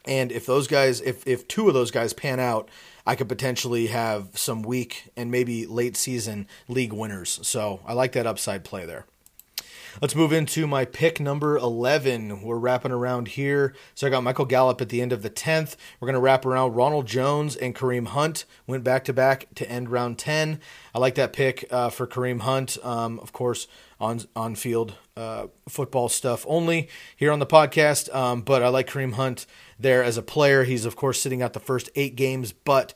And 0.06 0.30
if 0.30 0.46
those 0.46 0.66
guys, 0.66 1.00
if 1.00 1.26
if 1.26 1.48
two 1.48 1.68
of 1.68 1.74
those 1.74 1.90
guys 1.90 2.12
pan 2.12 2.38
out, 2.40 2.68
I 3.06 3.14
could 3.14 3.28
potentially 3.28 3.86
have 3.88 4.30
some 4.34 4.62
weak 4.62 5.10
and 5.16 5.30
maybe 5.30 5.66
late 5.66 5.96
season 5.96 6.46
league 6.68 6.92
winners. 6.92 7.40
So 7.42 7.80
I 7.86 7.92
like 7.92 8.12
that 8.12 8.26
upside 8.26 8.64
play 8.64 8.86
there. 8.86 9.06
Let's 10.02 10.14
move 10.14 10.30
into 10.30 10.66
my 10.66 10.84
pick 10.84 11.20
number 11.20 11.56
11. 11.56 12.42
We're 12.42 12.58
wrapping 12.58 12.92
around 12.92 13.28
here. 13.28 13.74
So 13.94 14.06
I 14.06 14.10
got 14.10 14.22
Michael 14.22 14.44
Gallup 14.44 14.82
at 14.82 14.90
the 14.90 15.00
end 15.00 15.10
of 15.10 15.22
the 15.22 15.30
10th. 15.30 15.74
We're 15.98 16.06
going 16.06 16.14
to 16.14 16.20
wrap 16.20 16.44
around 16.44 16.74
Ronald 16.74 17.06
Jones 17.06 17.56
and 17.56 17.74
Kareem 17.74 18.08
Hunt. 18.08 18.44
Went 18.66 18.84
back 18.84 19.04
to 19.04 19.14
back 19.14 19.46
to 19.54 19.70
end 19.70 19.88
round 19.88 20.18
10. 20.18 20.60
I 20.94 20.98
like 20.98 21.14
that 21.14 21.32
pick 21.32 21.64
uh, 21.70 21.88
for 21.88 22.06
Kareem 22.06 22.40
Hunt. 22.40 22.76
Um, 22.84 23.18
of 23.20 23.32
course, 23.32 23.68
on 23.98 24.20
on 24.36 24.54
field 24.54 24.96
uh, 25.16 25.46
football 25.66 26.10
stuff 26.10 26.44
only 26.46 26.90
here 27.16 27.32
on 27.32 27.38
the 27.38 27.46
podcast. 27.46 28.14
Um, 28.14 28.42
but 28.42 28.62
I 28.62 28.68
like 28.68 28.88
Kareem 28.88 29.14
Hunt 29.14 29.46
there 29.78 30.04
as 30.04 30.18
a 30.18 30.22
player. 30.22 30.64
He's 30.64 30.84
of 30.84 30.94
course 30.94 31.22
sitting 31.22 31.40
out 31.40 31.54
the 31.54 31.60
first 31.60 31.88
eight 31.94 32.16
games, 32.16 32.52
but 32.52 32.92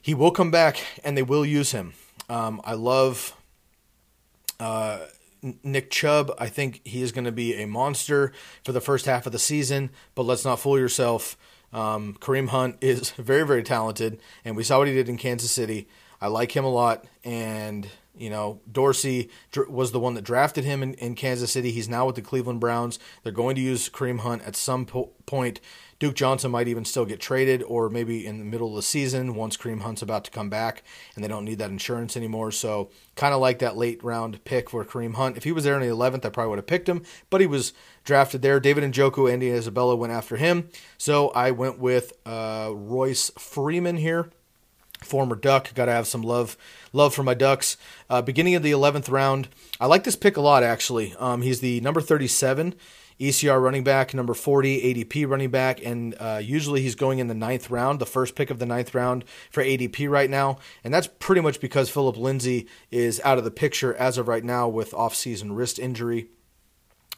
he 0.00 0.14
will 0.14 0.30
come 0.30 0.50
back 0.50 0.82
and 1.04 1.18
they 1.18 1.22
will 1.22 1.44
use 1.44 1.72
him. 1.72 1.92
Um, 2.30 2.62
I 2.64 2.72
love 2.72 3.34
uh, 4.58 5.00
Nick 5.62 5.90
Chubb. 5.90 6.32
I 6.38 6.48
think 6.48 6.80
he 6.84 7.02
is 7.02 7.12
going 7.12 7.24
to 7.24 7.32
be 7.32 7.54
a 7.54 7.66
monster 7.66 8.32
for 8.64 8.72
the 8.72 8.80
first 8.80 9.06
half 9.06 9.26
of 9.26 9.32
the 9.32 9.38
season. 9.38 9.90
But 10.14 10.24
let's 10.24 10.44
not 10.44 10.60
fool 10.60 10.78
yourself. 10.78 11.36
Um, 11.72 12.14
Kareem 12.20 12.48
Hunt 12.48 12.78
is 12.80 13.10
very 13.12 13.46
very 13.46 13.62
talented, 13.62 14.20
and 14.44 14.56
we 14.56 14.64
saw 14.64 14.78
what 14.78 14.88
he 14.88 14.94
did 14.94 15.08
in 15.08 15.16
Kansas 15.16 15.50
City. 15.50 15.88
I 16.20 16.26
like 16.26 16.56
him 16.56 16.64
a 16.64 16.70
lot, 16.70 17.04
and 17.24 17.88
you 18.18 18.30
know, 18.30 18.60
Dorsey 18.70 19.30
was 19.68 19.92
the 19.92 20.00
one 20.00 20.14
that 20.14 20.22
drafted 20.22 20.64
him 20.64 20.82
in, 20.82 20.94
in 20.94 21.14
Kansas 21.14 21.52
City. 21.52 21.70
He's 21.70 21.88
now 21.88 22.06
with 22.06 22.16
the 22.16 22.22
Cleveland 22.22 22.60
Browns. 22.60 22.98
They're 23.22 23.32
going 23.32 23.54
to 23.54 23.60
use 23.60 23.88
Kareem 23.88 24.20
Hunt 24.20 24.42
at 24.42 24.56
some 24.56 24.86
po- 24.86 25.10
point. 25.24 25.60
Duke 25.98 26.14
Johnson 26.14 26.52
might 26.52 26.68
even 26.68 26.84
still 26.84 27.04
get 27.04 27.20
traded, 27.20 27.62
or 27.64 27.88
maybe 27.88 28.24
in 28.24 28.38
the 28.38 28.44
middle 28.44 28.68
of 28.68 28.76
the 28.76 28.82
season 28.82 29.34
once 29.34 29.56
Kareem 29.56 29.80
Hunt's 29.80 30.02
about 30.02 30.24
to 30.24 30.30
come 30.30 30.48
back 30.48 30.84
and 31.14 31.24
they 31.24 31.28
don't 31.28 31.44
need 31.44 31.58
that 31.58 31.70
insurance 31.70 32.16
anymore. 32.16 32.52
So, 32.52 32.90
kind 33.16 33.34
of 33.34 33.40
like 33.40 33.58
that 33.58 33.76
late 33.76 34.02
round 34.04 34.44
pick 34.44 34.70
for 34.70 34.84
Kareem 34.84 35.14
Hunt. 35.14 35.36
If 35.36 35.44
he 35.44 35.52
was 35.52 35.64
there 35.64 35.74
in 35.74 35.86
the 35.86 35.94
11th, 35.94 36.24
I 36.24 36.28
probably 36.28 36.50
would 36.50 36.58
have 36.58 36.66
picked 36.66 36.88
him, 36.88 37.02
but 37.30 37.40
he 37.40 37.46
was 37.48 37.72
drafted 38.04 38.42
there. 38.42 38.60
David 38.60 38.84
Njoku, 38.84 39.30
Andy 39.30 39.50
Isabella 39.50 39.96
went 39.96 40.12
after 40.12 40.36
him. 40.36 40.68
So, 40.98 41.30
I 41.30 41.50
went 41.50 41.78
with 41.78 42.12
uh, 42.24 42.70
Royce 42.72 43.30
Freeman 43.36 43.96
here 43.96 44.30
former 45.02 45.36
Duck. 45.36 45.72
Got 45.74 45.86
to 45.86 45.92
have 45.92 46.06
some 46.06 46.22
love 46.22 46.56
love 46.92 47.14
for 47.14 47.22
my 47.22 47.34
Ducks. 47.34 47.76
Uh, 48.10 48.22
beginning 48.22 48.54
of 48.54 48.62
the 48.62 48.72
11th 48.72 49.10
round. 49.10 49.48
I 49.80 49.86
like 49.86 50.04
this 50.04 50.16
pick 50.16 50.36
a 50.36 50.40
lot, 50.40 50.62
actually. 50.62 51.14
Um, 51.18 51.42
he's 51.42 51.60
the 51.60 51.80
number 51.80 52.00
37 52.00 52.74
ECR 53.20 53.60
running 53.60 53.84
back, 53.84 54.14
number 54.14 54.34
40 54.34 54.94
ADP 54.94 55.28
running 55.28 55.50
back, 55.50 55.84
and 55.84 56.14
uh, 56.20 56.40
usually 56.42 56.82
he's 56.82 56.94
going 56.94 57.18
in 57.18 57.26
the 57.26 57.34
ninth 57.34 57.70
round, 57.70 57.98
the 57.98 58.06
first 58.06 58.34
pick 58.34 58.50
of 58.50 58.58
the 58.58 58.66
ninth 58.66 58.94
round 58.94 59.24
for 59.50 59.62
ADP 59.62 60.08
right 60.08 60.30
now. 60.30 60.58
And 60.84 60.94
that's 60.94 61.08
pretty 61.18 61.40
much 61.40 61.60
because 61.60 61.90
Phillip 61.90 62.16
Lindsay 62.16 62.68
is 62.90 63.20
out 63.24 63.38
of 63.38 63.44
the 63.44 63.50
picture 63.50 63.94
as 63.94 64.18
of 64.18 64.28
right 64.28 64.44
now 64.44 64.68
with 64.68 64.94
off-season 64.94 65.52
wrist 65.52 65.78
injury. 65.78 66.28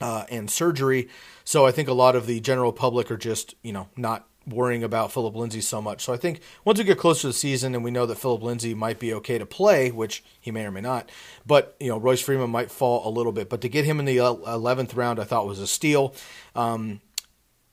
Uh, 0.03 0.25
and 0.31 0.51
surgery. 0.51 1.11
So 1.45 1.67
I 1.67 1.73
think 1.73 1.87
a 1.87 1.93
lot 1.93 2.17
of 2.17 2.25
the 2.25 2.41
general 2.41 2.73
public 2.73 3.11
are 3.11 3.19
just, 3.19 3.55
you 3.63 3.71
know, 3.71 3.91
not 3.99 4.30
worrying 4.47 4.83
about 4.83 5.13
Phillip 5.13 5.35
Lindsay 5.37 5.61
so 5.61 5.81
much. 5.83 6.05
So 6.05 6.13
I 6.13 6.17
think 6.17 6.41
once 6.65 6.79
we 6.79 6.85
get 6.85 6.99
closer 6.99 7.23
to 7.23 7.27
the 7.29 7.33
season 7.33 7.75
and 7.75 7.85
we 7.85 7.91
know 7.91 8.07
that 8.07 8.19
Phillip 8.19 8.43
Lindsay 8.43 8.75
might 8.75 8.99
be 8.99 9.13
okay 9.15 9.39
to 9.39 9.47
play, 9.47 9.91
which 9.91 10.25
he 10.41 10.51
may 10.51 10.65
or 10.65 10.71
may 10.71 10.81
not, 10.81 11.11
but 11.47 11.77
you 11.81 11.89
know 11.89 11.99
Royce 11.99 12.21
Freeman 12.21 12.51
might 12.51 12.71
fall 12.71 13.07
a 13.09 13.11
little 13.11 13.33
bit. 13.33 13.49
But 13.49 13.61
to 13.63 13.69
get 13.69 13.85
him 13.85 13.99
in 13.99 14.07
the 14.07 14.17
eleventh 14.17 14.95
round, 14.95 15.21
I 15.21 15.25
thought 15.25 15.47
was 15.47 15.61
a 15.61 15.67
steal. 15.67 16.15
Um, 16.55 17.01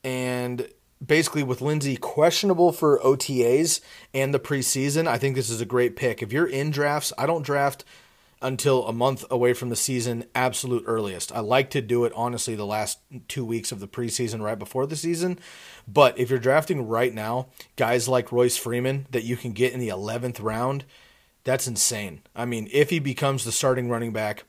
and 0.03 0.67
basically 1.05 1.43
with 1.43 1.61
Lindsay 1.61 1.97
questionable 1.97 2.71
for 2.71 2.99
OTAs 2.99 3.81
and 4.13 4.33
the 4.33 4.39
preseason, 4.39 5.07
I 5.07 5.17
think 5.17 5.35
this 5.35 5.49
is 5.49 5.61
a 5.61 5.65
great 5.65 5.95
pick. 5.95 6.21
If 6.21 6.31
you're 6.31 6.47
in 6.47 6.71
drafts, 6.71 7.13
I 7.17 7.25
don't 7.25 7.43
draft 7.43 7.83
until 8.41 8.85
a 8.85 8.93
month 8.93 9.25
away 9.31 9.53
from 9.53 9.69
the 9.69 9.75
season, 9.75 10.25
absolute 10.35 10.83
earliest. 10.85 11.31
I 11.31 11.39
like 11.39 11.69
to 11.71 11.81
do 11.81 12.05
it 12.05 12.13
honestly 12.15 12.55
the 12.55 12.65
last 12.65 12.99
two 13.27 13.45
weeks 13.45 13.71
of 13.71 13.79
the 13.79 13.87
preseason 13.87 14.41
right 14.41 14.59
before 14.59 14.85
the 14.85 14.95
season. 14.95 15.39
But 15.87 16.17
if 16.19 16.29
you're 16.29 16.39
drafting 16.39 16.87
right 16.87 17.13
now, 17.13 17.47
guys 17.75 18.07
like 18.07 18.31
Royce 18.31 18.57
Freeman 18.57 19.07
that 19.11 19.23
you 19.23 19.37
can 19.37 19.53
get 19.53 19.73
in 19.73 19.79
the 19.79 19.89
11th 19.89 20.41
round, 20.41 20.85
that's 21.43 21.67
insane. 21.67 22.21
I 22.35 22.45
mean, 22.45 22.67
if 22.71 22.89
he 22.89 22.99
becomes 22.99 23.43
the 23.43 23.51
starting 23.51 23.89
running 23.89 24.11
back 24.11 24.43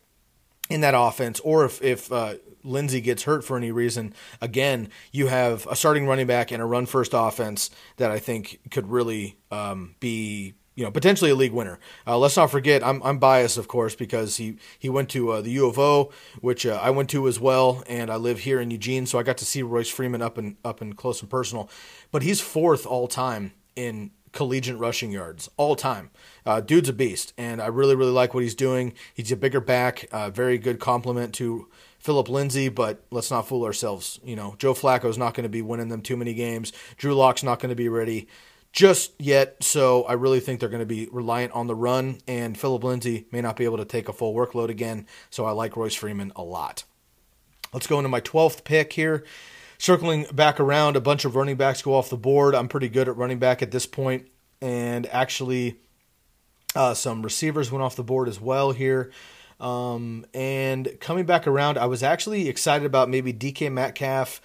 in 0.68 0.80
that 0.82 0.94
offense, 0.96 1.40
or 1.40 1.64
if, 1.64 1.80
if 1.82 2.12
uh, 2.12 2.34
Lindsay 2.62 3.00
gets 3.00 3.22
hurt 3.22 3.44
for 3.44 3.56
any 3.56 3.70
reason, 3.70 4.12
again, 4.40 4.90
you 5.12 5.28
have 5.28 5.66
a 5.68 5.76
starting 5.76 6.06
running 6.06 6.26
back 6.26 6.50
and 6.50 6.60
a 6.60 6.66
run 6.66 6.86
first 6.86 7.12
offense 7.14 7.70
that 7.96 8.10
I 8.10 8.18
think 8.18 8.60
could 8.70 8.90
really 8.90 9.38
um, 9.50 9.94
be 10.00 10.54
you 10.78 10.84
know, 10.84 10.92
potentially 10.92 11.32
a 11.32 11.34
league 11.34 11.52
winner. 11.52 11.80
Uh, 12.06 12.16
let's 12.16 12.36
not 12.36 12.52
forget, 12.52 12.86
I'm, 12.86 13.02
I'm 13.02 13.18
biased, 13.18 13.58
of 13.58 13.66
course, 13.66 13.96
because 13.96 14.36
he, 14.36 14.58
he 14.78 14.88
went 14.88 15.08
to 15.08 15.30
uh, 15.32 15.40
the 15.40 15.50
U 15.50 15.66
of 15.66 15.76
O, 15.76 16.12
which 16.40 16.64
uh, 16.64 16.78
I 16.80 16.90
went 16.90 17.10
to 17.10 17.26
as 17.26 17.40
well, 17.40 17.82
and 17.88 18.12
I 18.12 18.14
live 18.14 18.38
here 18.38 18.60
in 18.60 18.70
Eugene, 18.70 19.04
so 19.04 19.18
I 19.18 19.24
got 19.24 19.38
to 19.38 19.44
see 19.44 19.60
Royce 19.64 19.88
Freeman 19.88 20.22
up 20.22 20.38
and 20.38 20.56
up 20.64 20.80
and 20.80 20.96
close 20.96 21.20
and 21.20 21.28
personal. 21.28 21.68
But 22.12 22.22
he's 22.22 22.40
fourth 22.40 22.86
all 22.86 23.08
time 23.08 23.54
in 23.74 24.12
collegiate 24.30 24.78
rushing 24.78 25.10
yards, 25.10 25.50
all 25.56 25.74
time. 25.74 26.10
Uh, 26.46 26.60
dude's 26.60 26.88
a 26.88 26.92
beast, 26.92 27.32
and 27.36 27.60
I 27.60 27.66
really 27.66 27.96
really 27.96 28.12
like 28.12 28.32
what 28.32 28.44
he's 28.44 28.54
doing. 28.54 28.92
He's 29.12 29.32
a 29.32 29.36
bigger 29.36 29.60
back, 29.60 30.06
uh, 30.12 30.30
very 30.30 30.58
good 30.58 30.78
complement 30.78 31.34
to 31.36 31.66
Phillip 31.98 32.28
Lindsay, 32.28 32.68
but 32.68 33.02
let's 33.10 33.32
not 33.32 33.48
fool 33.48 33.64
ourselves. 33.64 34.20
You 34.22 34.36
know, 34.36 34.54
Joe 34.58 34.74
Flacco's 34.74 35.18
not 35.18 35.34
going 35.34 35.42
to 35.42 35.48
be 35.48 35.62
winning 35.62 35.88
them 35.88 36.02
too 36.02 36.16
many 36.16 36.34
games. 36.34 36.72
Drew 36.96 37.14
Lock's 37.14 37.42
not 37.42 37.58
going 37.58 37.70
to 37.70 37.74
be 37.74 37.88
ready 37.88 38.28
just 38.78 39.12
yet. 39.18 39.56
So 39.64 40.04
I 40.04 40.12
really 40.12 40.38
think 40.38 40.60
they're 40.60 40.68
going 40.68 40.78
to 40.78 40.86
be 40.86 41.08
reliant 41.10 41.52
on 41.52 41.66
the 41.66 41.74
run, 41.74 42.18
and 42.28 42.56
Phillip 42.56 42.84
Lindsay 42.84 43.26
may 43.32 43.40
not 43.40 43.56
be 43.56 43.64
able 43.64 43.78
to 43.78 43.84
take 43.84 44.08
a 44.08 44.12
full 44.12 44.32
workload 44.32 44.68
again. 44.68 45.04
So 45.30 45.44
I 45.44 45.50
like 45.50 45.76
Royce 45.76 45.96
Freeman 45.96 46.30
a 46.36 46.44
lot. 46.44 46.84
Let's 47.72 47.88
go 47.88 47.98
into 47.98 48.08
my 48.08 48.20
12th 48.20 48.62
pick 48.62 48.92
here. 48.92 49.24
Circling 49.78 50.26
back 50.32 50.60
around, 50.60 50.94
a 50.94 51.00
bunch 51.00 51.24
of 51.24 51.34
running 51.34 51.56
backs 51.56 51.82
go 51.82 51.92
off 51.92 52.08
the 52.08 52.16
board. 52.16 52.54
I'm 52.54 52.68
pretty 52.68 52.88
good 52.88 53.08
at 53.08 53.16
running 53.16 53.40
back 53.40 53.62
at 53.62 53.72
this 53.72 53.84
point, 53.84 54.28
and 54.60 55.06
actually, 55.08 55.80
uh, 56.76 56.94
some 56.94 57.22
receivers 57.22 57.72
went 57.72 57.82
off 57.82 57.96
the 57.96 58.04
board 58.04 58.28
as 58.28 58.40
well 58.40 58.70
here. 58.70 59.10
Um, 59.58 60.24
and 60.32 60.88
coming 61.00 61.26
back 61.26 61.48
around, 61.48 61.78
I 61.78 61.86
was 61.86 62.04
actually 62.04 62.48
excited 62.48 62.86
about 62.86 63.08
maybe 63.08 63.32
DK 63.32 63.72
Metcalf 63.72 64.40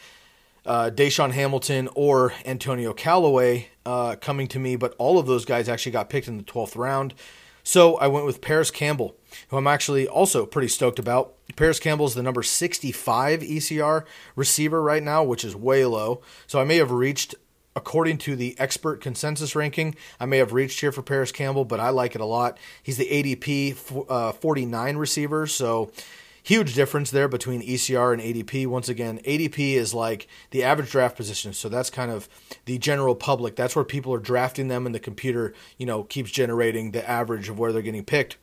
uh, 0.66 0.90
DaeSean 0.94 1.32
Hamilton 1.32 1.90
or 1.96 2.34
Antonio 2.46 2.94
Callaway 2.94 3.70
uh, 3.86 4.16
coming 4.16 4.48
to 4.48 4.60
me, 4.60 4.76
but 4.76 4.96
all 4.98 5.20
of 5.20 5.26
those 5.26 5.46
guys 5.46 5.68
actually 5.68 5.92
got 5.92 6.10
picked 6.10 6.28
in 6.28 6.38
the 6.38 6.44
12th 6.44 6.76
round. 6.76 7.14
So 7.64 7.96
I 7.96 8.08
went 8.08 8.26
with 8.26 8.42
Parris 8.42 8.72
Campbell, 8.72 9.16
who 9.48 9.58
I'm 9.58 9.68
actually 9.68 10.08
also 10.08 10.46
pretty 10.46 10.68
stoked 10.68 11.00
about. 11.00 11.34
Parris 11.56 11.80
Campbell 11.80 12.06
is 12.06 12.14
the 12.14 12.24
number 12.24 12.44
65 12.44 13.40
ECR 13.40 14.06
receiver 14.36 14.82
right 14.82 15.04
now, 15.04 15.24
which 15.24 15.46
is 15.46 15.56
way 15.56 15.86
low. 15.86 16.22
So 16.46 16.60
I 16.60 16.66
may 16.66 16.78
have 16.78 16.92
reached, 16.92 17.36
according 17.76 18.18
to 18.20 18.36
the 18.36 18.56
expert 18.60 19.00
consensus 19.00 19.56
ranking, 19.56 19.96
I 20.20 20.26
may 20.26 20.40
have 20.40 20.52
reached 20.52 20.82
here 20.82 20.92
for 20.92 21.02
Parris 21.02 21.32
Campbell, 21.32 21.64
but 21.64 21.80
I 21.80 21.90
like 21.90 22.16
it 22.16 22.22
a 22.22 22.26
lot. 22.26 22.58
He's 22.82 22.98
the 22.98 23.08
ADP 23.10 24.06
uh, 24.10 24.34
49 24.34 24.98
receiver, 24.98 25.48
so 25.48 25.92
huge 26.44 26.76
difference 26.76 27.10
there 27.10 27.28
between 27.28 27.62
ECR 27.62 28.14
and 28.14 28.22
ADP. 28.22 28.68
Once 28.68 28.90
again, 28.90 29.20
ADP 29.26 29.74
is 29.74 29.94
like 29.94 30.28
the 30.52 30.64
average 30.64 30.92
draft 30.92 31.16
position, 31.16 31.54
so 31.54 31.70
that's 31.70 31.90
kind 31.90 32.12
of 32.12 32.30
the 32.66 32.78
general 32.78 33.16
public. 33.16 33.56
That's 33.56 33.76
where 33.76 33.86
people 33.86 34.14
are 34.14 34.20
drafting 34.20 34.68
them, 34.68 34.86
and 34.86 34.94
the 34.94 35.00
computer, 35.00 35.54
you 35.78 35.86
know, 35.86 36.04
keeps 36.04 36.32
generating 36.32 36.92
the 36.92 37.10
average 37.10 37.50
of 37.50 37.58
where 37.58 37.72
they're 37.72 37.82
getting 37.82 38.06
picked. 38.06 38.38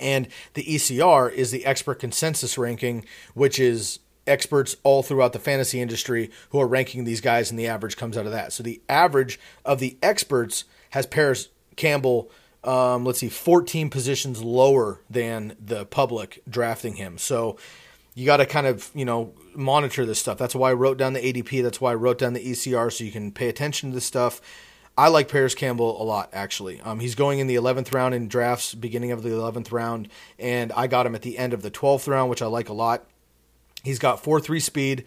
And 0.00 0.28
the 0.54 0.64
ECR 0.64 1.32
is 1.32 1.52
the 1.52 1.64
expert 1.64 2.00
consensus 2.00 2.58
ranking, 2.58 3.04
which 3.34 3.60
is 3.60 4.00
experts 4.26 4.76
all 4.82 5.02
throughout 5.02 5.32
the 5.32 5.38
fantasy 5.38 5.80
industry 5.80 6.30
who 6.50 6.60
are 6.60 6.66
ranking 6.66 7.04
these 7.04 7.20
guys, 7.20 7.50
and 7.50 7.58
the 7.58 7.68
average 7.68 7.96
comes 7.96 8.16
out 8.16 8.26
of 8.26 8.32
that. 8.32 8.52
So 8.52 8.62
the 8.62 8.82
average 8.88 9.38
of 9.64 9.78
the 9.78 9.96
experts 10.02 10.64
has 10.90 11.06
Parris 11.06 11.48
Campbell 11.76 12.30
um, 12.66 13.04
let's 13.04 13.18
see, 13.18 13.28
14 13.28 13.90
positions 13.90 14.42
lower 14.42 15.00
than 15.10 15.56
the 15.64 15.84
public 15.86 16.42
drafting 16.48 16.96
him. 16.96 17.18
So 17.18 17.58
you 18.14 18.24
got 18.26 18.38
to 18.38 18.46
kind 18.46 18.66
of, 18.66 18.90
you 18.94 19.04
know, 19.04 19.32
monitor 19.54 20.06
this 20.06 20.18
stuff. 20.18 20.38
That's 20.38 20.54
why 20.54 20.70
I 20.70 20.74
wrote 20.74 20.98
down 20.98 21.12
the 21.12 21.20
ADP. 21.20 21.62
That's 21.62 21.80
why 21.80 21.92
I 21.92 21.94
wrote 21.94 22.18
down 22.18 22.32
the 22.32 22.44
ECR 22.44 22.92
so 22.92 23.04
you 23.04 23.12
can 23.12 23.32
pay 23.32 23.48
attention 23.48 23.90
to 23.90 23.94
this 23.94 24.04
stuff. 24.04 24.40
I 24.96 25.08
like 25.08 25.28
Parris 25.28 25.56
Campbell 25.56 26.00
a 26.00 26.04
lot, 26.04 26.30
actually. 26.32 26.80
Um, 26.80 27.00
he's 27.00 27.16
going 27.16 27.40
in 27.40 27.48
the 27.48 27.56
11th 27.56 27.92
round 27.92 28.14
in 28.14 28.28
drafts, 28.28 28.74
beginning 28.74 29.10
of 29.10 29.24
the 29.24 29.30
11th 29.30 29.72
round, 29.72 30.08
and 30.38 30.72
I 30.72 30.86
got 30.86 31.04
him 31.04 31.16
at 31.16 31.22
the 31.22 31.36
end 31.36 31.52
of 31.52 31.62
the 31.62 31.70
12th 31.70 32.06
round, 32.06 32.30
which 32.30 32.42
I 32.42 32.46
like 32.46 32.68
a 32.68 32.72
lot. 32.72 33.04
He's 33.82 33.98
got 33.98 34.22
4 34.22 34.40
3 34.40 34.60
speed 34.60 35.04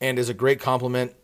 and 0.00 0.18
is 0.18 0.28
a 0.28 0.34
great 0.34 0.60
complement 0.60 1.14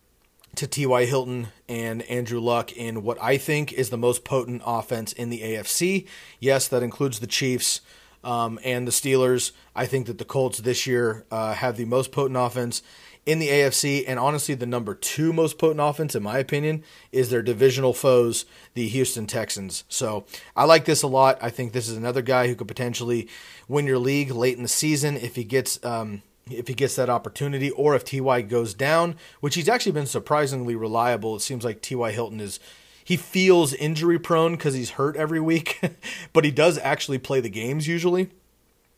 to 0.58 0.66
T.Y. 0.66 1.04
Hilton 1.04 1.48
and 1.68 2.02
Andrew 2.02 2.40
Luck 2.40 2.72
in 2.72 3.04
what 3.04 3.16
I 3.22 3.38
think 3.38 3.72
is 3.72 3.90
the 3.90 3.96
most 3.96 4.24
potent 4.24 4.60
offense 4.66 5.12
in 5.12 5.30
the 5.30 5.40
AFC. 5.40 6.06
Yes, 6.40 6.66
that 6.66 6.82
includes 6.82 7.20
the 7.20 7.28
Chiefs 7.28 7.80
um, 8.24 8.58
and 8.64 8.84
the 8.84 8.90
Steelers. 8.90 9.52
I 9.76 9.86
think 9.86 10.08
that 10.08 10.18
the 10.18 10.24
Colts 10.24 10.58
this 10.58 10.84
year 10.84 11.24
uh, 11.30 11.54
have 11.54 11.76
the 11.76 11.84
most 11.84 12.10
potent 12.10 12.36
offense 12.36 12.82
in 13.24 13.38
the 13.38 13.48
AFC, 13.48 14.04
and 14.08 14.18
honestly, 14.18 14.54
the 14.56 14.66
number 14.66 14.94
two 14.94 15.32
most 15.32 15.58
potent 15.58 15.80
offense, 15.80 16.16
in 16.16 16.24
my 16.24 16.38
opinion, 16.38 16.82
is 17.12 17.30
their 17.30 17.42
divisional 17.42 17.92
foes, 17.92 18.44
the 18.74 18.88
Houston 18.88 19.26
Texans. 19.26 19.84
So 19.88 20.24
I 20.56 20.64
like 20.64 20.86
this 20.86 21.02
a 21.02 21.06
lot. 21.06 21.38
I 21.40 21.50
think 21.50 21.72
this 21.72 21.88
is 21.88 21.96
another 21.96 22.22
guy 22.22 22.48
who 22.48 22.56
could 22.56 22.68
potentially 22.68 23.28
win 23.68 23.86
your 23.86 23.98
league 23.98 24.32
late 24.32 24.56
in 24.56 24.62
the 24.64 24.68
season 24.68 25.16
if 25.16 25.36
he 25.36 25.44
gets 25.44 25.78
um, 25.84 26.22
if 26.50 26.68
he 26.68 26.74
gets 26.74 26.96
that 26.96 27.10
opportunity 27.10 27.70
or 27.70 27.94
if 27.94 28.04
Ty 28.04 28.42
goes 28.42 28.74
down, 28.74 29.16
which 29.40 29.54
he's 29.54 29.68
actually 29.68 29.92
been 29.92 30.06
surprisingly 30.06 30.74
reliable. 30.74 31.36
It 31.36 31.40
seems 31.40 31.64
like 31.64 31.82
Ty 31.82 32.12
Hilton 32.12 32.40
is 32.40 32.60
he 33.04 33.16
feels 33.16 33.72
injury 33.72 34.18
prone 34.18 34.52
because 34.52 34.74
he's 34.74 34.90
hurt 34.90 35.16
every 35.16 35.40
week, 35.40 35.80
but 36.32 36.44
he 36.44 36.50
does 36.50 36.78
actually 36.78 37.18
play 37.18 37.40
the 37.40 37.48
games 37.48 37.88
usually. 37.88 38.30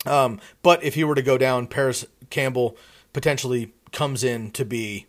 Um, 0.06 0.40
but 0.62 0.82
if 0.82 0.94
he 0.94 1.04
were 1.04 1.14
to 1.14 1.22
go 1.22 1.38
down, 1.38 1.66
Parris 1.66 2.04
Campbell 2.30 2.76
potentially 3.12 3.72
comes 3.92 4.24
in 4.24 4.50
to 4.52 4.64
be 4.64 5.06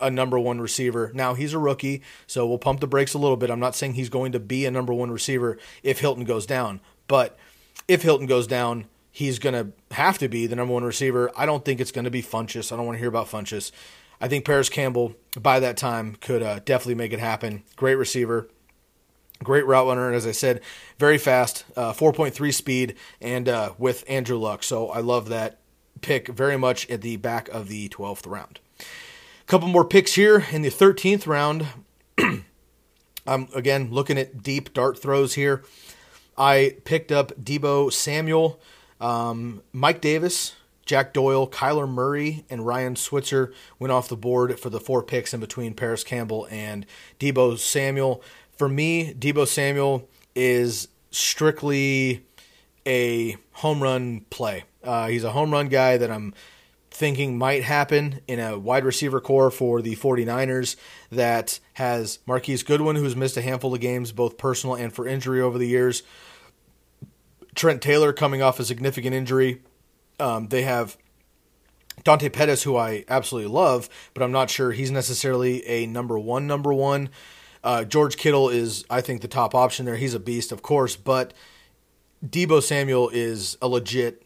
a 0.00 0.10
number 0.10 0.38
one 0.38 0.60
receiver. 0.60 1.12
Now 1.14 1.34
he's 1.34 1.52
a 1.52 1.58
rookie, 1.58 2.02
so 2.26 2.46
we'll 2.46 2.58
pump 2.58 2.80
the 2.80 2.86
brakes 2.86 3.14
a 3.14 3.18
little 3.18 3.36
bit. 3.36 3.50
I'm 3.50 3.60
not 3.60 3.76
saying 3.76 3.94
he's 3.94 4.08
going 4.08 4.32
to 4.32 4.40
be 4.40 4.66
a 4.66 4.70
number 4.70 4.92
one 4.92 5.10
receiver 5.10 5.58
if 5.82 6.00
Hilton 6.00 6.24
goes 6.24 6.44
down, 6.44 6.80
but 7.06 7.38
if 7.86 8.02
Hilton 8.02 8.26
goes 8.26 8.46
down, 8.46 8.86
he's 9.12 9.38
going 9.38 9.54
to 9.54 9.94
have 9.94 10.18
to 10.18 10.28
be 10.28 10.46
the 10.46 10.56
number 10.56 10.72
one 10.72 10.82
receiver. 10.82 11.30
I 11.36 11.46
don't 11.46 11.64
think 11.64 11.80
it's 11.80 11.92
going 11.92 12.06
to 12.06 12.10
be 12.10 12.22
Funchess. 12.22 12.72
I 12.72 12.76
don't 12.76 12.86
want 12.86 12.96
to 12.96 13.00
hear 13.00 13.08
about 13.08 13.28
Funchess. 13.28 13.70
I 14.20 14.26
think 14.26 14.44
Parris 14.44 14.68
Campbell, 14.68 15.14
by 15.38 15.60
that 15.60 15.76
time, 15.76 16.16
could 16.20 16.42
uh, 16.42 16.60
definitely 16.64 16.94
make 16.94 17.12
it 17.12 17.20
happen. 17.20 17.62
Great 17.76 17.96
receiver, 17.96 18.48
great 19.42 19.66
route 19.66 19.86
runner, 19.86 20.06
and 20.06 20.16
as 20.16 20.26
I 20.26 20.32
said, 20.32 20.62
very 20.98 21.18
fast, 21.18 21.64
uh, 21.76 21.92
4.3 21.92 22.54
speed, 22.54 22.96
and 23.20 23.48
uh, 23.48 23.72
with 23.78 24.04
Andrew 24.08 24.38
Luck. 24.38 24.62
So 24.62 24.88
I 24.88 25.00
love 25.00 25.28
that 25.28 25.58
pick 26.00 26.28
very 26.28 26.56
much 26.56 26.88
at 26.88 27.02
the 27.02 27.16
back 27.16 27.48
of 27.48 27.68
the 27.68 27.88
12th 27.90 28.26
round. 28.26 28.60
A 28.80 29.44
couple 29.46 29.68
more 29.68 29.84
picks 29.84 30.14
here 30.14 30.46
in 30.50 30.62
the 30.62 30.70
13th 30.70 31.26
round. 31.26 31.66
I'm 33.26 33.48
again 33.54 33.90
looking 33.90 34.18
at 34.18 34.42
deep 34.42 34.72
dart 34.72 34.98
throws 34.98 35.34
here. 35.34 35.62
I 36.38 36.76
picked 36.84 37.12
up 37.12 37.32
Deebo 37.40 37.92
Samuel 37.92 38.60
um, 39.02 39.62
Mike 39.72 40.00
Davis, 40.00 40.54
Jack 40.86 41.12
Doyle, 41.12 41.46
Kyler 41.48 41.88
Murray, 41.88 42.44
and 42.48 42.64
Ryan 42.64 42.96
Switzer 42.96 43.52
went 43.78 43.92
off 43.92 44.08
the 44.08 44.16
board 44.16 44.58
for 44.58 44.70
the 44.70 44.80
four 44.80 45.02
picks 45.02 45.34
in 45.34 45.40
between 45.40 45.74
Parris 45.74 46.04
Campbell 46.04 46.46
and 46.50 46.86
Deebo 47.18 47.58
Samuel. 47.58 48.22
For 48.56 48.68
me, 48.68 49.12
Deebo 49.12 49.46
Samuel 49.46 50.08
is 50.34 50.88
strictly 51.10 52.24
a 52.86 53.36
home 53.52 53.82
run 53.82 54.20
play. 54.30 54.64
Uh, 54.82 55.08
he's 55.08 55.24
a 55.24 55.32
home 55.32 55.52
run 55.52 55.68
guy 55.68 55.96
that 55.96 56.10
I'm 56.10 56.32
thinking 56.90 57.38
might 57.38 57.64
happen 57.64 58.20
in 58.28 58.38
a 58.38 58.58
wide 58.58 58.84
receiver 58.84 59.20
corps 59.20 59.50
for 59.50 59.82
the 59.82 59.96
49ers 59.96 60.76
that 61.10 61.58
has 61.74 62.18
Marquise 62.26 62.62
Goodwin, 62.62 62.96
who's 62.96 63.16
missed 63.16 63.36
a 63.36 63.42
handful 63.42 63.74
of 63.74 63.80
games, 63.80 64.12
both 64.12 64.36
personal 64.36 64.76
and 64.76 64.92
for 64.92 65.08
injury 65.08 65.40
over 65.40 65.58
the 65.58 65.66
years. 65.66 66.02
Trent 67.54 67.82
Taylor 67.82 68.12
coming 68.12 68.42
off 68.42 68.58
a 68.60 68.64
significant 68.64 69.14
injury. 69.14 69.62
Um, 70.18 70.48
they 70.48 70.62
have 70.62 70.96
Dante 72.04 72.28
Pettis, 72.28 72.62
who 72.62 72.76
I 72.76 73.04
absolutely 73.08 73.50
love, 73.50 73.88
but 74.14 74.22
I'm 74.22 74.32
not 74.32 74.50
sure 74.50 74.72
he's 74.72 74.90
necessarily 74.90 75.66
a 75.66 75.86
number 75.86 76.18
one, 76.18 76.46
number 76.46 76.72
one. 76.72 77.10
Uh, 77.62 77.84
George 77.84 78.16
Kittle 78.16 78.48
is, 78.48 78.84
I 78.90 79.00
think, 79.00 79.20
the 79.20 79.28
top 79.28 79.54
option 79.54 79.86
there. 79.86 79.96
He's 79.96 80.14
a 80.14 80.20
beast, 80.20 80.50
of 80.50 80.62
course, 80.62 80.96
but 80.96 81.32
Deebo 82.24 82.62
Samuel 82.62 83.10
is 83.12 83.56
a 83.62 83.68
legit, 83.68 84.24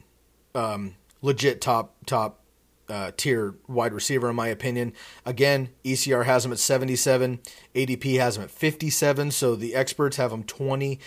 um, 0.55 0.95
legit 1.21 1.61
top 1.61 1.97
top 2.07 2.41
uh, 2.89 3.11
tier 3.17 3.55
wide 3.67 3.93
receiver 3.93 4.31
in 4.31 4.37
my 4.37 4.49
opinion. 4.49 4.93
Again, 5.25 5.71
ECR 5.85 6.25
has 6.25 6.47
him 6.47 6.53
at 6.53 6.59
77, 6.59 7.41
ADP 7.75 8.19
has 8.19 8.37
him 8.37 8.45
at 8.45 8.51
57, 8.51 9.33
so 9.33 9.57
the 9.57 9.75
experts 9.75 10.17
have 10.17 10.33
him 10.33 10.45
20 10.45 10.99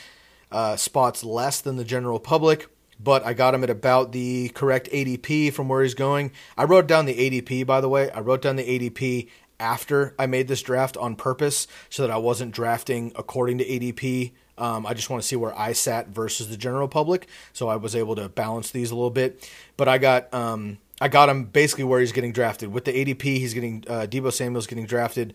uh, 0.52 0.76
spots 0.76 1.24
less 1.24 1.62
than 1.62 1.76
the 1.76 1.84
general 1.84 2.20
public, 2.20 2.68
but 3.00 3.26
I 3.26 3.34
got 3.34 3.54
him 3.54 3.64
at 3.64 3.70
about 3.70 4.12
the 4.12 4.50
correct 4.50 4.90
ADP 4.92 5.54
from 5.54 5.70
where 5.70 5.84
he's 5.84 5.94
going. 5.94 6.32
I 6.58 6.66
wrote 6.66 6.88
down 6.88 7.06
the 7.06 7.14
ADP, 7.14 7.66
by 7.66 7.82
the 7.82 7.90
way. 7.90 8.10
I 8.12 8.20
wrote 8.20 8.42
down 8.42 8.56
the 8.58 8.64
ADP 8.64 9.30
after 9.60 10.16
I 10.18 10.26
made 10.26 10.48
this 10.48 10.62
draft 10.62 10.98
on 10.98 11.16
purpose 11.16 11.68
so 11.90 12.04
that 12.04 12.12
I 12.12 12.18
wasn't 12.18 12.54
drafting 12.54 13.12
according 13.16 13.58
to 13.60 13.66
ADP. 13.66 14.32
Um, 14.58 14.86
I 14.86 14.94
just 14.94 15.10
want 15.10 15.22
to 15.22 15.28
see 15.28 15.36
where 15.36 15.58
I 15.58 15.74
sat 15.74 16.10
versus 16.10 16.50
the 16.50 16.58
general 16.58 16.88
public, 16.88 17.28
so 17.54 17.70
I 17.70 17.78
was 17.78 17.96
able 17.96 18.16
to 18.16 18.28
balance 18.28 18.72
these 18.72 18.92
a 18.92 18.96
little 18.96 19.10
bit. 19.10 19.50
But 19.78 19.88
I 19.88 19.98
got 19.98 20.34
um, 20.34 20.80
I 21.00 21.08
got 21.08 21.30
him 21.30 21.46
basically 21.46 21.86
where 21.86 22.02
he's 22.02 22.12
getting 22.12 22.34
drafted. 22.34 22.72
With 22.74 22.84
the 22.86 22.92
ADP, 22.92 23.22
he's 23.22 23.54
getting 23.54 23.86
uh, 23.88 24.08
Deebo 24.10 24.34
Samuel's 24.34 24.68
getting 24.68 24.86
drafted 24.86 25.34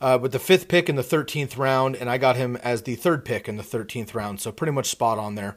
uh, 0.00 0.18
with 0.20 0.32
the 0.32 0.38
fifth 0.38 0.68
pick 0.68 0.88
in 0.88 0.96
the 0.96 1.02
13th 1.02 1.56
round, 1.56 1.96
and 1.96 2.08
I 2.08 2.18
got 2.18 2.36
him 2.36 2.56
as 2.56 2.82
the 2.82 2.94
third 2.94 3.24
pick 3.24 3.48
in 3.48 3.56
the 3.56 3.62
13th 3.62 4.14
round. 4.14 4.40
So 4.40 4.52
pretty 4.52 4.72
much 4.72 4.86
spot 4.86 5.18
on 5.18 5.34
there. 5.34 5.56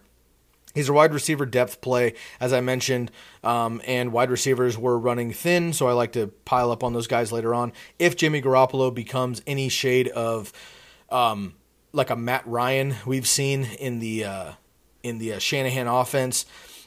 He's 0.73 0.89
a 0.89 0.93
wide 0.93 1.13
receiver 1.13 1.45
depth 1.45 1.81
play, 1.81 2.13
as 2.39 2.53
I 2.53 2.61
mentioned, 2.61 3.11
um, 3.43 3.81
and 3.85 4.13
wide 4.13 4.31
receivers 4.31 4.77
were 4.77 4.97
running 4.97 5.33
thin, 5.33 5.73
so 5.73 5.87
I 5.87 5.91
like 5.91 6.13
to 6.13 6.27
pile 6.45 6.71
up 6.71 6.83
on 6.83 6.93
those 6.93 7.07
guys 7.07 7.31
later 7.31 7.53
on. 7.53 7.73
If 7.99 8.15
Jimmy 8.15 8.41
Garoppolo 8.41 8.93
becomes 8.93 9.41
any 9.45 9.67
shade 9.67 10.07
of 10.09 10.53
um, 11.09 11.55
like 11.91 12.09
a 12.09 12.15
Matt 12.15 12.47
Ryan 12.47 12.95
we've 13.05 13.27
seen 13.27 13.65
in 13.65 13.99
the 13.99 14.23
uh, 14.23 14.51
in 15.03 15.17
the 15.17 15.33
uh, 15.33 15.39
Shanahan 15.39 15.87
offense, 15.87 16.45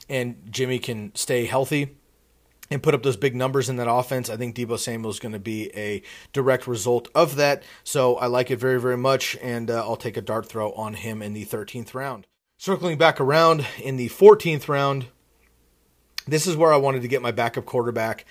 and 0.09 0.41
Jimmy 0.49 0.79
can 0.79 1.13
stay 1.13 1.45
healthy 1.45 1.95
and 2.71 2.81
put 2.81 2.93
up 2.93 3.03
those 3.03 3.17
big 3.17 3.35
numbers 3.35 3.69
in 3.69 3.75
that 3.77 3.89
offense, 3.89 4.29
I 4.29 4.37
think 4.37 4.55
Deebo 4.55 4.79
Samuel 4.79 5.11
is 5.11 5.19
going 5.19 5.33
to 5.33 5.39
be 5.39 5.69
a 5.75 6.01
direct 6.33 6.67
result 6.67 7.07
of 7.13 7.35
that. 7.35 7.63
So 7.83 8.15
I 8.15 8.27
like 8.27 8.49
it 8.49 8.57
very, 8.57 8.79
very 8.79 8.97
much, 8.97 9.37
and 9.41 9.69
uh, 9.69 9.81
I'll 9.81 9.95
take 9.95 10.17
a 10.17 10.21
dart 10.21 10.47
throw 10.47 10.71
on 10.73 10.95
him 10.95 11.21
in 11.21 11.33
the 11.33 11.45
13th 11.45 11.93
round. 11.93 12.25
Circling 12.57 12.97
back 12.97 13.19
around 13.19 13.65
in 13.81 13.97
the 13.97 14.09
14th 14.09 14.67
round, 14.67 15.07
this 16.27 16.47
is 16.47 16.55
where 16.55 16.73
I 16.73 16.77
wanted 16.77 17.03
to 17.03 17.07
get 17.07 17.21
my 17.21 17.31
backup 17.31 17.65
quarterback. 17.65 18.25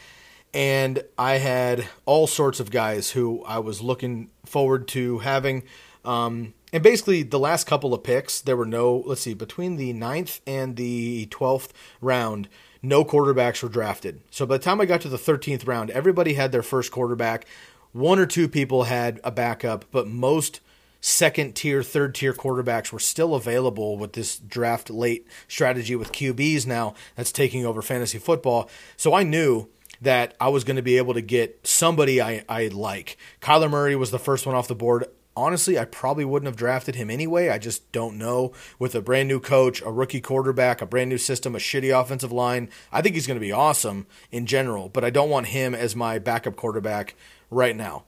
And 0.53 1.03
I 1.19 1.35
had 1.39 1.89
all 2.05 2.27
sorts 2.27 2.61
of 2.61 2.71
guys 2.71 3.11
who 3.11 3.43
I 3.45 3.59
was 3.59 3.83
looking 3.83 4.31
forward 4.45 4.87
to 4.89 5.19
having. 5.19 5.65
Um, 6.05 6.55
and 6.73 6.83
basically, 6.83 7.23
the 7.23 7.39
last 7.39 7.67
couple 7.67 7.95
of 7.95 8.03
picks, 8.03 8.41
there 8.41 8.57
were 8.57 8.67
no, 8.67 9.03
let's 9.07 9.21
see, 9.21 9.35
between 9.35 9.77
the 9.77 9.93
9th 9.95 10.41
and 10.47 10.77
the 10.77 11.27
12th 11.27 11.71
round, 12.01 12.49
no 12.85 13.05
quarterbacks 13.05 13.63
were 13.63 13.69
drafted. 13.69 14.21
So 14.31 14.47
by 14.47 14.59
the 14.59 14.65
time 14.65 14.81
I 14.81 14.85
got 14.85 15.01
to 15.03 15.09
the 15.09 15.17
13th 15.17 15.67
round, 15.67 15.91
everybody 15.91 16.35
had 16.35 16.53
their 16.53 16.63
first 16.63 16.93
quarterback. 16.93 17.47
One 17.93 18.19
or 18.19 18.27
two 18.27 18.49
people 18.49 18.85
had 18.85 19.21
a 19.25 19.31
backup, 19.31 19.87
but 19.91 20.07
most 20.07 20.61
second 21.01 21.55
tier, 21.55 21.83
third 21.83 22.15
tier 22.15 22.33
quarterbacks 22.33 22.93
were 22.93 22.99
still 22.99 23.35
available 23.35 23.97
with 23.97 24.15
this 24.15 24.39
draft 24.39 24.91
late 24.91 25.27
strategy 25.49 25.95
with 25.97 26.13
QBs 26.13 26.67
now 26.67 26.95
that's 27.15 27.33
taking 27.33 27.65
over 27.67 27.83
fantasy 27.83 28.19
football. 28.19 28.69
So 28.97 29.15
I 29.15 29.23
knew 29.23 29.69
that 30.01 30.35
I 30.41 30.49
was 30.49 30.65
going 30.65 30.77
to 30.77 30.83
be 30.83 30.97
able 30.97 31.15
to 31.15 31.21
get 31.21 31.67
somebody 31.67 32.21
I, 32.21 32.45
I 32.49 32.69
like. 32.69 33.17
Kyler 33.41 33.71
Murray 33.71 33.97
was 33.97 34.11
the 34.11 34.19
first 34.19 34.47
one 34.47 34.55
off 34.55 34.69
the 34.69 34.75
board. 34.75 35.07
Honestly, 35.37 35.79
I 35.79 35.85
probably 35.85 36.25
wouldn't 36.25 36.47
have 36.47 36.57
drafted 36.57 36.95
him 36.95 37.11
anyway. 37.11 37.49
I 37.49 37.59
just 37.59 37.91
don't 37.91 38.17
know. 38.19 38.53
With 38.79 38.95
a 38.95 39.01
brand 39.01 39.29
new 39.29 39.41
coach, 39.41 39.83
a 39.83 39.91
rookie 39.91 40.21
quarterback, 40.21 40.81
a 40.81 40.87
brand 40.87 41.11
new 41.11 41.19
system, 41.19 41.57
a 41.57 41.59
shitty 41.59 41.99
offensive 41.99 42.31
line, 42.31 42.69
I 42.93 43.03
think 43.03 43.15
he's 43.15 43.27
going 43.27 43.39
to 43.39 43.45
be 43.45 43.53
awesome 43.53 44.07
in 44.31 44.47
general, 44.47 44.89
but 44.89 45.05
I 45.05 45.11
don't 45.11 45.31
want 45.31 45.49
him 45.49 45.75
as 45.75 45.97
my 45.97 46.19
backup 46.19 46.55
quarterback 46.55 47.17
right 47.51 47.77
now. 47.77 48.05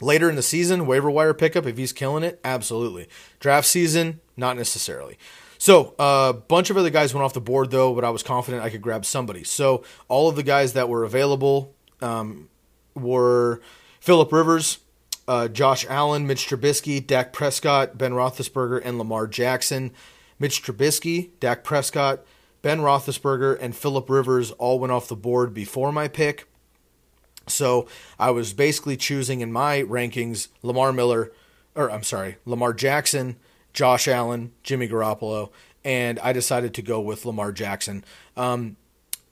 Later 0.00 0.30
in 0.30 0.36
the 0.36 0.42
season, 0.42 0.86
waiver 0.86 1.10
wire 1.10 1.34
pickup, 1.34 1.66
if 1.66 1.76
he's 1.76 1.92
killing 1.92 2.22
it, 2.22 2.40
absolutely. 2.44 3.08
Draft 3.40 3.66
season, 3.66 4.20
not 4.36 4.56
necessarily. 4.56 5.18
So 5.58 5.94
a 5.98 6.02
uh, 6.02 6.32
bunch 6.32 6.70
of 6.70 6.76
other 6.76 6.90
guys 6.90 7.12
went 7.12 7.24
off 7.24 7.34
the 7.34 7.40
board 7.40 7.72
though, 7.72 7.92
but 7.94 8.04
I 8.04 8.10
was 8.10 8.22
confident 8.22 8.62
I 8.62 8.70
could 8.70 8.80
grab 8.80 9.04
somebody. 9.04 9.42
So 9.42 9.82
all 10.06 10.28
of 10.28 10.36
the 10.36 10.44
guys 10.44 10.74
that 10.74 10.88
were 10.88 11.02
available 11.02 11.74
um, 12.00 12.48
were 12.94 13.60
Philip 13.98 14.32
Rivers, 14.32 14.78
uh, 15.28 15.46
Josh 15.46 15.86
Allen, 15.88 16.26
Mitch 16.26 16.48
Trubisky, 16.48 17.06
Dak 17.06 17.32
Prescott, 17.32 17.98
Ben 17.98 18.12
Roethlisberger, 18.12 18.80
and 18.82 18.98
Lamar 18.98 19.26
Jackson. 19.26 19.92
Mitch 20.38 20.62
Trubisky, 20.62 21.30
Dak 21.38 21.62
Prescott, 21.62 22.24
Ben 22.62 22.78
Roethlisberger, 22.80 23.58
and 23.60 23.76
Philip 23.76 24.08
Rivers 24.08 24.50
all 24.52 24.78
went 24.78 24.92
off 24.92 25.08
the 25.08 25.16
board 25.16 25.52
before 25.52 25.92
my 25.92 26.08
pick. 26.08 26.48
So 27.46 27.86
I 28.18 28.30
was 28.30 28.52
basically 28.52 28.96
choosing 28.96 29.40
in 29.40 29.52
my 29.52 29.82
rankings 29.82 30.48
Lamar 30.62 30.92
Miller, 30.92 31.32
or 31.74 31.90
I'm 31.90 32.02
sorry, 32.02 32.36
Lamar 32.44 32.72
Jackson, 32.72 33.36
Josh 33.72 34.08
Allen, 34.08 34.52
Jimmy 34.62 34.88
Garoppolo, 34.88 35.50
and 35.84 36.18
I 36.20 36.32
decided 36.32 36.74
to 36.74 36.82
go 36.82 37.00
with 37.00 37.24
Lamar 37.24 37.52
Jackson. 37.52 38.04
Um, 38.36 38.76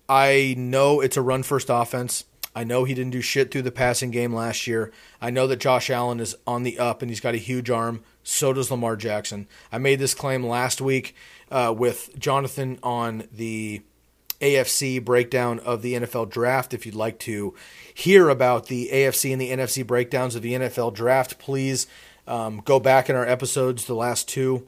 I 0.08 0.54
know 0.56 1.00
it's 1.00 1.16
a 1.16 1.22
run 1.22 1.42
first 1.42 1.68
offense. 1.70 2.24
I 2.56 2.64
know 2.64 2.84
he 2.84 2.94
didn't 2.94 3.12
do 3.12 3.20
shit 3.20 3.50
through 3.50 3.62
the 3.62 3.70
passing 3.70 4.10
game 4.10 4.34
last 4.34 4.66
year. 4.66 4.90
I 5.20 5.28
know 5.28 5.46
that 5.46 5.58
Josh 5.58 5.90
Allen 5.90 6.20
is 6.20 6.34
on 6.46 6.62
the 6.62 6.78
up 6.78 7.02
and 7.02 7.10
he's 7.10 7.20
got 7.20 7.34
a 7.34 7.38
huge 7.38 7.68
arm. 7.68 8.02
So 8.22 8.54
does 8.54 8.70
Lamar 8.70 8.96
Jackson. 8.96 9.46
I 9.70 9.76
made 9.76 9.98
this 9.98 10.14
claim 10.14 10.42
last 10.42 10.80
week 10.80 11.14
uh, 11.50 11.74
with 11.76 12.18
Jonathan 12.18 12.78
on 12.82 13.28
the 13.30 13.82
AFC 14.40 15.04
breakdown 15.04 15.58
of 15.60 15.82
the 15.82 15.94
NFL 15.96 16.30
draft. 16.30 16.72
If 16.72 16.86
you'd 16.86 16.94
like 16.94 17.18
to 17.20 17.54
hear 17.92 18.30
about 18.30 18.68
the 18.68 18.88
AFC 18.90 19.32
and 19.32 19.40
the 19.40 19.50
NFC 19.50 19.86
breakdowns 19.86 20.34
of 20.34 20.40
the 20.40 20.54
NFL 20.54 20.94
draft, 20.94 21.38
please 21.38 21.86
um, 22.26 22.62
go 22.64 22.80
back 22.80 23.10
in 23.10 23.16
our 23.16 23.26
episodes, 23.26 23.84
the 23.84 23.94
last 23.94 24.30
two, 24.30 24.66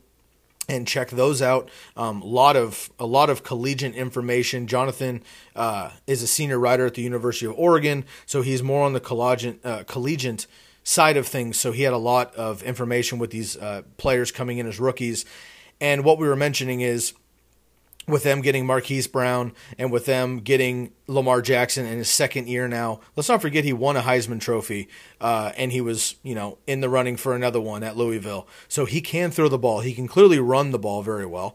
and 0.69 0.87
check 0.87 1.11
those 1.11 1.41
out. 1.41 1.71
A 1.97 2.03
um, 2.03 2.21
lot 2.21 2.57
of 2.57 2.91
a 2.99 3.07
lot 3.07 3.31
of 3.31 3.43
collegiate 3.43 3.95
information. 3.95 4.67
Jonathan 4.67 5.23
uh, 5.57 5.91
is 6.07 6.23
a 6.23 6.27
senior 6.27 6.59
writer 6.59 6.87
at 6.87 6.95
the 6.95 7.03
University 7.03 7.47
of 7.47 7.55
Oregon, 7.57 8.05
so 8.27 8.43
he's 8.43 8.63
more 8.63 8.85
on 8.85 8.93
the 8.93 9.01
collegiate 9.01 9.65
uh, 9.65 9.85
collegiate 9.85 10.47
side 10.85 11.17
of 11.17 11.27
things. 11.27 11.59
So 11.59 11.73
he 11.73 11.83
had 11.83 11.93
a 11.93 11.99
lot 11.99 12.35
of 12.35 12.63
information 12.63 13.19
with 13.19 13.31
these 13.31 13.57
uh, 13.57 13.83
players 13.97 14.33
coming 14.33 14.59
in 14.59 14.67
as 14.67 14.79
rookies. 14.81 15.25
And 15.81 16.05
what 16.05 16.19
we 16.19 16.27
were 16.27 16.37
mentioning 16.37 16.81
is 16.81 17.15
with 18.09 18.23
them 18.23 18.41
getting 18.41 18.67
Marquise 18.67 19.07
Brown 19.07 19.53
and 19.79 19.93
with 19.93 20.07
them 20.07 20.39
getting 20.39 20.93
Lamar 21.07 21.43
Jackson 21.43 21.87
in 21.87 21.99
his 21.99 22.09
second 22.09 22.49
year 22.49 22.67
now. 22.67 23.01
Let's 23.15 23.29
not 23.29 23.43
forget 23.43 23.65
he 23.65 23.73
won 23.73 23.97
a 23.97 24.03
Heisman 24.03 24.41
Trophy, 24.41 24.89
uh, 25.21 25.53
and 25.57 25.71
he 25.71 25.81
was, 25.81 26.17
you 26.23 26.35
know, 26.35 26.59
in 26.67 26.81
the 26.81 26.89
running 26.89 27.17
for 27.17 27.35
another 27.35 27.61
one 27.61 27.83
at 27.83 27.97
Louisville. 27.97 28.49
So 28.67 28.87
he 28.87 29.01
can 29.01 29.31
throw 29.31 29.49
the 29.49 29.59
ball. 29.59 29.81
He 29.81 29.95
can 29.95 30.09
clearly 30.09 30.39
run 30.39 30.71
the 30.71 30.79
ball 30.79 31.03
very 31.03 31.27
well. 31.27 31.55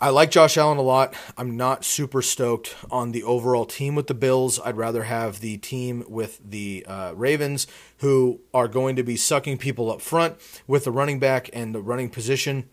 I 0.00 0.10
like 0.10 0.30
Josh 0.30 0.58
Allen 0.58 0.76
a 0.76 0.82
lot. 0.82 1.14
I'm 1.38 1.56
not 1.56 1.84
super 1.84 2.20
stoked 2.20 2.74
on 2.90 3.12
the 3.12 3.22
overall 3.22 3.64
team 3.64 3.94
with 3.94 4.08
the 4.08 4.14
Bills. 4.14 4.58
I'd 4.64 4.76
rather 4.76 5.04
have 5.04 5.40
the 5.40 5.56
team 5.58 6.04
with 6.08 6.40
the 6.44 6.84
uh, 6.86 7.12
Ravens, 7.14 7.66
who 7.98 8.40
are 8.52 8.66
going 8.66 8.96
to 8.96 9.04
be 9.04 9.16
sucking 9.16 9.58
people 9.58 9.90
up 9.90 10.00
front 10.00 10.36
with 10.66 10.84
the 10.84 10.90
running 10.90 11.20
back 11.20 11.48
and 11.52 11.74
the 11.74 11.80
running 11.80 12.10
position 12.10 12.68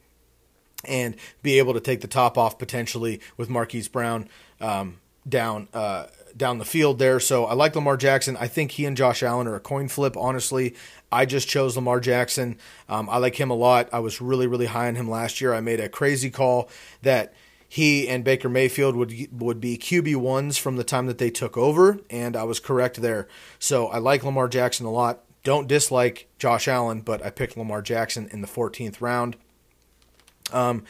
and 0.86 1.16
be 1.42 1.58
able 1.58 1.74
to 1.74 1.80
take 1.80 2.02
the 2.02 2.08
top 2.08 2.38
off 2.38 2.58
potentially 2.58 3.20
with 3.38 3.50
Marquise 3.50 3.88
Brown 3.88 4.28
um, 4.60 5.00
down 5.28 5.68
uh, 5.74 6.08
down 6.36 6.58
the 6.58 6.66
field 6.66 7.00
there. 7.00 7.20
So 7.20 7.46
I 7.46 7.54
like 7.54 7.76
Lamar 7.76 7.98
Jackson. 7.98 8.38
I 8.38 8.48
think 8.48 8.72
he 8.72 8.86
and 8.86 8.96
Josh 8.96 9.24
Allen 9.24 9.48
are 9.48 9.56
a 9.56 9.60
coin 9.60 9.88
flip. 9.88 10.16
Honestly, 10.18 10.76
I 11.12 11.26
just 11.26 11.48
chose 11.48 11.76
Lamar 11.76 12.00
Jackson. 12.00 12.58
Um, 12.88 13.10
I 13.10 13.18
like 13.18 13.36
him 13.36 13.50
a 13.50 13.56
lot. 13.56 13.90
I 13.92 14.00
was 14.00 14.22
really 14.22 14.48
really 14.48 14.68
high 14.68 14.88
on 14.88 14.96
him 14.96 15.10
last 15.10 15.42
year. 15.42 15.54
I 15.54 15.62
made 15.62 15.80
a 15.80 15.90
crazy 15.90 16.30
call 16.30 16.70
that 17.02 17.34
he 17.68 18.08
and 18.10 18.26
Baker 18.26 18.50
Mayfield 18.50 18.96
would 18.98 19.14
would 19.32 19.62
be 19.62 19.78
QB 19.78 20.18
ones 20.18 20.58
from 20.58 20.76
the 20.76 20.84
time 20.84 21.06
that 21.06 21.20
they 21.20 21.30
took 21.30 21.58
over, 21.58 22.00
and 22.10 22.36
I 22.36 22.44
was 22.44 22.60
correct 22.60 23.02
there. 23.02 23.28
So 23.60 23.88
I 23.88 23.98
like 23.98 24.24
Lamar 24.24 24.48
Jackson 24.48 24.86
a 24.86 24.92
lot. 24.92 25.24
Don't 25.44 25.68
dislike 25.68 26.28
Josh 26.38 26.68
Allen, 26.68 27.02
but 27.02 27.26
I 27.26 27.30
picked 27.30 27.58
Lamar 27.58 27.82
Jackson 27.82 28.28
in 28.32 28.42
the 28.42 28.48
14th 28.48 29.02
round. 29.02 29.38
Um, 30.52 30.84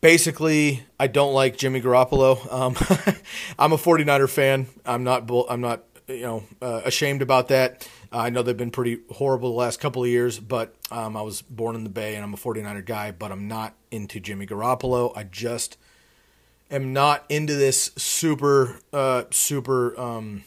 basically, 0.00 0.82
I 1.00 1.06
don't 1.06 1.32
like 1.32 1.56
Jimmy 1.56 1.80
Garoppolo. 1.80 2.52
Um, 2.52 2.76
I'm 3.58 3.72
a 3.72 3.78
49er 3.78 4.28
fan. 4.28 4.66
I'm 4.84 5.04
not. 5.04 5.30
I'm 5.48 5.60
not. 5.60 5.84
You 6.08 6.22
know, 6.22 6.42
uh, 6.60 6.82
ashamed 6.84 7.22
about 7.22 7.48
that. 7.48 7.88
I 8.10 8.28
know 8.28 8.42
they've 8.42 8.56
been 8.56 8.72
pretty 8.72 9.00
horrible 9.12 9.50
the 9.50 9.56
last 9.56 9.80
couple 9.80 10.02
of 10.02 10.10
years, 10.10 10.38
but 10.38 10.74
um, 10.90 11.16
I 11.16 11.22
was 11.22 11.40
born 11.40 11.74
in 11.76 11.84
the 11.84 11.90
Bay 11.90 12.16
and 12.16 12.24
I'm 12.24 12.34
a 12.34 12.36
49er 12.36 12.84
guy. 12.84 13.12
But 13.12 13.32
I'm 13.32 13.48
not 13.48 13.74
into 13.90 14.20
Jimmy 14.20 14.46
Garoppolo. 14.46 15.16
I 15.16 15.22
just 15.24 15.78
am 16.70 16.92
not 16.92 17.24
into 17.30 17.54
this 17.54 17.92
super, 17.96 18.80
uh, 18.92 19.24
super. 19.30 19.98
Um, 19.98 20.44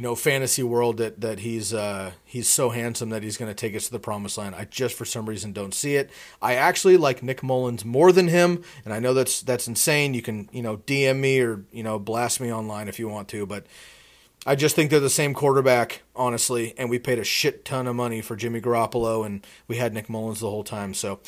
you 0.00 0.02
know 0.02 0.14
fantasy 0.14 0.62
world 0.62 0.96
that 0.96 1.20
that 1.20 1.40
he's 1.40 1.74
uh, 1.74 2.12
he's 2.24 2.48
so 2.48 2.70
handsome 2.70 3.10
that 3.10 3.22
he's 3.22 3.36
going 3.36 3.50
to 3.50 3.54
take 3.54 3.76
us 3.76 3.84
to 3.84 3.92
the 3.92 3.98
promised 3.98 4.38
land. 4.38 4.54
I 4.54 4.64
just 4.64 4.96
for 4.96 5.04
some 5.04 5.28
reason 5.28 5.52
don't 5.52 5.74
see 5.74 5.96
it. 5.96 6.10
I 6.40 6.54
actually 6.54 6.96
like 6.96 7.22
Nick 7.22 7.42
Mullens 7.42 7.84
more 7.84 8.10
than 8.10 8.28
him, 8.28 8.64
and 8.86 8.94
I 8.94 8.98
know 8.98 9.12
that's 9.12 9.42
that's 9.42 9.68
insane. 9.68 10.14
You 10.14 10.22
can 10.22 10.48
you 10.52 10.62
know 10.62 10.78
DM 10.78 11.20
me 11.20 11.40
or 11.40 11.66
you 11.70 11.82
know 11.82 11.98
blast 11.98 12.40
me 12.40 12.50
online 12.50 12.88
if 12.88 12.98
you 12.98 13.08
want 13.08 13.28
to, 13.28 13.44
but 13.44 13.66
I 14.46 14.54
just 14.54 14.74
think 14.74 14.90
they're 14.90 15.00
the 15.00 15.10
same 15.10 15.34
quarterback, 15.34 16.00
honestly. 16.16 16.72
And 16.78 16.88
we 16.88 16.98
paid 16.98 17.18
a 17.18 17.24
shit 17.24 17.66
ton 17.66 17.86
of 17.86 17.94
money 17.94 18.22
for 18.22 18.36
Jimmy 18.36 18.62
Garoppolo, 18.62 19.26
and 19.26 19.46
we 19.68 19.76
had 19.76 19.92
Nick 19.92 20.08
Mullens 20.08 20.40
the 20.40 20.48
whole 20.48 20.64
time. 20.64 20.94
So 20.94 21.20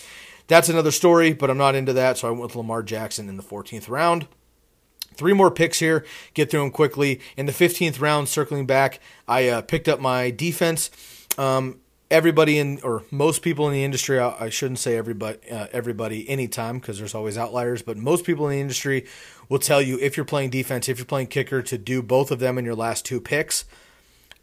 that's 0.47 0.71
another 0.71 0.93
story, 0.93 1.35
but 1.35 1.51
I'm 1.51 1.59
not 1.59 1.75
into 1.75 1.93
that. 1.93 2.17
So 2.17 2.27
I 2.27 2.31
went 2.31 2.45
with 2.45 2.57
Lamar 2.57 2.83
Jackson 2.83 3.29
in 3.29 3.37
the 3.37 3.43
14th 3.43 3.91
round. 3.91 4.29
Three 5.15 5.33
more 5.33 5.51
picks 5.51 5.79
here. 5.79 6.05
Get 6.35 6.51
through 6.51 6.61
them 6.61 6.71
quickly. 6.71 7.21
In 7.37 7.47
the 7.47 7.53
15th 7.53 8.01
round, 8.01 8.29
circling 8.29 8.67
back, 8.67 9.01
I 9.29 9.49
uh, 9.49 9.63
picked 9.63 9.89
up 9.89 10.01
my 10.01 10.31
defense. 10.31 10.91
Um, 11.39 11.81
everybody 12.13 12.59
in 12.59 12.79
or 12.83 13.05
most 13.11 13.41
people 13.41 13.67
in 13.67 13.73
the 13.73 13.83
industry 13.83 14.21
I 14.21 14.51
shouldn't 14.51 14.79
say 14.79 14.99
everybody 14.99 15.51
uh, 15.51 15.69
everybody 15.73 16.29
anytime 16.29 16.79
because 16.79 16.99
there's 16.99 17.15
always 17.15 17.39
outliers 17.39 17.81
but 17.81 17.97
most 17.97 18.27
people 18.27 18.47
in 18.49 18.57
the 18.57 18.61
industry 18.61 19.07
will 19.49 19.59
tell 19.59 19.81
you 19.81 19.99
if 19.99 20.19
you're 20.19 20.27
playing 20.27 20.51
defense 20.51 20.91
if 20.91 20.99
you're 20.99 21.07
playing 21.07 21.29
kicker 21.29 21.63
to 21.63 21.79
do 21.79 22.03
both 22.03 22.31
of 22.31 22.39
them 22.39 22.59
in 22.59 22.67
your 22.67 22.75
last 22.75 23.07
two 23.07 23.19
picks 23.19 23.65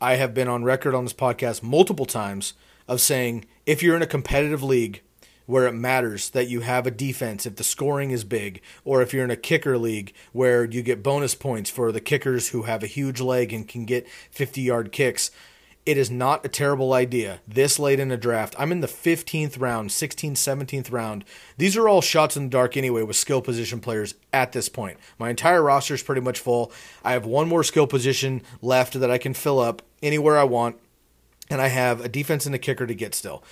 I 0.02 0.16
have 0.16 0.34
been 0.34 0.48
on 0.48 0.64
record 0.64 0.96
on 0.96 1.06
this 1.06 1.14
podcast 1.14 1.62
multiple 1.62 2.08
times 2.08 2.54
of 2.88 3.02
saying 3.02 3.46
if 3.68 3.84
you're 3.84 3.96
in 3.96 4.02
a 4.02 4.08
competitive 4.08 4.64
league 4.64 5.04
where 5.50 5.66
it 5.66 5.74
matters 5.74 6.30
that 6.30 6.48
you 6.48 6.60
have 6.60 6.86
a 6.86 6.92
defense 6.92 7.44
if 7.44 7.56
the 7.56 7.64
scoring 7.64 8.12
is 8.12 8.24
big, 8.24 8.62
or 8.86 9.02
if 9.02 9.12
you're 9.12 9.24
in 9.24 9.32
a 9.32 9.36
kicker 9.36 9.80
league 9.80 10.14
where 10.32 10.64
you 10.64 10.84
get 10.84 11.02
bonus 11.02 11.34
points 11.34 11.72
for 11.72 11.92
the 11.92 12.00
kickers 12.00 12.50
who 12.50 12.62
have 12.62 12.84
a 12.84 12.88
huge 12.88 13.20
leg 13.20 13.52
and 13.52 13.68
can 13.68 13.84
get 13.84 14.08
50 14.30 14.62
yard 14.62 14.92
kicks. 14.92 15.32
It 15.88 15.98
is 15.98 16.12
not 16.12 16.46
a 16.46 16.50
terrible 16.50 16.94
idea 16.94 17.40
this 17.48 17.80
late 17.80 18.00
in 18.00 18.12
a 18.12 18.18
draft. 18.18 18.54
I'm 18.60 18.72
in 18.72 18.82
the 18.82 18.88
15th 18.88 19.60
round, 19.60 19.90
16th, 19.90 20.34
17th 20.34 20.92
round. 20.92 21.26
These 21.58 21.76
are 21.76 21.90
all 21.90 22.02
shots 22.02 22.38
in 22.38 22.44
the 22.44 22.50
dark 22.50 22.78
anyway 22.78 23.02
with 23.02 23.16
skill 23.16 23.42
position 23.42 23.80
players 23.80 24.14
at 24.32 24.52
this 24.52 24.70
point. 24.70 25.00
My 25.18 25.32
entire 25.32 25.64
roster 25.64 25.96
is 25.96 26.04
pretty 26.04 26.22
much 26.22 26.40
full. 26.40 26.72
I 27.04 27.14
have 27.14 27.26
one 27.26 27.48
more 27.48 27.64
skill 27.64 27.88
position 27.88 28.44
left 28.62 28.94
that 29.00 29.10
I 29.10 29.18
can 29.18 29.34
fill 29.34 29.60
up 29.60 29.82
anywhere 30.04 30.38
I 30.38 30.44
want, 30.44 30.76
and 31.50 31.60
I 31.60 31.70
have 31.70 32.06
a 32.06 32.08
defense 32.08 32.46
and 32.46 32.54
a 32.54 32.60
kicker 32.60 32.86
to 32.86 32.94
get 32.94 33.16
still. 33.16 33.44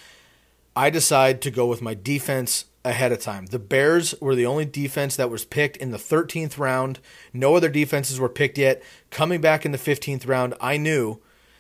I 0.78 0.92
decide 0.92 1.42
to 1.42 1.50
go 1.50 1.66
with 1.66 1.82
my 1.82 1.96
defense 1.96 2.66
ahead 2.86 3.12
of 3.12 3.20
time. 3.20 3.48
The 3.48 3.58
Bears 3.58 4.14
were 4.22 4.36
the 4.36 4.46
only 4.46 4.64
defense 4.64 5.16
that 5.16 5.32
was 5.32 5.44
picked 5.44 5.76
in 5.78 5.90
the 5.90 5.98
13th 5.98 6.60
round. 6.60 7.00
No 7.34 7.56
other 7.56 7.68
defenses 7.68 8.20
were 8.20 8.30
picked 8.30 8.60
yet. 8.60 8.84
Coming 9.10 9.42
back 9.42 9.66
in 9.66 9.72
the 9.72 9.80
15th 9.80 10.28
round, 10.28 10.54
I 10.62 10.78
knew 10.78 11.20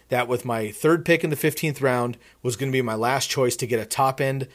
that 0.09 0.27
with 0.27 0.45
my 0.45 0.69
third 0.69 1.03
pick 1.03 1.23
in 1.23 1.31
the 1.31 1.35
15th 1.35 1.81
round 1.81 2.19
was 2.43 2.55
going 2.55 2.71
to 2.71 2.77
be 2.77 2.83
my 2.83 2.93
last 2.93 3.27
choice 3.27 3.55
to 3.55 3.65
get 3.65 3.79
a 3.79 3.87
top 3.87 4.21
end 4.21 4.47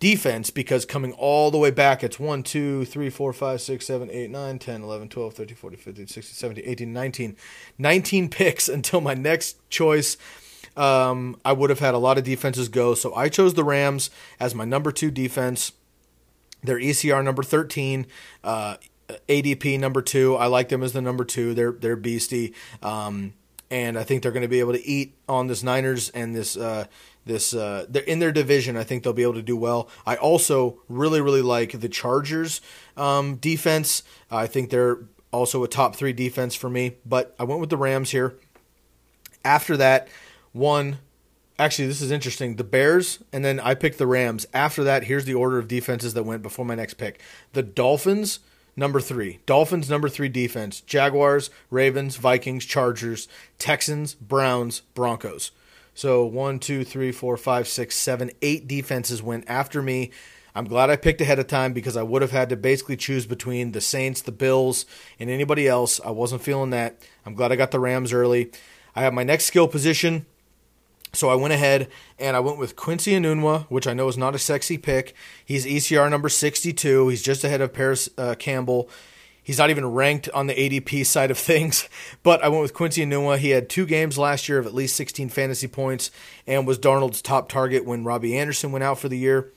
defense 0.00 0.48
because 0.48 0.86
coming 0.86 1.12
all 1.12 1.50
the 1.50 1.58
way 1.58 1.70
back, 1.70 2.02
it's 2.02 2.18
1, 2.18 2.44
2, 2.44 2.86
3, 2.86 3.10
4, 3.10 3.32
5, 3.34 3.60
6, 3.60 3.86
7, 3.86 4.10
8, 4.10 4.30
9, 4.30 4.58
10, 4.58 4.82
11, 4.84 5.08
12, 5.10 5.34
13, 5.34 5.54
14, 5.54 5.78
15, 5.78 6.06
16, 6.06 6.34
17, 6.34 6.64
18, 6.66 6.92
19. 6.94 7.36
19 7.76 8.30
picks 8.30 8.68
until 8.70 9.02
my 9.02 9.12
next 9.12 9.58
choice 9.68 10.16
um, 10.78 11.40
I 11.44 11.52
would 11.52 11.70
have 11.70 11.80
had 11.80 11.94
a 11.94 11.98
lot 11.98 12.18
of 12.18 12.24
defenses 12.24 12.68
go. 12.68 12.94
So 12.94 13.14
I 13.14 13.28
chose 13.28 13.54
the 13.54 13.64
Rams 13.64 14.10
as 14.38 14.54
my 14.54 14.64
number 14.64 14.92
two 14.92 15.10
defense. 15.10 15.72
Their 16.62 16.78
ECR 16.78 17.22
number 17.22 17.44
13, 17.44 18.06
uh, 18.42 18.76
ADP 19.28 19.78
number 19.78 20.02
two. 20.02 20.36
I 20.36 20.46
like 20.46 20.68
them 20.68 20.82
as 20.82 20.92
the 20.92 21.00
number 21.00 21.24
two. 21.24 21.54
They're 21.54 21.72
they're 21.72 21.96
beastie, 21.96 22.52
um, 22.82 23.34
and 23.70 23.98
I 23.98 24.02
think 24.02 24.22
they're 24.22 24.32
going 24.32 24.42
to 24.42 24.48
be 24.48 24.60
able 24.60 24.72
to 24.72 24.86
eat 24.86 25.16
on 25.28 25.46
this 25.46 25.62
Niners 25.62 26.10
and 26.10 26.34
this 26.34 26.56
uh, 26.56 26.86
this. 27.24 27.54
Uh, 27.54 27.86
they're 27.88 28.02
in 28.02 28.18
their 28.18 28.32
division. 28.32 28.76
I 28.76 28.84
think 28.84 29.04
they'll 29.04 29.12
be 29.12 29.22
able 29.22 29.34
to 29.34 29.42
do 29.42 29.56
well. 29.56 29.88
I 30.04 30.16
also 30.16 30.80
really 30.88 31.20
really 31.20 31.42
like 31.42 31.78
the 31.80 31.88
Chargers 31.88 32.60
um, 32.96 33.36
defense. 33.36 34.02
I 34.30 34.46
think 34.46 34.70
they're 34.70 34.98
also 35.32 35.62
a 35.62 35.68
top 35.68 35.96
three 35.96 36.12
defense 36.12 36.54
for 36.54 36.68
me. 36.68 36.96
But 37.06 37.34
I 37.38 37.44
went 37.44 37.60
with 37.60 37.70
the 37.70 37.76
Rams 37.76 38.10
here. 38.10 38.34
After 39.44 39.76
that, 39.76 40.08
one. 40.52 40.98
Actually, 41.58 41.88
this 41.88 42.00
is 42.00 42.12
interesting. 42.12 42.56
The 42.56 42.64
Bears, 42.64 43.18
and 43.32 43.44
then 43.44 43.58
I 43.58 43.74
picked 43.74 43.98
the 43.98 44.06
Rams. 44.06 44.46
After 44.54 44.84
that, 44.84 45.04
here's 45.04 45.24
the 45.24 45.34
order 45.34 45.58
of 45.58 45.66
defenses 45.66 46.14
that 46.14 46.22
went 46.22 46.42
before 46.42 46.64
my 46.64 46.76
next 46.76 46.94
pick. 46.94 47.20
The 47.52 47.64
Dolphins, 47.64 48.38
number 48.76 49.00
three. 49.00 49.40
Dolphins, 49.44 49.90
number 49.90 50.08
three 50.08 50.28
defense. 50.28 50.80
Jaguars, 50.80 51.50
Ravens, 51.68 52.16
Vikings, 52.16 52.64
Chargers, 52.64 53.26
Texans, 53.58 54.14
Browns, 54.14 54.82
Broncos. 54.94 55.50
So 55.94 56.24
one, 56.24 56.60
two, 56.60 56.84
three, 56.84 57.10
four, 57.10 57.36
five, 57.36 57.66
six, 57.66 57.96
seven, 57.96 58.30
eight 58.40 58.68
defenses 58.68 59.20
went 59.20 59.44
after 59.48 59.82
me. 59.82 60.12
I'm 60.54 60.66
glad 60.66 60.90
I 60.90 60.96
picked 60.96 61.20
ahead 61.20 61.40
of 61.40 61.48
time 61.48 61.72
because 61.72 61.96
I 61.96 62.04
would 62.04 62.22
have 62.22 62.30
had 62.30 62.48
to 62.50 62.56
basically 62.56 62.96
choose 62.96 63.26
between 63.26 63.72
the 63.72 63.80
Saints, 63.80 64.22
the 64.22 64.32
Bills, 64.32 64.86
and 65.18 65.28
anybody 65.28 65.66
else. 65.66 66.00
I 66.04 66.10
wasn't 66.10 66.42
feeling 66.42 66.70
that. 66.70 67.00
I'm 67.26 67.34
glad 67.34 67.50
I 67.50 67.56
got 67.56 67.72
the 67.72 67.80
Rams 67.80 68.12
early. 68.12 68.52
I 68.94 69.02
have 69.02 69.12
my 69.12 69.24
next 69.24 69.44
skill 69.46 69.66
position. 69.66 70.26
So 71.12 71.28
I 71.28 71.34
went 71.34 71.54
ahead 71.54 71.88
and 72.18 72.36
I 72.36 72.40
went 72.40 72.58
with 72.58 72.76
Quincy 72.76 73.12
Enunwa, 73.12 73.64
which 73.64 73.86
I 73.86 73.94
know 73.94 74.08
is 74.08 74.18
not 74.18 74.34
a 74.34 74.38
sexy 74.38 74.76
pick. 74.78 75.14
He's 75.44 75.64
ECR 75.64 76.10
number 76.10 76.28
62. 76.28 77.08
He's 77.08 77.22
just 77.22 77.44
ahead 77.44 77.60
of 77.60 77.72
Parris 77.72 78.08
uh, 78.18 78.34
Campbell. 78.38 78.88
He's 79.42 79.58
not 79.58 79.70
even 79.70 79.86
ranked 79.86 80.28
on 80.30 80.46
the 80.46 80.54
ADP 80.54 81.06
side 81.06 81.30
of 81.30 81.38
things, 81.38 81.88
but 82.22 82.42
I 82.44 82.48
went 82.48 82.62
with 82.62 82.74
Quincy 82.74 83.04
Enunwa. 83.04 83.38
He 83.38 83.50
had 83.50 83.70
two 83.70 83.86
games 83.86 84.18
last 84.18 84.48
year 84.48 84.58
of 84.58 84.66
at 84.66 84.74
least 84.74 84.96
16 84.96 85.30
fantasy 85.30 85.66
points 85.66 86.10
and 86.46 86.66
was 86.66 86.78
Darnold's 86.78 87.22
top 87.22 87.48
target 87.48 87.86
when 87.86 88.04
Robby 88.04 88.36
Anderson 88.36 88.72
went 88.72 88.84
out 88.84 88.98
for 88.98 89.08
the 89.08 89.18
year. 89.18 89.50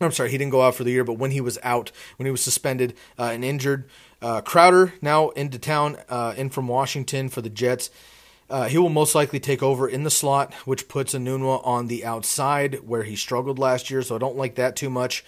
I'm 0.00 0.12
sorry, 0.12 0.30
he 0.30 0.38
didn't 0.38 0.52
go 0.52 0.62
out 0.62 0.74
for 0.74 0.84
the 0.84 0.90
year, 0.90 1.04
but 1.04 1.14
when 1.18 1.30
he 1.30 1.40
was 1.40 1.58
out, 1.62 1.90
when 2.16 2.26
he 2.26 2.30
was 2.30 2.42
suspended 2.42 2.94
uh, 3.18 3.30
and 3.32 3.44
injured. 3.44 3.88
Uh, 4.20 4.40
Crowder 4.40 4.94
now 5.00 5.28
into 5.30 5.58
town, 5.58 5.98
uh, 6.08 6.34
in 6.36 6.50
from 6.50 6.68
Washington 6.68 7.28
for 7.28 7.42
the 7.42 7.50
Jets. 7.50 7.90
Uh, 8.48 8.68
he 8.68 8.78
will 8.78 8.88
most 8.88 9.14
likely 9.14 9.40
take 9.40 9.62
over 9.62 9.88
in 9.88 10.04
the 10.04 10.10
slot, 10.10 10.54
which 10.64 10.88
puts 10.88 11.14
Enunwa 11.14 11.66
on 11.66 11.88
the 11.88 12.04
outside 12.04 12.86
where 12.86 13.02
he 13.02 13.16
struggled 13.16 13.58
last 13.58 13.90
year, 13.90 14.02
so 14.02 14.14
I 14.14 14.18
don't 14.18 14.36
like 14.36 14.54
that 14.54 14.76
too 14.76 14.90
much. 14.90 15.24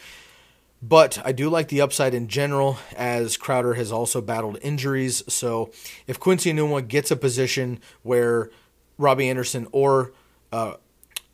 But 0.80 1.20
I 1.24 1.32
do 1.32 1.50
like 1.50 1.68
the 1.68 1.80
upside 1.80 2.14
in 2.14 2.28
general, 2.28 2.78
as 2.96 3.36
Crowder 3.36 3.74
has 3.74 3.90
also 3.90 4.20
battled 4.20 4.58
injuries. 4.62 5.24
So 5.26 5.72
if 6.06 6.20
Quincy 6.20 6.52
Enunwa 6.52 6.86
gets 6.86 7.10
a 7.10 7.16
position 7.16 7.80
where 8.04 8.50
Robby 8.96 9.28
Anderson 9.28 9.66
or 9.72 10.12
uh, 10.52 10.74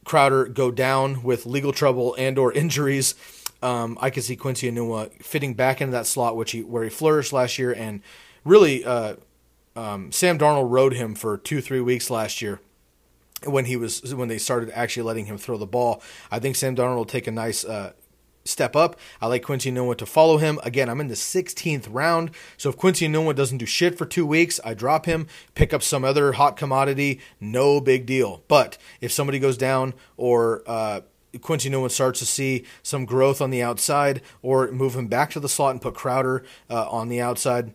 Crowder 0.04 0.46
go 0.46 0.70
down 0.70 1.22
with 1.22 1.44
legal 1.44 1.72
trouble 1.72 2.14
and 2.18 2.38
or 2.38 2.52
injuries, 2.54 3.14
um, 3.62 3.98
I 4.00 4.08
could 4.08 4.24
see 4.24 4.36
Quincy 4.36 4.70
Enunwa 4.70 5.12
fitting 5.22 5.52
back 5.52 5.82
into 5.82 5.92
that 5.92 6.06
slot, 6.06 6.36
which 6.36 6.52
he 6.52 6.62
where 6.62 6.84
he 6.84 6.90
flourished 6.90 7.32
last 7.32 7.58
year 7.58 7.72
and 7.72 8.00
really 8.46 8.82
uh, 8.82 9.16
um, 9.76 10.12
Sam 10.12 10.38
Darnold 10.38 10.70
rode 10.70 10.94
him 10.94 11.14
for 11.14 11.36
two 11.36 11.60
three 11.60 11.80
weeks 11.80 12.10
last 12.10 12.40
year 12.40 12.60
when 13.44 13.64
he 13.66 13.76
was 13.76 14.14
when 14.14 14.28
they 14.28 14.38
started 14.38 14.70
actually 14.74 15.02
letting 15.02 15.26
him 15.26 15.38
throw 15.38 15.56
the 15.56 15.66
ball. 15.66 16.02
I 16.30 16.38
think 16.38 16.56
Sam 16.56 16.76
Darnold 16.76 16.96
will 16.96 17.04
take 17.04 17.26
a 17.26 17.32
nice 17.32 17.64
uh, 17.64 17.92
step 18.44 18.76
up. 18.76 18.98
I 19.20 19.26
like 19.26 19.42
Quincy 19.42 19.70
Enunwa 19.70 19.96
to 19.98 20.06
follow 20.06 20.38
him. 20.38 20.60
Again, 20.62 20.88
I'm 20.88 21.00
in 21.00 21.08
the 21.08 21.14
16th 21.14 21.86
round, 21.90 22.30
so 22.56 22.68
if 22.68 22.76
Quincy 22.76 23.08
Enunwa 23.08 23.34
doesn't 23.34 23.58
do 23.58 23.66
shit 23.66 23.96
for 23.96 24.06
two 24.06 24.26
weeks, 24.26 24.60
I 24.64 24.74
drop 24.74 25.06
him, 25.06 25.26
pick 25.54 25.72
up 25.72 25.82
some 25.82 26.04
other 26.04 26.32
hot 26.32 26.56
commodity, 26.56 27.20
no 27.40 27.80
big 27.80 28.06
deal. 28.06 28.42
But 28.48 28.78
if 29.00 29.12
somebody 29.12 29.38
goes 29.38 29.56
down 29.56 29.94
or 30.16 30.62
uh, 30.66 31.00
Quincy 31.40 31.70
Enunwa 31.70 31.90
starts 31.90 32.20
to 32.20 32.26
see 32.26 32.64
some 32.82 33.04
growth 33.04 33.40
on 33.40 33.50
the 33.50 33.62
outside, 33.62 34.22
or 34.42 34.70
move 34.70 34.94
him 34.94 35.08
back 35.08 35.30
to 35.30 35.40
the 35.40 35.48
slot 35.48 35.72
and 35.72 35.82
put 35.82 35.94
Crowder 35.94 36.44
uh, 36.70 36.88
on 36.88 37.08
the 37.08 37.20
outside 37.20 37.74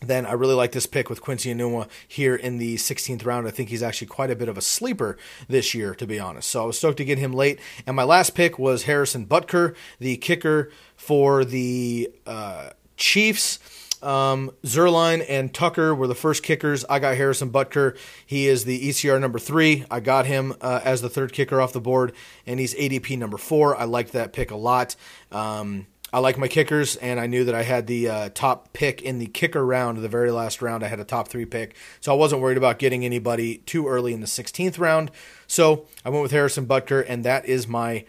then 0.00 0.26
I 0.26 0.32
really 0.32 0.54
like 0.54 0.72
this 0.72 0.86
pick 0.86 1.10
with 1.10 1.20
Quincy 1.20 1.52
Enunwa 1.52 1.88
here 2.06 2.36
in 2.36 2.58
the 2.58 2.76
16th 2.76 3.24
round. 3.24 3.46
I 3.46 3.50
think 3.50 3.68
he's 3.68 3.82
actually 3.82 4.06
quite 4.06 4.30
a 4.30 4.36
bit 4.36 4.48
of 4.48 4.56
a 4.56 4.62
sleeper 4.62 5.18
this 5.48 5.74
year, 5.74 5.94
to 5.96 6.06
be 6.06 6.18
honest. 6.18 6.48
So 6.48 6.62
I 6.62 6.66
was 6.66 6.78
stoked 6.78 6.98
to 6.98 7.04
get 7.04 7.18
him 7.18 7.32
late. 7.32 7.58
And 7.86 7.96
my 7.96 8.04
last 8.04 8.34
pick 8.34 8.58
was 8.58 8.84
Harrison 8.84 9.26
Butker, 9.26 9.74
the 9.98 10.16
kicker 10.16 10.70
for 10.96 11.44
the 11.44 12.10
uh, 12.26 12.70
Chiefs. 12.96 13.58
Um, 14.02 14.52
Zuerlein 14.64 15.24
and 15.28 15.52
Tucker 15.52 15.94
were 15.94 16.06
the 16.06 16.14
first 16.14 16.42
kickers. 16.42 16.84
I 16.88 17.00
got 17.00 17.16
Harrison 17.16 17.50
Butker. 17.50 17.96
He 18.24 18.46
is 18.46 18.64
the 18.64 18.88
ECR 18.88 19.20
number 19.20 19.40
three. 19.40 19.84
I 19.90 20.00
got 20.00 20.26
him 20.26 20.54
uh, 20.60 20.80
as 20.84 21.02
the 21.02 21.08
third 21.08 21.32
kicker 21.32 21.60
off 21.60 21.72
the 21.72 21.80
board, 21.80 22.12
and 22.46 22.60
he's 22.60 22.74
ADP 22.74 23.18
number 23.18 23.38
four. 23.38 23.76
I 23.76 23.84
liked 23.84 24.12
that 24.12 24.32
pick 24.32 24.52
a 24.52 24.56
lot. 24.56 24.94
Um, 25.32 25.86
I 26.10 26.20
like 26.20 26.38
my 26.38 26.48
kickers, 26.48 26.96
and 26.96 27.20
I 27.20 27.26
knew 27.26 27.44
that 27.44 27.54
I 27.54 27.62
had 27.62 27.86
the 27.86 28.08
uh, 28.08 28.28
top 28.30 28.72
pick 28.72 29.02
in 29.02 29.18
the 29.18 29.26
kicker 29.26 29.64
round, 29.64 29.98
the 29.98 30.08
very 30.08 30.30
last 30.30 30.62
round. 30.62 30.82
I 30.82 30.88
had 30.88 31.00
a 31.00 31.04
top 31.04 31.28
three 31.28 31.44
pick, 31.44 31.76
so 32.00 32.12
I 32.12 32.16
wasn't 32.16 32.40
worried 32.40 32.56
about 32.56 32.78
getting 32.78 33.04
anybody 33.04 33.58
too 33.58 33.86
early 33.86 34.14
in 34.14 34.20
the 34.20 34.26
16th 34.26 34.78
round. 34.78 35.10
So 35.46 35.86
I 36.06 36.08
went 36.08 36.22
with 36.22 36.32
Harrison 36.32 36.66
Butker, 36.66 37.04
and 37.06 37.24
that 37.24 37.44
is 37.44 37.68
my 37.68 38.06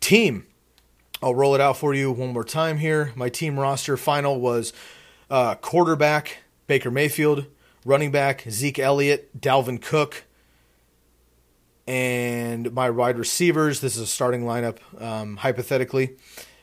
team. 0.00 0.46
I'll 1.22 1.34
roll 1.34 1.54
it 1.54 1.60
out 1.60 1.76
for 1.76 1.92
you 1.92 2.10
one 2.10 2.32
more 2.32 2.44
time 2.44 2.78
here. 2.78 3.12
My 3.14 3.28
team 3.28 3.60
roster 3.60 3.98
final 3.98 4.40
was 4.40 4.72
uh, 5.30 5.54
quarterback 5.56 6.38
Baker 6.66 6.90
Mayfield, 6.90 7.44
running 7.84 8.10
back 8.10 8.44
Zeke 8.48 8.78
Elliott, 8.78 9.38
Dalvin 9.38 9.80
Cook, 9.80 10.24
and 11.86 12.72
my 12.72 12.88
wide 12.88 13.18
receivers. 13.18 13.80
This 13.80 13.96
is 13.96 14.02
a 14.02 14.06
starting 14.06 14.44
lineup, 14.44 14.78
um, 15.00 15.36
hypothetically. 15.36 16.16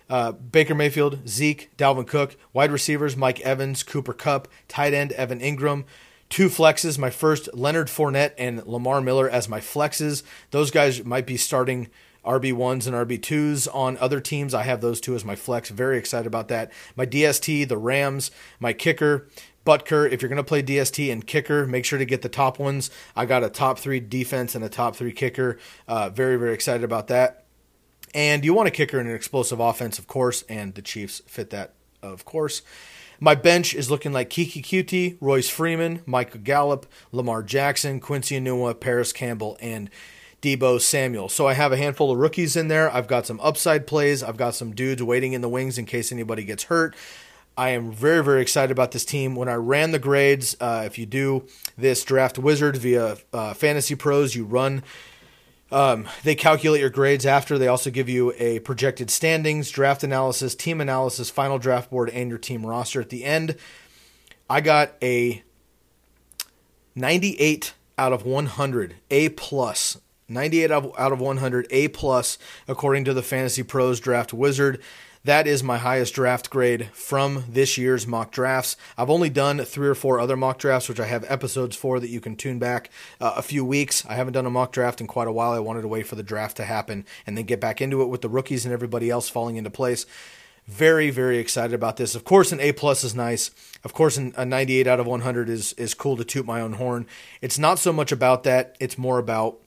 Uh, 0.09 0.31
Baker 0.31 0.73
Mayfield, 0.73 1.27
Zeke, 1.27 1.69
Dalvin 1.77 2.07
Cook, 2.07 2.35
wide 2.53 2.71
receivers 2.71 3.15
Mike 3.15 3.39
Evans, 3.41 3.83
Cooper 3.83 4.13
Kupp, 4.13 4.47
tight 4.67 4.93
end 4.93 5.11
Evan 5.13 5.39
Engram. 5.39 5.85
Two 6.29 6.47
flexes, 6.47 6.97
my 6.97 7.09
first 7.09 7.49
Leonard 7.53 7.87
Fournette 7.87 8.33
and 8.37 8.65
Lamar 8.67 9.01
Miller 9.01 9.27
as 9.27 9.49
my 9.49 9.59
flexes. 9.59 10.21
Those 10.51 10.69
guys 10.69 11.03
might 11.03 11.25
be 11.25 11.37
starting 11.37 11.89
RB1s 12.23 12.85
and 12.85 12.95
RB2s 12.95 13.67
on 13.73 13.97
other 13.97 14.19
teams. 14.19 14.53
I 14.53 14.63
have 14.63 14.81
those 14.81 15.01
two 15.01 15.15
as 15.15 15.25
my 15.25 15.35
flex. 15.35 15.69
Very 15.69 15.97
excited 15.97 16.27
about 16.27 16.47
that. 16.49 16.71
My 16.95 17.05
DST, 17.05 17.67
the 17.67 17.77
Rams, 17.77 18.29
my 18.59 18.73
kicker, 18.73 19.27
Butker, 19.65 20.11
if 20.11 20.21
you're 20.21 20.29
going 20.29 20.37
to 20.37 20.43
play 20.43 20.63
DST 20.63 21.11
and 21.11 21.25
kicker, 21.25 21.67
make 21.67 21.85
sure 21.85 21.99
to 21.99 22.05
get 22.05 22.21
the 22.21 22.29
top 22.29 22.59
ones. 22.59 22.89
I 23.15 23.25
got 23.25 23.43
a 23.43 23.49
top 23.49 23.79
three 23.79 23.99
defense 23.99 24.55
and 24.55 24.63
a 24.63 24.69
top 24.69 24.95
three 24.95 25.11
kicker. 25.11 25.57
Uh, 25.87 26.09
very, 26.09 26.37
very 26.37 26.53
excited 26.53 26.83
about 26.83 27.07
that. 27.07 27.45
And 28.13 28.43
you 28.43 28.53
want 28.53 28.67
a 28.67 28.71
kicker 28.71 28.99
in 28.99 29.07
an 29.07 29.15
explosive 29.15 29.59
offense, 29.59 29.99
of 29.99 30.07
course, 30.07 30.43
and 30.49 30.73
the 30.75 30.81
Chiefs 30.81 31.21
fit 31.27 31.49
that, 31.51 31.73
of 32.01 32.25
course. 32.25 32.61
My 33.19 33.35
bench 33.35 33.73
is 33.73 33.91
looking 33.91 34.13
like 34.13 34.29
Keke 34.29 34.63
Coutee, 34.63 35.17
Royce 35.19 35.49
Freeman, 35.49 36.01
Michael 36.05 36.39
Gallup, 36.39 36.85
Lamar 37.11 37.43
Jackson, 37.43 37.99
Quincy 37.99 38.39
Enunwa, 38.39 38.79
Parris 38.79 39.11
Campbell, 39.11 39.57
and 39.61 39.89
Deebo 40.41 40.79
Samuel. 40.79 41.27
So 41.27 41.45
I 41.45 41.53
have 41.53 41.73
a 41.73 41.77
handful 41.77 42.11
of 42.11 42.17
rookies 42.17 42.55
in 42.55 42.69
there. 42.69 42.89
I've 42.93 43.07
got 43.07 43.25
some 43.25 43.39
upside 43.41 43.85
plays. 43.85 44.23
I've 44.23 44.37
got 44.37 44.55
some 44.55 44.73
dudes 44.73 45.03
waiting 45.03 45.33
in 45.33 45.41
the 45.41 45.49
wings 45.49 45.77
in 45.77 45.85
case 45.85 46.11
anybody 46.13 46.45
gets 46.45 46.63
hurt. 46.63 46.95
I 47.57 47.71
am 47.71 47.91
very, 47.91 48.23
very 48.23 48.41
excited 48.41 48.71
about 48.71 48.91
this 48.91 49.03
team. 49.03 49.35
When 49.35 49.49
I 49.49 49.55
ran 49.55 49.91
the 49.91 49.99
grades, 49.99 50.55
uh, 50.61 50.83
if 50.85 50.97
you 50.97 51.05
do 51.05 51.45
this 51.77 52.05
draft 52.05 52.39
wizard 52.39 52.77
via 52.77 53.17
uh, 53.33 53.53
Fantasy 53.53 53.95
Pros, 53.95 54.33
you 54.33 54.45
run 54.45 54.81
um, 55.71 56.07
they 56.23 56.35
calculate 56.35 56.81
your 56.81 56.89
grades 56.89 57.25
after. 57.25 57.57
They 57.57 57.67
also 57.67 57.89
give 57.89 58.09
you 58.09 58.33
a 58.37 58.59
projected 58.59 59.09
standings, 59.09 59.69
draft 59.69 60.03
analysis, 60.03 60.55
team 60.55 60.81
analysis, 60.81 61.29
final 61.29 61.59
draft 61.59 61.91
board, 61.91 62.09
and 62.09 62.29
your 62.29 62.39
team 62.39 62.65
roster 62.65 63.01
at 63.01 63.09
the 63.09 63.23
end. 63.23 63.55
I 64.49 64.61
got 64.61 64.93
a 65.01 65.43
98 66.95 67.73
out 67.97 68.13
of 68.13 68.25
100, 68.25 68.95
A 69.11 69.29
plus. 69.29 69.99
98 70.27 70.71
out 70.71 71.11
of 71.11 71.19
100, 71.19 71.67
A 71.71 71.87
plus, 71.89 72.37
according 72.67 73.03
to 73.05 73.13
the 73.13 73.23
Fantasy 73.23 73.63
Pros 73.63 73.99
Draft 73.99 74.33
Wizard. 74.33 74.81
That 75.25 75.47
is 75.47 75.61
my 75.61 75.77
highest 75.77 76.13
draft 76.13 76.49
grade 76.49 76.91
from 76.93 77.43
this 77.49 77.77
year's 77.77 78.07
mock 78.07 78.31
drafts. 78.31 78.77
I've 78.97 79.09
only 79.09 79.29
done 79.29 79.59
three 79.65 79.89
or 79.89 79.95
four 79.95 80.17
other 80.17 80.37
mock 80.37 80.59
drafts, 80.59 80.87
which 80.87 80.99
I 80.99 81.07
have 81.07 81.29
episodes 81.29 81.75
for 81.75 81.99
that 81.99 82.09
you 82.09 82.21
can 82.21 82.37
tune 82.37 82.57
back 82.57 82.89
uh, 83.19 83.33
a 83.35 83.41
few 83.41 83.65
weeks. 83.65 84.05
I 84.05 84.13
haven't 84.13 84.31
done 84.31 84.45
a 84.45 84.49
mock 84.49 84.71
draft 84.71 85.01
in 85.01 85.07
quite 85.07 85.27
a 85.27 85.31
while. 85.33 85.51
I 85.51 85.59
wanted 85.59 85.81
to 85.81 85.89
wait 85.89 86.07
for 86.07 86.15
the 86.15 86.23
draft 86.23 86.55
to 86.57 86.63
happen 86.63 87.05
and 87.27 87.37
then 87.37 87.43
get 87.43 87.59
back 87.59 87.81
into 87.81 88.01
it 88.01 88.07
with 88.07 88.21
the 88.21 88.29
rookies 88.29 88.63
and 88.63 88.73
everybody 88.73 89.09
else 89.09 89.27
falling 89.27 89.57
into 89.57 89.69
place. 89.69 90.05
Very, 90.65 91.09
very 91.09 91.37
excited 91.37 91.73
about 91.73 91.97
this. 91.97 92.15
Of 92.15 92.23
course, 92.23 92.53
an 92.53 92.61
A 92.61 92.71
plus 92.71 93.03
is 93.03 93.13
nice. 93.13 93.51
Of 93.83 93.93
course, 93.93 94.17
a 94.17 94.45
98 94.45 94.87
out 94.87 95.01
of 95.01 95.07
100 95.07 95.49
is 95.49 95.73
is 95.73 95.93
cool 95.93 96.15
to 96.15 96.23
toot 96.23 96.45
my 96.45 96.61
own 96.61 96.73
horn. 96.73 97.07
It's 97.41 97.59
not 97.59 97.77
so 97.77 97.91
much 97.91 98.13
about 98.13 98.43
that. 98.43 98.77
It's 98.79 98.97
more 98.97 99.19
about 99.19 99.59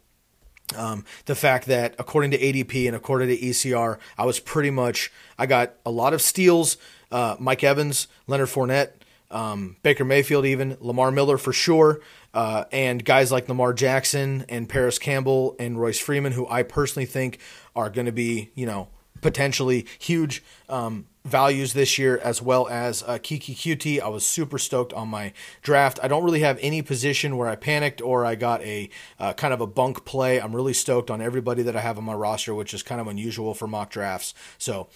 um, 0.77 1.05
the 1.27 1.35
fact 1.35 1.67
that 1.67 1.95
according 1.99 2.31
to 2.33 2.39
ADP 2.39 2.87
and 2.87 2.97
according 2.97 3.29
to 3.29 3.37
ECR, 3.37 3.99
I 4.17 4.25
was 4.25 4.41
pretty 4.41 4.71
much 4.71 5.13
I 5.39 5.47
got 5.47 5.75
a 5.85 5.91
lot 5.91 6.13
of 6.15 6.23
steals. 6.23 6.77
Uh, 7.11 7.37
Mike 7.39 7.63
Evans, 7.63 8.09
Leonard 8.27 8.49
Fournette, 8.49 8.93
um, 9.31 9.77
Baker 9.83 10.05
Mayfield, 10.05 10.47
even 10.47 10.77
Lamar 10.81 11.11
Miller 11.11 11.37
for 11.39 11.53
sure, 11.53 12.01
uh, 12.33 12.65
and 12.73 13.05
guys 13.05 13.31
like 13.31 13.49
Lamar 13.49 13.73
Jackson 13.73 14.45
and 14.49 14.69
Parris 14.69 14.99
Campbell 14.99 15.57
and 15.59 15.81
Royce 15.81 15.99
Freeman, 15.99 16.33
who 16.33 16.47
I 16.49 16.63
personally 16.63 17.07
think 17.07 17.39
are 17.77 17.91
going 17.91 18.07
to 18.07 18.13
be 18.13 18.51
you 18.55 18.67
know 18.67 18.89
potentially 19.23 19.87
huge 19.99 20.43
um, 20.69 21.07
values 21.25 21.73
this 21.73 21.97
year, 21.97 22.19
as 22.19 22.43
well 22.43 22.69
as 22.69 23.03
uh, 23.05 23.19
Keke 23.19 23.55
Coutee. 23.55 24.01
I 24.01 24.09
was 24.09 24.27
super 24.27 24.59
stoked 24.59 24.93
on 24.93 25.09
my 25.09 25.33
draft. 25.63 25.99
I 26.03 26.09
don't 26.09 26.25
really 26.25 26.41
have 26.41 26.59
any 26.61 26.83
position 26.83 27.37
where 27.37 27.49
I 27.49 27.57
panicked 27.57 28.03
or 28.03 28.27
I 28.27 28.35
got 28.35 28.61
a 28.63 28.91
uh, 29.19 29.33
kind 29.33 29.55
of 29.55 29.61
a 29.61 29.67
bunk 29.67 30.05
play. 30.05 30.41
I'm 30.41 30.55
really 30.55 30.75
stoked 30.75 31.11
on 31.11 31.23
everybody 31.23 31.63
that 31.63 31.77
I 31.77 31.81
have 31.81 31.97
on 31.97 32.05
my 32.05 32.15
roster, 32.15 32.55
which 32.55 32.75
is 32.75 32.83
kind 32.83 33.01
of 33.01 33.07
unusual 33.07 33.55
for 33.55 33.67
mock 33.67 33.91
drafts. 33.91 34.35
So, 34.59 34.89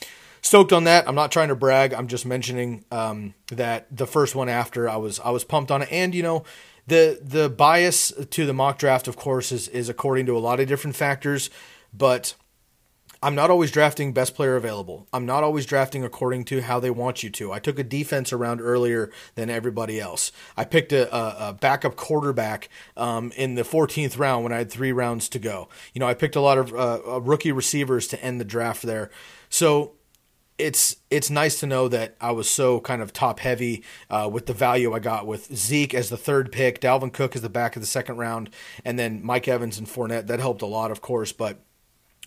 stoked 0.42 0.72
on 0.72 0.84
that. 0.84 1.08
I'm 1.08 1.14
not 1.14 1.32
trying 1.32 1.48
to 1.48 1.56
brag. 1.56 1.94
I'm 1.94 2.08
just 2.08 2.26
mentioning 2.26 2.84
um, 2.90 3.34
that 3.48 3.86
the 3.96 4.06
first 4.06 4.34
one 4.34 4.48
after 4.48 4.88
I 4.88 4.96
was 4.96 5.20
I 5.20 5.30
was 5.30 5.44
pumped 5.44 5.70
on 5.70 5.82
it, 5.82 5.88
and 5.90 6.14
you 6.14 6.22
know. 6.22 6.44
The, 6.88 7.18
the 7.20 7.50
bias 7.50 8.12
to 8.30 8.46
the 8.46 8.54
mock 8.54 8.78
draft, 8.78 9.08
of 9.08 9.16
course, 9.16 9.50
is, 9.50 9.66
is 9.66 9.88
according 9.88 10.26
to 10.26 10.36
a 10.36 10.38
lot 10.38 10.60
of 10.60 10.68
different 10.68 10.94
factors, 10.94 11.50
but 11.92 12.34
I'm 13.26 13.34
not 13.34 13.50
always 13.50 13.72
drafting 13.72 14.12
best 14.12 14.36
player 14.36 14.54
available. 14.54 15.08
I'm 15.12 15.26
not 15.26 15.42
always 15.42 15.66
drafting 15.66 16.04
according 16.04 16.44
to 16.44 16.62
how 16.62 16.78
they 16.78 16.90
want 16.90 17.24
you 17.24 17.30
to. 17.30 17.50
I 17.50 17.58
took 17.58 17.76
a 17.76 17.82
defense 17.82 18.32
around 18.32 18.60
earlier 18.60 19.10
than 19.34 19.50
everybody 19.50 19.98
else. 19.98 20.30
I 20.56 20.64
picked 20.64 20.92
a, 20.92 21.12
a, 21.12 21.48
a 21.48 21.52
backup 21.52 21.96
quarterback 21.96 22.68
um, 22.96 23.32
in 23.36 23.56
the 23.56 23.64
14th 23.64 24.16
round 24.16 24.44
when 24.44 24.52
I 24.52 24.58
had 24.58 24.70
three 24.70 24.92
rounds 24.92 25.28
to 25.30 25.40
go. 25.40 25.68
You 25.92 25.98
know, 25.98 26.06
I 26.06 26.14
picked 26.14 26.36
a 26.36 26.40
lot 26.40 26.56
of 26.56 26.72
uh, 26.72 27.00
uh, 27.04 27.20
rookie 27.20 27.50
receivers 27.50 28.06
to 28.08 28.22
end 28.22 28.40
the 28.40 28.44
draft 28.44 28.82
there. 28.82 29.10
So 29.48 29.94
it's 30.56 30.94
it's 31.10 31.28
nice 31.28 31.58
to 31.60 31.66
know 31.66 31.88
that 31.88 32.14
I 32.20 32.30
was 32.30 32.48
so 32.48 32.78
kind 32.78 33.02
of 33.02 33.12
top 33.12 33.40
heavy 33.40 33.82
uh, 34.08 34.30
with 34.32 34.46
the 34.46 34.54
value 34.54 34.92
I 34.92 35.00
got 35.00 35.26
with 35.26 35.52
Zeke 35.52 35.94
as 35.94 36.10
the 36.10 36.16
third 36.16 36.52
pick, 36.52 36.80
Dalvin 36.80 37.12
Cook 37.12 37.34
as 37.34 37.42
the 37.42 37.48
back 37.48 37.74
of 37.74 37.82
the 37.82 37.86
second 37.86 38.18
round, 38.18 38.50
and 38.84 38.96
then 38.96 39.20
Mike 39.24 39.48
Evans 39.48 39.78
and 39.78 39.88
Fournette. 39.88 40.28
That 40.28 40.38
helped 40.38 40.62
a 40.62 40.66
lot, 40.66 40.92
of 40.92 41.00
course, 41.00 41.32
but 41.32 41.65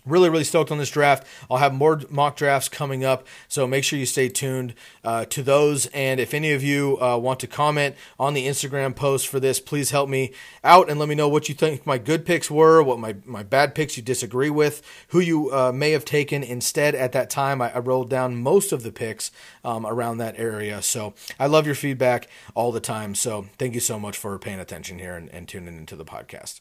Really, 0.06 0.30
really 0.30 0.44
stoked 0.44 0.70
on 0.70 0.78
this 0.78 0.90
draft. 0.90 1.26
I'll 1.50 1.58
have 1.58 1.74
more 1.74 2.00
mock 2.08 2.36
drafts 2.36 2.68
coming 2.68 3.04
up, 3.04 3.26
so 3.48 3.66
make 3.66 3.84
sure 3.84 3.98
you 3.98 4.06
stay 4.06 4.28
tuned 4.28 4.74
uh, 5.04 5.26
to 5.26 5.42
those. 5.42 5.86
And 5.86 6.18
if 6.18 6.32
any 6.32 6.52
of 6.52 6.62
you 6.62 6.98
uh, 7.00 7.18
want 7.18 7.38
to 7.40 7.46
comment 7.46 7.96
on 8.18 8.32
the 8.32 8.46
Instagram 8.46 8.96
post 8.96 9.28
for 9.28 9.38
this, 9.38 9.60
please 9.60 9.90
help 9.90 10.08
me 10.08 10.32
out 10.64 10.88
and 10.88 10.98
let 10.98 11.08
me 11.08 11.14
know 11.14 11.28
what 11.28 11.48
you 11.48 11.54
think 11.54 11.86
my 11.86 11.98
good 11.98 12.24
picks 12.24 12.50
were, 12.50 12.82
what 12.82 12.98
my, 12.98 13.16
my 13.26 13.42
bad 13.42 13.74
picks 13.74 13.96
you 13.96 14.02
disagree 14.02 14.50
with, 14.50 14.82
who 15.08 15.20
you 15.20 15.52
uh, 15.52 15.70
may 15.70 15.90
have 15.90 16.04
taken 16.04 16.42
instead 16.42 16.94
at 16.94 17.12
that 17.12 17.28
time. 17.28 17.60
I, 17.60 17.74
I 17.74 17.78
rolled 17.78 18.08
down 18.08 18.42
most 18.42 18.72
of 18.72 18.82
the 18.82 18.92
picks 18.92 19.30
um, 19.64 19.84
around 19.84 20.18
that 20.18 20.38
area. 20.38 20.80
So 20.80 21.14
I 21.38 21.46
love 21.46 21.66
your 21.66 21.74
feedback 21.74 22.28
all 22.54 22.72
the 22.72 22.80
time. 22.80 23.14
So 23.14 23.46
thank 23.58 23.74
you 23.74 23.80
so 23.80 23.98
much 23.98 24.16
for 24.16 24.38
paying 24.38 24.60
attention 24.60 24.98
here 24.98 25.14
and, 25.14 25.28
and 25.28 25.46
tuning 25.46 25.76
into 25.76 25.96
the 25.96 26.04
podcast. 26.04 26.60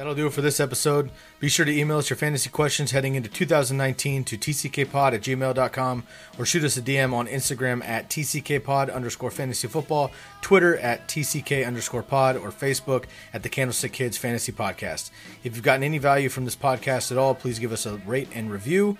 That'll 0.00 0.14
do 0.14 0.28
it 0.28 0.32
for 0.32 0.40
this 0.40 0.60
episode. 0.60 1.10
Be 1.40 1.50
sure 1.50 1.66
to 1.66 1.78
email 1.78 1.98
us 1.98 2.08
your 2.08 2.16
fantasy 2.16 2.48
questions 2.48 2.90
heading 2.90 3.16
into 3.16 3.28
2019 3.28 4.24
to 4.24 4.38
tckpod 4.38 5.12
at 5.12 5.20
gmail.com 5.20 6.04
or 6.38 6.46
shoot 6.46 6.64
us 6.64 6.78
a 6.78 6.80
DM 6.80 7.12
on 7.12 7.26
Instagram 7.26 7.84
at 7.84 8.08
tckpod 8.08 8.90
underscore 8.90 9.30
fantasy 9.30 9.68
football, 9.68 10.10
Twitter 10.40 10.78
at 10.78 11.06
tck 11.06 11.66
underscore 11.66 12.02
pod, 12.02 12.38
or 12.38 12.50
Facebook 12.50 13.04
at 13.34 13.42
the 13.42 13.50
Candlestick 13.50 13.92
Kids 13.92 14.16
Fantasy 14.16 14.52
Podcast. 14.52 15.10
If 15.44 15.54
you've 15.54 15.62
gotten 15.62 15.82
any 15.82 15.98
value 15.98 16.30
from 16.30 16.46
this 16.46 16.56
podcast 16.56 17.12
at 17.12 17.18
all, 17.18 17.34
please 17.34 17.58
give 17.58 17.70
us 17.70 17.84
a 17.84 17.98
rate 17.98 18.28
and 18.34 18.50
review 18.50 18.96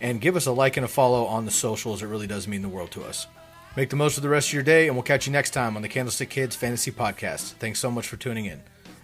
and 0.00 0.20
give 0.20 0.36
us 0.36 0.46
a 0.46 0.52
like 0.52 0.76
and 0.76 0.84
a 0.84 0.88
follow 0.88 1.24
on 1.24 1.44
the 1.44 1.50
socials. 1.50 2.04
It 2.04 2.06
really 2.06 2.28
does 2.28 2.46
mean 2.46 2.62
the 2.62 2.68
world 2.68 2.92
to 2.92 3.02
us. 3.02 3.26
Make 3.76 3.90
the 3.90 3.96
most 3.96 4.16
of 4.16 4.22
the 4.22 4.28
rest 4.28 4.50
of 4.50 4.54
your 4.54 4.62
day, 4.62 4.86
and 4.86 4.94
we'll 4.94 5.02
catch 5.02 5.26
you 5.26 5.32
next 5.32 5.50
time 5.50 5.74
on 5.74 5.82
the 5.82 5.88
Candlestick 5.88 6.30
Kids 6.30 6.54
Fantasy 6.54 6.92
Podcast. 6.92 7.54
Thanks 7.54 7.80
so 7.80 7.90
much 7.90 8.06
for 8.06 8.16
tuning 8.16 8.44
in. 8.44 8.62